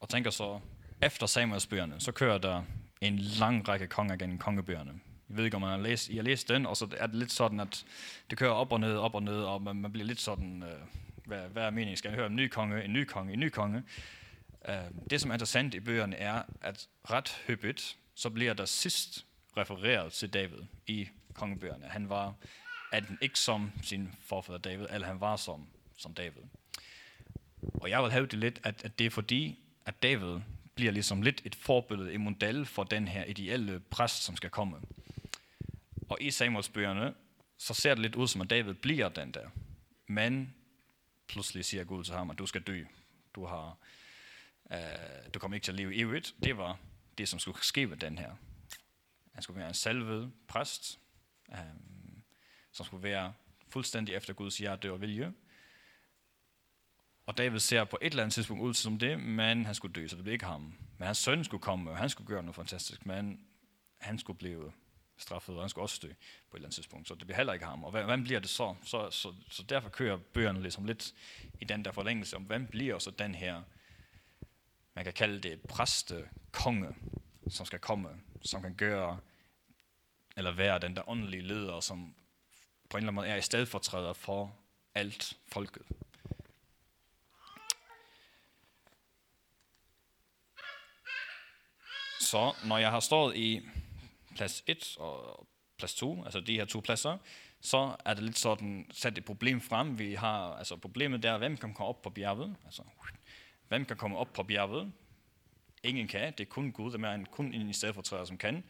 og 0.00 0.08
tænker 0.08 0.30
så, 0.30 0.60
efter 1.02 1.26
Samuelsbøgerne, 1.26 2.00
så 2.00 2.12
kører 2.12 2.38
der 2.38 2.62
en 3.00 3.18
lang 3.18 3.68
række 3.68 3.86
konger 3.86 4.16
gennem 4.16 4.38
kongebøgerne. 4.38 5.00
Jeg 5.28 5.36
ved 5.36 5.44
ikke, 5.44 5.54
om 5.54 5.60
man 5.60 5.70
har 5.70 5.78
læst, 5.78 6.08
I 6.08 6.16
har 6.16 6.22
læst 6.22 6.48
den, 6.48 6.66
og 6.66 6.76
så 6.76 6.88
er 6.96 7.06
det 7.06 7.16
lidt 7.16 7.32
sådan, 7.32 7.60
at 7.60 7.84
det 8.30 8.38
kører 8.38 8.50
op 8.50 8.72
og 8.72 8.80
ned, 8.80 8.96
op 8.96 9.14
og 9.14 9.22
ned, 9.22 9.42
og 9.42 9.62
man, 9.62 9.76
man 9.76 9.92
bliver 9.92 10.06
lidt 10.06 10.20
sådan, 10.20 10.62
øh, 10.62 10.80
hvad, 11.24 11.48
hvad 11.48 11.62
er 11.62 11.70
meningen? 11.70 11.96
Skal 11.96 12.08
jeg 12.08 12.16
høre 12.16 12.26
en 12.26 12.36
ny 12.36 12.48
konge, 12.48 12.84
en 12.84 12.92
ny 12.92 13.04
konge, 13.04 13.32
en 13.32 13.40
ny 13.40 13.48
konge? 13.48 13.82
Øh, 14.68 14.74
det, 15.10 15.20
som 15.20 15.30
er 15.30 15.34
interessant 15.34 15.74
i 15.74 15.80
bøgerne, 15.80 16.16
er, 16.16 16.42
at 16.60 16.88
ret 17.10 17.42
hyppigt, 17.46 17.96
så 18.14 18.30
bliver 18.30 18.54
der 18.54 18.64
sidst 18.64 19.26
refereret 19.56 20.12
til 20.12 20.34
David 20.34 20.58
i 20.86 21.08
kongebøgerne. 21.34 21.86
Han 21.86 22.08
var 22.08 22.34
enten 22.94 23.18
ikke 23.20 23.38
som 23.38 23.72
sin 23.82 24.14
forfader 24.20 24.58
David, 24.58 24.86
eller 24.90 25.06
han 25.06 25.20
var 25.20 25.36
som 25.36 25.66
som 25.96 26.14
David. 26.14 26.42
Og 27.74 27.90
jeg 27.90 28.02
vil 28.02 28.10
have 28.10 28.26
det 28.26 28.38
lidt, 28.38 28.60
at, 28.62 28.84
at 28.84 28.98
det 28.98 29.06
er 29.06 29.10
fordi, 29.10 29.58
at 29.86 30.02
David 30.02 30.40
bliver 30.74 30.92
ligesom 30.92 31.22
lidt 31.22 31.42
et 31.44 31.54
forbillede, 31.54 32.14
en 32.14 32.20
model 32.20 32.66
for 32.66 32.84
den 32.84 33.08
her 33.08 33.24
ideelle 33.24 33.80
præst, 33.80 34.22
som 34.22 34.36
skal 34.36 34.50
komme. 34.50 34.80
Og 36.08 36.18
i 36.20 36.30
Samuelsbøgerne, 36.30 37.14
så 37.58 37.74
ser 37.74 37.94
det 37.94 38.02
lidt 38.02 38.14
ud 38.14 38.28
som, 38.28 38.40
at 38.40 38.50
David 38.50 38.74
bliver 38.74 39.08
den 39.08 39.32
der. 39.32 39.48
Men 40.06 40.54
pludselig 41.28 41.64
siger 41.64 41.84
Gud 41.84 42.04
til 42.04 42.14
ham, 42.14 42.30
at 42.30 42.38
du 42.38 42.46
skal 42.46 42.62
dø. 42.62 42.84
Du, 43.34 43.46
har, 43.46 43.76
øh, 44.72 44.78
du 45.34 45.38
kommer 45.38 45.54
ikke 45.54 45.64
til 45.64 45.72
at 45.72 45.76
leve 45.76 45.96
evigt. 45.96 46.34
Det 46.44 46.56
var 46.56 46.78
det, 47.18 47.28
som 47.28 47.38
skulle 47.38 47.64
ske 47.64 47.86
med 47.86 47.96
den 47.96 48.18
her. 48.18 48.30
Han 49.32 49.42
skulle 49.42 49.58
være 49.58 49.68
en 49.68 49.74
salvet 49.74 50.32
præst, 50.48 51.00
øh, 51.52 51.58
som 52.72 52.86
skulle 52.86 53.02
være 53.02 53.32
fuldstændig 53.68 54.14
efter 54.14 54.32
Guds 54.32 54.58
hjerte 54.58 54.92
og 54.92 55.00
vilje. 55.00 55.32
Og 57.26 57.38
David 57.38 57.58
ser 57.58 57.84
på 57.84 57.98
et 58.02 58.10
eller 58.10 58.22
andet 58.22 58.34
tidspunkt 58.34 58.62
ud 58.62 58.74
som 58.74 58.98
det, 58.98 59.20
men 59.20 59.66
han 59.66 59.74
skulle 59.74 59.92
dø, 59.92 60.08
så 60.08 60.16
det 60.16 60.24
blev 60.24 60.32
ikke 60.32 60.44
ham. 60.44 60.74
Men 60.98 61.06
hans 61.06 61.18
søn 61.18 61.44
skulle 61.44 61.60
komme, 61.60 61.90
og 61.90 61.96
han 61.96 62.08
skulle 62.08 62.28
gøre 62.28 62.42
noget 62.42 62.56
fantastisk, 62.56 63.06
men 63.06 63.40
han 64.00 64.18
skulle 64.18 64.38
blive 64.38 64.72
straffet, 65.16 65.54
og 65.54 65.62
han 65.62 65.68
skulle 65.68 65.84
også 65.84 65.98
dø 66.02 66.08
på 66.08 66.56
et 66.56 66.58
eller 66.58 66.66
andet 66.66 66.74
tidspunkt. 66.74 67.08
Så 67.08 67.14
det 67.14 67.26
bliver 67.26 67.36
heller 67.36 67.52
ikke 67.52 67.64
ham. 67.64 67.84
Og 67.84 67.90
hvem 67.90 68.24
bliver 68.24 68.40
det 68.40 68.50
så? 68.50 68.74
Så, 68.82 69.10
så, 69.10 69.34
så 69.50 69.62
derfor 69.62 69.88
kører 69.88 70.16
bøgerne 70.16 70.62
ligesom 70.62 70.84
lidt 70.84 71.14
i 71.60 71.64
den 71.64 71.84
der 71.84 71.92
forlængelse 71.92 72.36
om, 72.36 72.42
hvem 72.42 72.66
bliver 72.66 72.98
så 72.98 73.10
den 73.10 73.34
her, 73.34 73.62
man 74.94 75.04
kan 75.04 75.12
kalde 75.12 75.40
det 75.40 75.60
præste 75.60 76.28
konge, 76.52 76.94
som 77.48 77.66
skal 77.66 77.78
komme, 77.78 78.08
som 78.42 78.62
kan 78.62 78.74
gøre, 78.74 79.18
eller 80.36 80.52
være 80.52 80.78
den 80.78 80.96
der 80.96 81.08
åndelige 81.08 81.42
leder, 81.42 81.80
som 81.80 82.14
på 82.90 82.96
en 82.96 83.02
eller 83.02 83.08
anden 83.08 83.14
måde 83.14 83.28
er 83.28 83.36
i 83.36 83.42
stedfortræder 83.42 84.12
for 84.12 84.56
alt 84.94 85.36
folket. 85.46 85.82
Så 92.24 92.52
når 92.64 92.78
jeg 92.78 92.90
har 92.90 93.00
stået 93.00 93.36
i 93.36 93.60
plads 94.36 94.62
1 94.66 94.96
og 94.98 95.46
plads 95.78 95.94
2, 95.94 96.24
altså 96.24 96.40
de 96.40 96.54
her 96.54 96.64
to 96.64 96.80
pladser, 96.80 97.18
så 97.60 97.96
er 98.04 98.14
det 98.14 98.22
lidt 98.22 98.38
sådan 98.38 98.86
sat 98.90 99.18
et 99.18 99.24
problem 99.24 99.60
frem. 99.60 99.98
Vi 99.98 100.14
har, 100.14 100.54
altså 100.54 100.76
problemet 100.76 101.22
der, 101.22 101.38
hvem 101.38 101.56
kan 101.56 101.74
komme 101.74 101.88
op 101.88 102.02
på 102.02 102.10
bjerget? 102.10 102.56
Altså, 102.64 102.82
hvem 103.68 103.84
kan 103.84 103.96
komme 103.96 104.16
op 104.16 104.32
på 104.32 104.42
bjerget? 104.42 104.92
Ingen 105.82 106.08
kan, 106.08 106.32
det 106.32 106.40
er 106.40 106.48
kun 106.50 106.72
Gud, 106.72 106.92
der 106.92 107.08
er 107.08 107.24
kun 107.30 107.54
en 107.54 107.70
i 107.70 107.72
stedet 107.72 107.94
for 107.94 108.24
som 108.24 108.38
kan. 108.38 108.64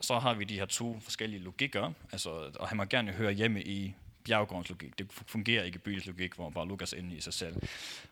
Så 0.00 0.18
har 0.18 0.34
vi 0.34 0.44
de 0.44 0.58
her 0.58 0.66
to 0.66 1.00
forskellige 1.00 1.42
logikker, 1.42 1.92
altså, 2.12 2.30
og 2.30 2.68
han 2.68 2.76
må 2.76 2.84
gerne 2.84 3.12
høre 3.12 3.32
hjemme 3.32 3.62
i 3.62 3.94
bjerggårdens 4.24 4.68
logik. 4.68 4.98
Det 4.98 5.12
fungerer 5.12 5.64
ikke 5.64 5.76
i 5.76 5.78
byens 5.78 6.06
logik, 6.06 6.34
hvor 6.34 6.50
bare 6.50 6.68
Lukas 6.68 6.92
ind 6.92 7.12
i 7.12 7.20
sig 7.20 7.34
selv. 7.34 7.56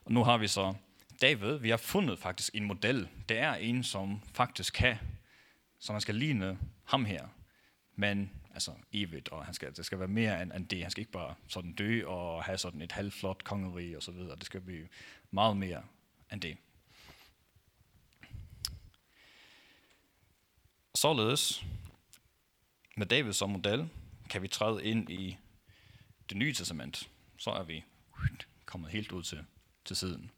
Og 0.05 0.12
nu 0.12 0.24
har 0.24 0.38
vi 0.38 0.48
så 0.48 0.74
David, 1.20 1.59
vi 1.59 1.70
har 1.70 1.76
fundet 1.76 2.18
faktisk 2.18 2.54
en 2.54 2.64
model. 2.64 3.09
Det 3.28 3.38
er 3.38 3.54
en, 3.54 3.85
som 3.85 4.22
faktisk 4.35 4.74
kan, 4.74 4.96
som 5.78 5.94
man 5.94 6.00
skal 6.00 6.14
ligne 6.14 6.59
ham 6.85 7.04
her. 7.04 7.28
Men 7.94 8.31
altså 8.54 8.72
evigt, 8.92 9.28
og 9.28 9.44
han 9.44 9.54
skal, 9.54 9.76
det 9.76 9.87
skal 9.87 9.98
være 9.98 10.09
mere 10.09 10.42
end, 10.42 10.52
end 10.52 10.68
det. 10.68 10.83
Han 10.83 10.90
skal 10.90 11.00
ikke 11.00 11.12
bare 11.12 11.35
sådan 11.48 11.72
dø 11.72 12.07
og 12.07 12.44
have 12.44 12.59
sådan 12.59 12.83
et 12.83 12.92
halvflot 12.92 13.44
kongerige 13.44 13.96
og 13.96 14.02
så 14.02 14.12
videre. 14.12 14.37
Det 14.37 14.46
skal 14.46 14.61
blive 14.61 14.88
meget 15.31 15.57
mere 15.57 15.83
end 16.33 16.40
det. 16.40 16.57
Således, 20.94 21.64
med 22.96 23.07
David 23.07 23.33
som 23.33 23.50
model, 23.50 23.88
kan 24.31 24.42
vi 24.42 24.48
træde 24.48 24.85
ind 24.85 25.11
i 25.11 25.37
det 26.28 26.37
nye 26.37 26.54
testament. 26.54 27.11
Så 27.37 27.50
er 27.50 27.62
vi 27.62 27.85
kommet 28.64 28.90
helt 28.90 29.12
ud 29.12 29.22
til, 29.22 29.44
til 29.85 29.96
siden. 29.96 30.31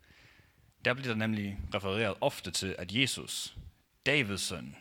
Der 0.84 0.94
bliver 0.94 1.08
der 1.08 1.14
nemlig 1.14 1.58
refereret 1.74 2.14
ofte 2.20 2.50
til, 2.50 2.76
at 2.78 2.92
Jesus, 2.92 3.56
Davids 4.06 4.40
søn, 4.40 4.76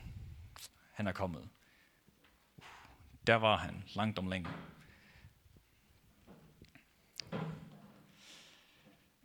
han 0.94 1.08
er 1.08 1.12
kommet. 1.12 1.42
Uh, 2.58 2.64
der 3.28 3.36
var 3.36 3.58
han, 3.58 3.84
langt 3.96 4.20
om 4.20 4.28
længe. 4.28 4.50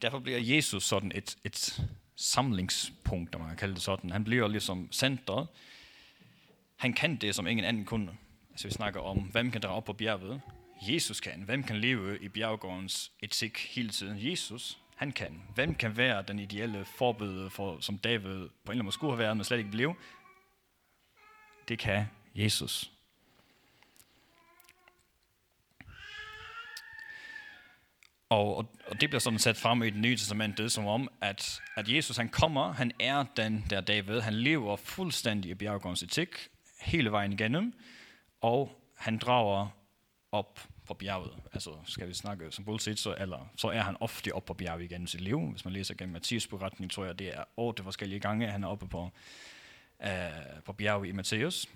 Derfor 0.02 0.18
bliver 0.18 0.38
Jesus 0.38 0.84
sådan 0.84 1.12
et, 1.14 1.36
et 1.44 1.88
samlingspunkt, 2.16 3.34
om 3.34 3.40
man 3.40 3.50
kan 3.50 3.56
kalde 3.56 3.74
det 3.74 3.82
sådan. 3.82 4.10
Han 4.10 4.24
bliver 4.24 4.48
ligesom 4.48 4.92
centret. 4.92 5.48
Han 6.76 6.92
kan 6.92 7.16
det, 7.16 7.34
som 7.34 7.46
ingen 7.46 7.64
anden 7.64 7.84
kunne. 7.84 8.16
Altså 8.50 8.68
vi 8.68 8.72
snakker 8.72 9.00
om, 9.00 9.18
hvem 9.18 9.50
kan 9.50 9.60
drage 9.60 9.74
op 9.74 9.84
på 9.84 9.92
bjerget? 9.92 10.40
Jesus 10.82 11.20
kan. 11.20 11.42
Hvem 11.42 11.62
kan 11.62 11.76
leve 11.76 12.22
i 12.22 12.28
bjerggårdens 12.28 13.12
etik 13.20 13.58
hele 13.58 13.88
tiden? 13.88 14.30
Jesus 14.30 14.78
han 14.94 15.12
kan. 15.12 15.42
Hvem 15.54 15.74
kan 15.74 15.96
være 15.96 16.22
den 16.22 16.38
ideelle 16.38 16.84
forbøde, 16.84 17.50
for, 17.50 17.80
som 17.80 17.98
David 17.98 18.22
på 18.24 18.32
en 18.34 18.46
eller 18.46 18.70
anden 18.70 18.84
måde 18.84 18.92
skulle 18.92 19.12
have 19.12 19.18
været, 19.18 19.36
men 19.36 19.44
slet 19.44 19.58
ikke 19.58 19.70
blev? 19.70 19.94
Det 21.68 21.78
kan 21.78 22.06
Jesus. 22.34 22.90
Og, 28.28 28.56
og, 28.56 28.66
og 28.86 29.00
det 29.00 29.10
bliver 29.10 29.20
sådan 29.20 29.38
sat 29.38 29.56
frem 29.56 29.82
i 29.82 29.90
det 29.90 30.00
nye 30.00 30.16
testamentet, 30.16 30.72
som 30.72 30.86
om, 30.86 31.08
at, 31.20 31.60
at 31.74 31.88
Jesus 31.88 32.16
han 32.16 32.28
kommer, 32.28 32.72
han 32.72 32.92
er 33.00 33.24
den 33.36 33.64
der 33.70 33.80
David, 33.80 34.20
han 34.20 34.34
lever 34.34 34.76
fuldstændig 34.76 35.50
i 35.50 35.54
bjerggårdens 35.54 36.02
etik, 36.02 36.28
hele 36.80 37.12
vejen 37.12 37.32
igennem, 37.32 37.74
og 38.40 38.80
han 38.96 39.18
drager 39.18 39.68
op 40.32 40.60
på 40.86 40.94
bjerget. 40.94 41.32
Altså, 41.52 41.70
skal 41.84 42.08
vi 42.08 42.14
snakke 42.14 42.52
som 42.52 42.64
bullshit, 42.64 42.98
så, 42.98 43.14
eller, 43.18 43.50
så 43.56 43.68
er 43.68 43.80
han 43.80 43.96
ofte 44.00 44.34
oppe 44.34 44.46
på 44.46 44.54
bjerget 44.54 44.82
igen 44.82 45.04
i 45.04 45.06
sit 45.06 45.20
liv. 45.20 45.50
Hvis 45.50 45.64
man 45.64 45.74
læser 45.74 45.94
gennem 45.94 46.12
Mathias 46.12 46.46
beretning, 46.46 46.90
tror 46.90 47.04
jeg, 47.04 47.18
det 47.18 47.36
er 47.36 47.44
otte 47.56 47.82
forskellige 47.82 48.20
gange, 48.20 48.50
han 48.50 48.64
er 48.64 48.68
oppe 48.68 48.88
på, 48.88 49.10
øh, 50.02 50.10
på 50.64 50.72
bjerget 50.72 51.08
i 51.08 51.12
Matthæus. 51.12 51.66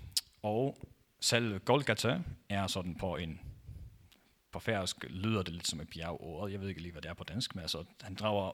Og 0.43 0.77
selv 1.19 1.59
Golgata 1.59 2.19
er 2.49 2.67
sådan 2.67 2.95
på 2.95 3.15
en 3.15 3.39
på 4.51 4.59
færøsk 4.59 5.05
lyder 5.09 5.43
det 5.43 5.53
lidt 5.53 5.67
som 5.67 5.79
et 5.79 5.89
bjergord. 5.89 6.51
Jeg 6.51 6.61
ved 6.61 6.69
ikke 6.69 6.81
lige, 6.81 6.91
hvad 6.91 7.01
det 7.01 7.09
er 7.09 7.13
på 7.13 7.23
dansk, 7.23 7.55
men 7.55 7.61
altså, 7.61 7.83
han 8.01 8.15
drager 8.15 8.51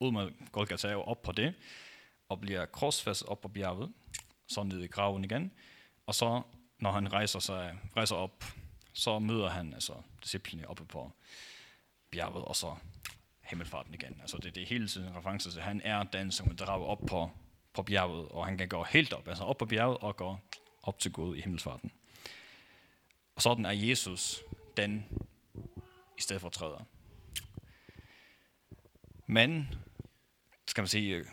ud 0.00 0.12
med 0.12 0.30
Golgata 0.52 0.96
og 0.96 1.08
op 1.08 1.22
på 1.22 1.32
det, 1.32 1.54
og 2.28 2.40
bliver 2.40 2.66
korsfæstet 2.66 3.28
op 3.28 3.40
på 3.40 3.48
bjerget, 3.48 3.92
så 4.48 4.62
ned 4.62 4.82
i 4.82 4.86
graven 4.86 5.24
igen. 5.24 5.52
Og 6.06 6.14
så, 6.14 6.42
når 6.78 6.92
han 6.92 7.12
rejser, 7.12 7.38
sig, 7.38 7.78
rejser 7.96 8.16
op, 8.16 8.44
så 8.92 9.18
møder 9.18 9.48
han 9.48 9.74
altså, 9.74 9.94
disciplene 10.22 10.68
oppe 10.68 10.84
på 10.84 11.12
bjerget, 12.10 12.44
og 12.44 12.56
så 12.56 12.76
himmelfarten 13.40 13.94
igen. 13.94 14.18
Altså 14.20 14.38
det, 14.38 14.54
det 14.54 14.62
er 14.62 14.66
hele 14.66 14.88
tiden 14.88 15.16
reference 15.16 15.50
til, 15.50 15.62
han 15.62 15.80
er 15.84 16.02
den, 16.02 16.32
som 16.32 16.56
drager 16.56 16.86
op 16.86 17.00
på, 17.06 17.30
på 17.72 17.82
bjerget, 17.82 18.28
og 18.28 18.46
han 18.46 18.58
kan 18.58 18.68
gå 18.68 18.84
helt 18.84 19.12
op, 19.12 19.28
altså 19.28 19.44
op 19.44 19.58
på 19.58 19.66
bjerget 19.66 19.98
og 19.98 20.16
gå 20.16 20.38
op 20.82 20.98
til 20.98 21.12
Gud 21.12 21.36
i 21.36 21.40
himmelfarten. 21.40 21.92
Og 23.34 23.42
sådan 23.42 23.66
er 23.66 23.70
Jesus 23.70 24.42
den 24.76 25.06
i 26.18 26.20
stedet 26.20 26.40
for 26.40 26.48
træder. 26.48 26.84
Men, 29.26 29.74
skal 30.66 30.82
man 30.82 30.88
sige, 30.88 31.16
øh, 31.16 31.26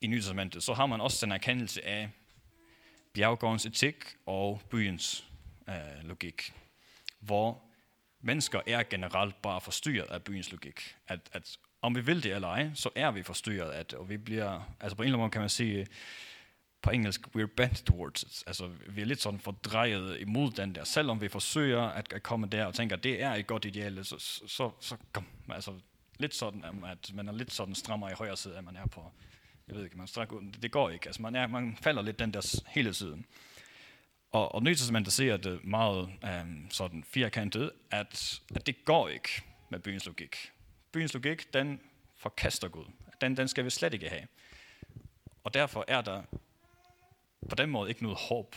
i 0.00 0.06
Nye 0.06 0.18
Testamentet, 0.18 0.62
så 0.62 0.74
har 0.74 0.86
man 0.86 1.00
også 1.00 1.26
den 1.26 1.32
erkendelse 1.32 1.84
af 1.84 2.10
bjerggårdens 3.12 3.66
etik 3.66 3.94
og 4.26 4.62
byens 4.70 5.25
øh, 5.68 5.74
logik, 6.02 6.54
hvor 7.20 7.62
mennesker 8.20 8.60
er 8.66 8.82
generelt 8.82 9.42
bare 9.42 9.60
forstyrret 9.60 10.10
af 10.10 10.22
byens 10.22 10.52
logik. 10.52 10.96
At, 11.08 11.20
at 11.32 11.58
om 11.82 11.94
vi 11.94 12.00
vil 12.00 12.22
det 12.22 12.32
eller 12.32 12.48
ej, 12.48 12.70
så 12.74 12.90
er 12.94 13.10
vi 13.10 13.22
forstyrret 13.22 13.70
af 13.70 13.86
det, 13.86 13.98
og 13.98 14.08
vi 14.08 14.16
bliver, 14.16 14.76
altså 14.80 14.96
på 14.96 15.02
en 15.02 15.06
eller 15.06 15.16
anden 15.16 15.22
måde 15.22 15.30
kan 15.30 15.40
man 15.40 15.50
sige, 15.50 15.86
på 16.82 16.90
engelsk, 16.90 17.26
we're 17.36 17.54
bent 17.56 17.84
towards 17.86 18.22
it. 18.22 18.44
Altså, 18.46 18.70
vi 18.88 19.00
er 19.00 19.06
lidt 19.06 19.22
sådan 19.22 19.40
fordrejet 19.40 20.20
imod 20.20 20.50
den 20.50 20.74
der. 20.74 20.84
Selvom 20.84 21.20
vi 21.20 21.28
forsøger 21.28 21.82
at, 21.82 22.12
at 22.12 22.22
komme 22.22 22.46
der 22.46 22.64
og 22.64 22.74
tænker, 22.74 22.96
at 22.96 23.04
det 23.04 23.22
er 23.22 23.34
et 23.34 23.46
godt 23.46 23.64
ideal, 23.64 24.04
så, 24.04 24.18
så, 24.46 24.70
så 24.80 24.96
kom. 25.12 25.26
Altså, 25.48 25.72
lidt 26.18 26.34
sådan, 26.34 26.64
at 26.84 27.14
man 27.14 27.28
er 27.28 27.32
lidt 27.32 27.52
sådan 27.52 27.74
strammer 27.74 28.10
i 28.10 28.12
højre 28.12 28.36
side, 28.36 28.56
at 28.56 28.64
man 28.64 28.76
er 28.76 28.86
på, 28.86 29.12
jeg 29.68 29.76
ved 29.76 29.84
ikke, 29.84 29.98
man 29.98 30.06
strækker 30.06 30.36
ud. 30.36 30.52
Det 30.62 30.70
går 30.70 30.90
ikke. 30.90 31.06
Altså, 31.06 31.22
man, 31.22 31.36
er, 31.36 31.46
man 31.46 31.78
falder 31.80 32.02
lidt 32.02 32.18
den 32.18 32.34
der 32.34 32.62
hele 32.66 32.92
tiden. 32.92 33.26
Og, 34.32 34.54
og 34.54 34.62
Nye 34.62 34.74
der 34.74 35.10
ser 35.10 35.36
det 35.36 35.64
meget 35.64 36.10
um, 36.42 36.70
sådan 36.70 37.04
firkantet, 37.04 37.70
at, 37.90 38.40
at 38.54 38.66
det 38.66 38.84
går 38.84 39.08
ikke 39.08 39.28
med 39.70 39.78
byens 39.78 40.06
logik. 40.06 40.36
Byens 40.92 41.14
logik, 41.14 41.52
den 41.54 41.80
forkaster 42.16 42.68
Gud. 42.68 42.84
Den, 43.20 43.36
den 43.36 43.48
skal 43.48 43.64
vi 43.64 43.70
slet 43.70 43.94
ikke 43.94 44.08
have. 44.08 44.26
Og 45.44 45.54
derfor 45.54 45.84
er 45.88 46.00
der 46.00 46.22
på 47.48 47.54
den 47.54 47.70
måde 47.70 47.88
ikke 47.88 48.02
noget 48.02 48.18
håb. 48.18 48.56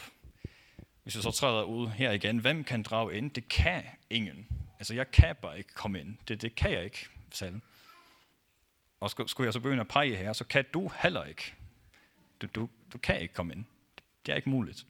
Hvis 1.03 1.17
vi 1.17 1.21
så 1.21 1.31
træder 1.31 1.63
ud 1.63 1.87
her 1.87 2.11
igen, 2.11 2.37
hvem 2.37 2.63
kan 2.63 2.83
drage 2.83 3.17
ind? 3.17 3.31
Det 3.31 3.47
kan 3.47 3.83
ingen. 4.09 4.47
Altså, 4.79 4.93
jeg 4.93 5.11
kan 5.11 5.35
bare 5.35 5.57
ikke 5.57 5.73
komme 5.73 5.99
ind. 5.99 6.17
Det, 6.27 6.41
det 6.41 6.55
kan 6.55 6.71
jeg 6.71 6.83
ikke 6.83 7.09
selv. 7.31 7.61
Og 8.99 9.09
skulle 9.09 9.47
jeg 9.47 9.53
så 9.53 9.59
begynde 9.59 9.81
at 9.81 9.87
pege 9.87 10.15
her, 10.15 10.33
så 10.33 10.43
kan 10.43 10.65
du 10.73 10.91
heller 11.01 11.23
ikke. 11.23 11.53
Du, 12.41 12.47
du, 12.47 12.69
du 12.93 12.97
kan 12.97 13.21
ikke 13.21 13.33
komme 13.33 13.53
ind. 13.53 13.65
Det 14.25 14.31
er 14.31 14.35
ikke 14.35 14.49
muligt. 14.49 14.85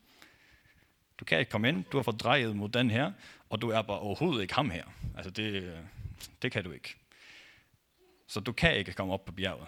Du 1.19 1.25
kan 1.25 1.39
ikke 1.39 1.51
komme 1.51 1.69
ind, 1.69 1.83
du 1.83 1.97
har 1.97 2.03
fordrejet 2.03 2.55
mod 2.55 2.69
den 2.69 2.89
her, 2.89 3.11
og 3.49 3.61
du 3.61 3.69
er 3.69 3.81
bare 3.81 3.99
overhovedet 3.99 4.41
ikke 4.41 4.53
ham 4.53 4.69
her. 4.69 4.85
Altså 5.17 5.31
det, 5.31 5.77
det 6.41 6.51
kan 6.51 6.63
du 6.63 6.71
ikke. 6.71 6.95
Så 8.27 8.39
du 8.39 8.51
kan 8.51 8.75
ikke 8.75 8.93
komme 8.93 9.13
op 9.13 9.25
på 9.25 9.31
bjerget. 9.31 9.67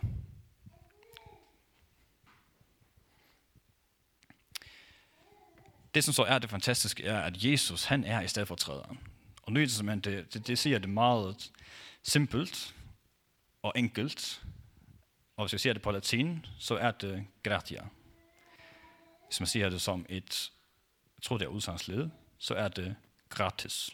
Det 5.96 6.04
som 6.04 6.14
så 6.14 6.24
er 6.24 6.40
det 6.40 6.50
fantastiske, 6.50 7.04
er, 7.04 7.22
at 7.22 7.46
Jesus, 7.46 7.84
han 7.84 8.04
er 8.04 8.22
i 8.22 8.28
stedet 8.28 8.48
for 8.48 8.56
træderen. 8.56 9.00
Og 9.44 9.54
Nye 9.54 9.68
det, 9.68 10.04
det, 10.34 10.48
det 10.48 10.60
siger 10.60 10.80
det 10.80 10.90
meget 10.90 11.52
simpelt 12.04 12.76
og 13.62 13.74
enkelt. 13.76 14.44
Og 15.38 15.46
hvis 15.46 15.52
jeg 15.52 15.60
siger 15.60 15.74
det 15.74 15.82
på 15.82 15.92
latin, 15.92 16.46
så 16.60 16.76
er 16.76 16.92
det 16.92 17.26
gratia. 17.44 17.84
Hvis 19.28 19.40
man 19.40 19.48
siger 19.48 19.70
det 19.70 19.82
som 19.82 20.06
et, 20.10 20.52
jeg 21.22 21.26
tror 21.26 21.38
det 21.38 21.46
er 21.46 21.50
udsagsled, 21.50 22.10
så 22.38 22.56
er 22.56 22.68
det 22.68 22.96
gratis. 23.30 23.90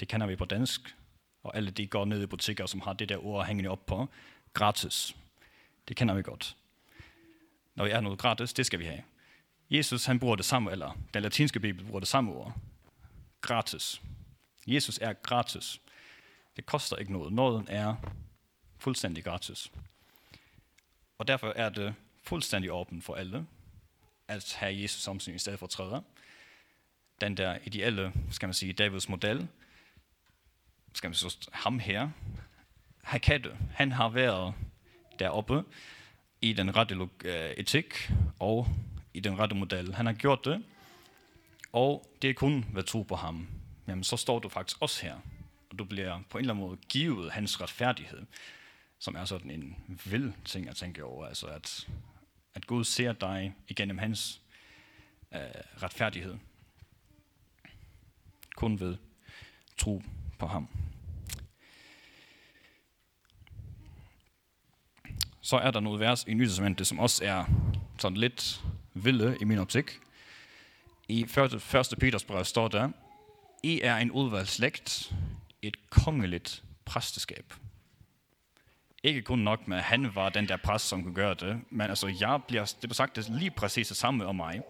Det 0.00 0.08
kender 0.08 0.26
vi 0.26 0.36
på 0.36 0.44
dansk, 0.44 0.96
og 1.42 1.56
alle 1.56 1.70
de 1.70 1.86
går 1.86 2.04
ned 2.04 2.22
i 2.22 2.26
butikker, 2.26 2.66
som 2.66 2.80
har 2.80 2.92
det 2.92 3.08
der 3.08 3.24
ord 3.24 3.46
hængende 3.46 3.70
op 3.70 3.86
på. 3.86 4.08
Gratis. 4.52 5.16
Det 5.88 5.96
kender 5.96 6.14
vi 6.14 6.22
godt. 6.22 6.56
Når 7.74 7.84
vi 7.84 7.90
er 7.90 8.00
noget 8.00 8.18
gratis, 8.18 8.52
det 8.52 8.66
skal 8.66 8.78
vi 8.78 8.84
have. 8.84 9.02
Jesus 9.70 10.04
han 10.04 10.18
bruger 10.18 10.36
det 10.36 10.44
samme, 10.44 10.72
eller 10.72 10.98
den 11.14 11.22
latinske 11.22 11.60
bibel 11.60 11.84
bruger 11.84 12.00
det 12.00 12.08
samme 12.08 12.32
ord. 12.32 12.56
Gratis. 13.40 14.02
Jesus 14.66 14.98
er 14.98 15.12
gratis. 15.12 15.80
Det 16.56 16.66
koster 16.66 16.96
ikke 16.96 17.12
noget. 17.12 17.32
Nåden 17.32 17.68
er 17.68 17.94
fuldstændig 18.78 19.24
gratis. 19.24 19.72
Og 21.18 21.28
derfor 21.28 21.52
er 21.56 21.68
det 21.68 21.94
fuldstændig 22.22 22.72
åben 22.72 23.02
for 23.02 23.14
alle 23.14 23.46
at 24.28 24.54
have 24.58 24.82
Jesus 24.82 25.02
som 25.02 25.20
sin 25.20 25.34
i 25.34 25.38
stedet 25.38 25.58
for 25.58 25.66
træder. 25.66 26.00
Den 27.20 27.36
der 27.36 27.58
ideelle, 27.64 28.12
skal 28.30 28.46
man 28.46 28.54
sige, 28.54 28.72
Davids 28.72 29.08
model, 29.08 29.48
skal 30.94 31.08
man 31.08 31.14
så 31.14 31.48
ham 31.52 31.78
her, 31.78 32.10
han 33.02 33.20
kan 33.20 33.42
det. 33.42 33.56
Han 33.74 33.92
har 33.92 34.08
været 34.08 34.54
deroppe 35.18 35.64
i 36.40 36.52
den 36.52 36.76
rette 36.76 37.08
øh, 37.24 37.50
etik 37.50 38.10
og 38.38 38.68
i 39.14 39.20
den 39.20 39.38
rette 39.38 39.54
model. 39.56 39.94
Han 39.94 40.06
har 40.06 40.12
gjort 40.12 40.44
det, 40.44 40.64
og 41.72 42.16
det 42.22 42.30
er 42.30 42.34
kun 42.34 42.66
ved 42.72 42.82
tro 42.82 43.02
på 43.02 43.16
ham. 43.16 43.48
Jamen, 43.88 44.04
så 44.04 44.16
står 44.16 44.38
du 44.38 44.48
faktisk 44.48 44.76
også 44.80 45.06
her, 45.06 45.14
og 45.70 45.78
du 45.78 45.84
bliver 45.84 46.20
på 46.30 46.38
en 46.38 46.44
eller 46.44 46.54
anden 46.54 46.66
måde 46.66 46.78
givet 46.88 47.32
hans 47.32 47.60
retfærdighed, 47.60 48.22
som 48.98 49.14
er 49.14 49.24
sådan 49.24 49.50
en 49.50 49.76
vild 50.04 50.32
ting 50.44 50.68
at 50.68 50.76
tænke 50.76 51.04
over. 51.04 51.26
Altså, 51.26 51.46
at, 51.46 51.88
at 52.54 52.66
Gud 52.66 52.84
ser 52.84 53.12
dig 53.12 53.54
igennem 53.68 53.98
hans 53.98 54.40
øh, 55.34 55.40
retfærdighed. 55.82 56.36
Kun 58.56 58.80
ved 58.80 58.96
tro 59.76 60.02
på 60.38 60.46
ham. 60.46 60.68
Så 65.40 65.56
er 65.56 65.70
der 65.70 65.80
noget 65.80 66.00
vers 66.00 66.24
i 66.28 66.34
Nytestamentet, 66.34 66.86
som 66.86 66.98
også 66.98 67.24
er 67.24 67.44
sådan 67.98 68.16
lidt 68.16 68.62
vilde 68.94 69.36
i 69.40 69.44
min 69.44 69.58
optik. 69.58 69.98
I 71.08 71.22
1. 71.22 71.94
Peters 72.00 72.24
brev 72.24 72.44
står 72.44 72.68
der, 72.68 72.90
I 73.62 73.80
er 73.80 73.96
en 73.96 74.10
udvalgt 74.10 74.50
slægt, 74.50 75.14
et 75.62 75.90
kongeligt 75.90 76.62
præsteskab. 76.84 77.54
Ikke 79.02 79.22
kun 79.22 79.38
nok 79.38 79.68
med, 79.68 79.76
at 79.76 79.82
han 79.82 80.14
var 80.14 80.28
den 80.28 80.48
der 80.48 80.56
præst, 80.56 80.88
som 80.88 81.02
kunne 81.02 81.14
gøre 81.14 81.34
det, 81.34 81.60
men 81.70 81.80
altså, 81.80 82.14
jeg 82.20 82.40
bliver, 82.48 82.64
det 82.64 82.76
bliver 82.80 82.94
sagt 82.94 83.16
det 83.16 83.28
lige 83.28 83.50
præcis 83.50 83.88
det 83.88 83.96
samme 83.96 84.26
om 84.26 84.36
mig. 84.36 84.62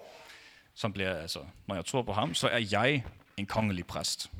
Som 0.75 0.93
bliver, 0.93 1.15
altså, 1.15 1.39
når 1.67 1.75
jeg 1.75 1.85
tror 1.85 2.03
på 2.03 2.13
ham, 2.13 2.35
så 2.35 2.49
er 2.49 2.67
jeg 2.71 3.05
en 3.37 3.47
kongelig 3.47 3.87
præst. 3.87 4.31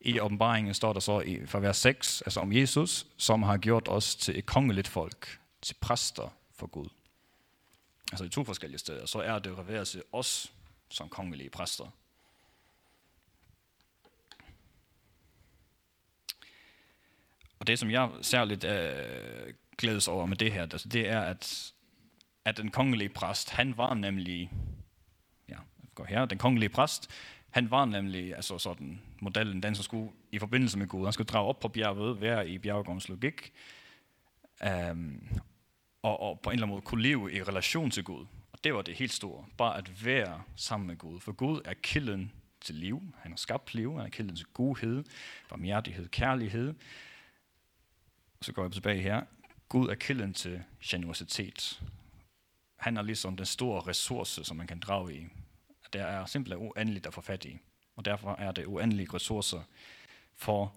I 0.00 0.20
åbenbaringen 0.20 0.74
står 0.74 0.92
der 0.92 1.00
så 1.00 1.20
i 1.20 1.46
fra 1.46 1.58
vers 1.58 1.76
6, 1.76 2.22
altså 2.22 2.40
om 2.40 2.52
Jesus, 2.52 3.06
som 3.16 3.42
har 3.42 3.56
gjort 3.56 3.88
os 3.88 4.16
til 4.16 4.38
et 4.38 4.46
kongeligt 4.46 4.88
folk, 4.88 5.38
til 5.62 5.74
præster 5.80 6.34
for 6.54 6.66
Gud 6.66 6.88
altså 8.12 8.24
i 8.24 8.28
to 8.28 8.44
forskellige 8.44 8.78
steder, 8.78 9.06
så 9.06 9.18
er 9.18 9.38
det 9.38 9.58
refereret 9.58 9.88
til 9.88 10.02
os 10.12 10.52
som 10.88 11.08
kongelige 11.08 11.50
præster. 11.50 11.90
Og 17.58 17.66
det, 17.66 17.78
som 17.78 17.90
jeg 17.90 18.10
særligt 18.22 18.64
øh, 18.64 19.54
glædes 19.78 20.08
over 20.08 20.26
med 20.26 20.36
det 20.36 20.52
her, 20.52 20.62
altså, 20.62 20.88
det 20.88 21.08
er, 21.08 21.20
at, 21.20 21.72
at 22.44 22.56
den 22.56 22.70
kongelige 22.70 23.08
præst, 23.08 23.50
han 23.50 23.76
var 23.76 23.94
nemlig, 23.94 24.50
ja, 25.48 25.56
går 25.94 26.04
her, 26.04 26.24
den 26.24 26.38
kongelige 26.38 26.68
præst, 26.68 27.10
han 27.52 27.70
var 27.70 27.84
nemlig 27.84 28.34
altså 28.36 28.58
sådan 28.58 29.00
modellen, 29.20 29.62
den 29.62 29.74
som 29.74 29.82
skulle 29.82 30.10
i 30.30 30.38
forbindelse 30.38 30.78
med 30.78 30.86
Gud. 30.86 31.04
Han 31.04 31.12
skulle 31.12 31.26
drage 31.26 31.48
op 31.48 31.60
på 31.60 31.68
bjerget, 31.68 32.20
være 32.20 32.48
i 32.48 32.58
bjergårdens 32.58 33.08
logik, 33.08 33.52
um, 34.90 35.28
og, 36.02 36.20
og 36.20 36.40
på 36.40 36.50
en 36.50 36.54
eller 36.54 36.66
anden 36.66 36.74
måde 36.74 36.82
kunne 36.82 37.02
leve 37.02 37.32
i 37.32 37.42
relation 37.42 37.90
til 37.90 38.04
Gud. 38.04 38.26
Og 38.52 38.64
det 38.64 38.74
var 38.74 38.82
det 38.82 38.94
helt 38.94 39.12
store. 39.12 39.44
Bare 39.56 39.78
at 39.78 40.04
være 40.04 40.42
sammen 40.56 40.86
med 40.86 40.96
Gud. 40.96 41.20
For 41.20 41.32
Gud 41.32 41.60
er 41.64 41.74
kilden 41.74 42.32
til 42.60 42.74
liv. 42.74 43.02
Han 43.18 43.32
har 43.32 43.36
skabt 43.36 43.74
liv. 43.74 43.96
Han 43.96 44.06
er 44.06 44.10
kilden 44.10 44.36
til 44.36 44.46
godhed, 44.46 45.04
barmhjertighed, 45.48 46.08
kærlighed. 46.08 46.74
Og 48.38 48.44
så 48.44 48.52
går 48.52 48.62
jeg 48.62 48.72
tilbage 48.72 49.02
her. 49.02 49.22
Gud 49.68 49.88
er 49.88 49.94
kilden 49.94 50.34
til 50.34 50.62
generositet. 50.84 51.82
Han 52.76 52.96
er 52.96 53.02
ligesom 53.02 53.36
den 53.36 53.46
store 53.46 53.80
ressource, 53.80 54.44
som 54.44 54.56
man 54.56 54.66
kan 54.66 54.78
drage 54.78 55.16
i 55.16 55.26
der 55.92 56.04
er 56.04 56.26
simpelthen 56.26 56.66
uendeligt 56.66 57.06
at 57.06 57.14
få 57.14 57.20
fat 57.20 57.44
i. 57.44 57.58
Og 57.96 58.04
derfor 58.04 58.34
er 58.34 58.52
det 58.52 58.66
uendelige 58.66 59.08
ressourcer 59.14 59.62
for 60.34 60.76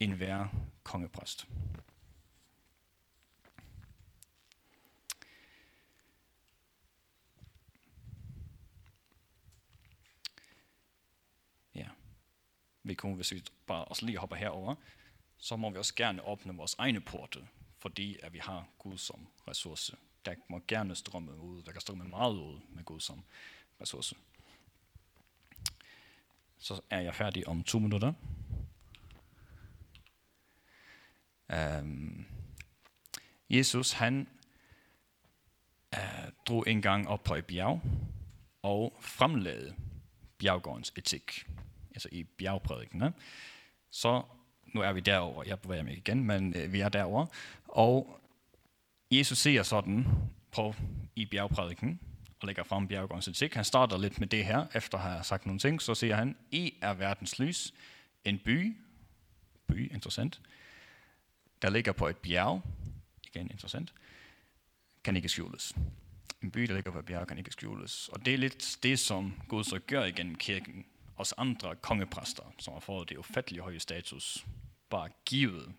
enhver 0.00 0.48
kongepræst. 0.82 1.48
Ja. 11.74 11.88
Vi 12.82 12.94
kunne, 12.94 13.14
hvis 13.14 13.32
vi 13.32 13.44
bare 13.66 13.84
også 13.84 14.06
lige 14.06 14.18
hopper 14.18 14.36
herover, 14.36 14.74
så 15.36 15.56
må 15.56 15.70
vi 15.70 15.78
også 15.78 15.94
gerne 15.94 16.22
åbne 16.22 16.56
vores 16.56 16.74
egne 16.78 17.00
porte, 17.00 17.48
fordi 17.78 18.18
at 18.22 18.32
vi 18.32 18.38
har 18.38 18.68
Gud 18.78 18.98
som 18.98 19.28
ressource. 19.48 19.96
Der 20.24 20.34
må 20.48 20.60
gerne 20.68 20.94
strømme 20.94 21.40
ud, 21.40 21.62
der 21.62 21.72
kan 21.72 21.80
strømme 21.80 22.04
meget 22.04 22.34
ud 22.34 22.60
med 22.68 22.84
Gud 22.84 23.00
som 23.00 23.24
ressource. 23.80 24.16
Så 26.60 26.80
er 26.90 27.00
jeg 27.00 27.14
færdig 27.14 27.48
om 27.48 27.62
to 27.62 27.78
minutter. 27.78 28.12
Um, 31.80 32.26
Jesus, 33.50 33.92
han 33.92 34.28
uh, 35.96 36.28
drog 36.46 36.64
en 36.68 36.82
gang 36.82 37.08
op 37.08 37.22
på 37.22 37.34
et 37.34 37.46
bjerg 37.46 37.82
og 38.62 38.96
fremlagde 39.00 39.74
bjerggårdens 40.38 40.92
etik, 40.96 41.46
altså 41.90 42.08
i 42.12 42.24
bjergprædikene. 42.24 43.12
Så 43.90 44.22
nu 44.74 44.80
er 44.80 44.92
vi 44.92 45.00
derover. 45.00 45.44
Jeg 45.46 45.60
bevæger 45.60 45.82
mig 45.82 45.96
igen, 45.96 46.24
men 46.24 46.56
uh, 46.56 46.72
vi 46.72 46.80
er 46.80 46.88
derover. 46.88 47.26
Og 47.68 48.20
Jesus 49.10 49.38
ser 49.38 49.62
sådan 49.62 50.06
på 50.52 50.74
i 51.16 51.26
bjergprædiken, 51.26 52.00
og 52.40 52.46
lægger 52.46 52.62
frem 52.62 52.88
Bjergårdens 52.88 53.28
etik. 53.28 53.54
Han 53.54 53.64
starter 53.64 53.98
lidt 53.98 54.20
med 54.20 54.28
det 54.28 54.44
her, 54.44 54.66
efter 54.74 54.98
at 54.98 55.04
have 55.04 55.24
sagt 55.24 55.46
nogle 55.46 55.58
ting. 55.58 55.82
Så 55.82 55.94
siger 55.94 56.16
han, 56.16 56.36
I 56.50 56.74
er 56.82 56.94
verdens 56.94 57.38
lys, 57.38 57.74
en 58.24 58.38
by, 58.38 58.76
by, 59.66 59.92
interessant, 59.92 60.40
der 61.62 61.70
ligger 61.70 61.92
på 61.92 62.08
et 62.08 62.16
bjerg, 62.16 62.62
igen 63.26 63.50
interessant, 63.50 63.94
kan 65.04 65.16
ikke 65.16 65.28
skjules. 65.28 65.74
En 66.42 66.50
by, 66.50 66.62
der 66.62 66.74
ligger 66.74 66.90
på 66.90 66.98
et 66.98 67.04
bjerg, 67.04 67.26
kan 67.26 67.38
ikke 67.38 67.50
skjules. 67.50 68.08
Og 68.08 68.24
det 68.24 68.34
er 68.34 68.38
lidt 68.38 68.78
det, 68.82 68.98
som 68.98 69.40
Gud 69.48 69.64
så 69.64 69.78
gør 69.78 70.04
igennem 70.04 70.34
kirken. 70.34 70.84
Os 71.16 71.34
andre 71.36 71.76
kongepræster, 71.76 72.54
som 72.58 72.72
har 72.72 72.80
fået 72.80 73.08
det 73.08 73.16
ufattelige 73.16 73.62
høje 73.62 73.80
status, 73.80 74.46
bare 74.90 75.08
givet 75.24 75.72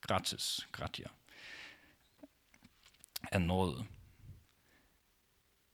gratis, 0.00 0.68
gratia, 0.72 1.06
af 3.32 3.40
noget. 3.40 3.86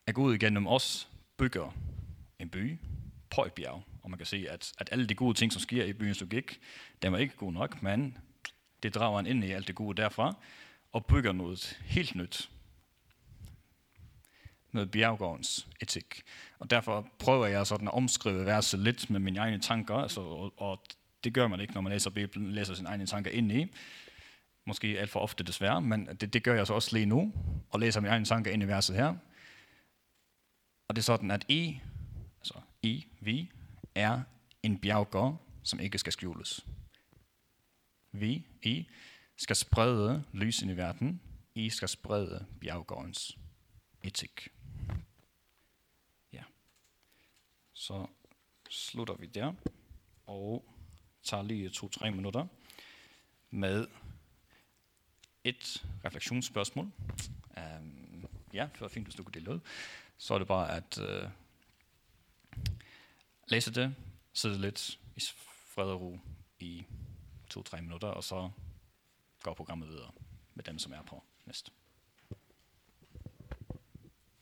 At 0.07 0.15
Gud 0.15 0.35
igennem 0.35 0.67
os 0.67 1.09
bygger 1.37 1.77
en 2.39 2.49
by 2.49 2.79
på 3.31 3.45
et 3.45 3.53
bjerg, 3.53 3.83
og 4.03 4.11
man 4.11 4.19
kan 4.19 4.27
se, 4.27 4.47
at, 4.51 4.73
at 4.79 4.89
alle 4.93 5.07
de 5.07 5.15
gode 5.15 5.35
ting, 5.35 5.53
som 5.53 5.61
sker 5.61 5.85
i 5.85 5.93
byens 5.93 6.21
logik, 6.21 6.61
den 7.03 7.13
var 7.13 7.19
ikke 7.19 7.37
god 7.37 7.53
nok, 7.53 7.83
men 7.83 8.19
det 8.83 8.95
drager 8.95 9.17
han 9.17 9.27
ind 9.27 9.45
i 9.45 9.51
alt 9.51 9.67
det 9.67 9.75
gode 9.75 10.03
derfra, 10.03 10.37
og 10.93 11.07
bygger 11.07 11.33
noget 11.33 11.81
helt 11.85 12.15
nyt. 12.15 12.51
Med 14.73 14.87
bjerggårdens 14.87 15.69
etik. 15.81 16.23
Og 16.59 16.71
derfor 16.71 17.09
prøver 17.19 17.47
jeg 17.47 17.67
sådan 17.67 17.89
at 17.89 17.95
omskrive 17.95 18.47
verset 18.47 18.81
lidt 18.81 19.11
med 19.11 19.21
mine 19.21 19.41
egne 19.41 19.61
tanker, 19.61 19.95
altså, 19.95 20.21
og, 20.21 20.53
og 20.57 20.83
det 21.25 21.35
gør 21.35 21.49
man 21.49 21.61
ikke, 21.61 21.75
når 21.75 21.81
man 21.81 21.93
læser 21.93 22.11
Bibelen, 22.11 22.53
læser 22.53 22.75
sine 22.75 22.89
egne 22.89 23.07
tanker 23.07 23.31
ind 23.31 23.53
i. 23.53 23.67
Måske 24.65 25.01
alt 25.01 25.11
for 25.11 25.21
ofte 25.21 25.45
desværre, 25.45 25.83
men 25.83 26.07
det, 26.07 26.33
det 26.33 26.43
gør 26.43 26.55
jeg 26.55 26.67
så 26.67 26.75
også 26.75 26.97
lige 26.97 27.07
nu, 27.07 27.33
og 27.71 27.81
læser 27.81 28.01
mine 28.01 28.11
egne 28.11 28.25
tanker 28.25 28.51
ind 28.51 28.63
i 28.63 28.67
verset 28.67 28.97
her. 28.97 29.15
Og 30.89 30.97
det 30.97 31.03
er 31.03 31.05
sådan, 31.05 31.31
at 31.31 31.45
I, 31.49 31.81
altså 32.39 32.61
I, 32.83 33.07
vi, 33.21 33.51
er 33.95 34.23
en 34.63 34.79
bjerggård, 34.79 35.47
som 35.63 35.81
ikke 35.81 35.99
skal 35.99 36.13
skjules. 36.13 36.67
Vi, 38.13 38.47
I, 38.63 38.89
skal 39.37 39.57
sprede 39.57 40.25
lys 40.33 40.63
i 40.63 40.77
verden. 40.77 41.21
I 41.55 41.71
skal 41.71 41.89
sprede 41.89 42.47
bjerggårdens 42.61 43.39
etik. 44.03 44.49
Ja. 46.33 46.43
Så 47.73 48.07
slutter 48.71 49.15
vi 49.15 49.27
der, 49.27 49.53
og 50.27 50.65
tager 51.23 51.43
lige 51.43 51.71
to-tre 51.71 52.11
minutter 52.11 52.47
med 53.51 53.87
et 55.45 55.87
refleksionsspørgsmål. 56.05 56.91
Um, 57.57 58.27
ja, 58.53 58.69
det 58.73 58.81
var 58.81 58.89
fint, 58.89 59.07
hvis 59.07 59.15
du 59.15 59.23
kunne 59.23 59.35
dele 59.35 59.51
ud. 59.51 59.61
Så 60.19 60.35
er 60.35 60.39
det 60.39 60.49
bare 60.49 60.77
at 60.77 60.99
øh, 60.99 61.29
læse 63.49 63.75
det, 63.75 63.95
sidde 64.33 64.61
lidt 64.61 64.99
i 65.17 65.21
fred 65.67 65.87
og 65.87 66.01
ro 66.01 66.21
i 66.59 66.87
to-tre 67.51 67.83
minutter, 67.83 68.09
og 68.09 68.25
så 68.25 68.51
går 69.43 69.55
programmet 69.55 69.89
videre 69.89 70.11
med 70.55 70.65
dem, 70.65 70.79
som 70.79 70.93
er 70.93 71.03
på 71.03 71.23
næste. 71.47 71.71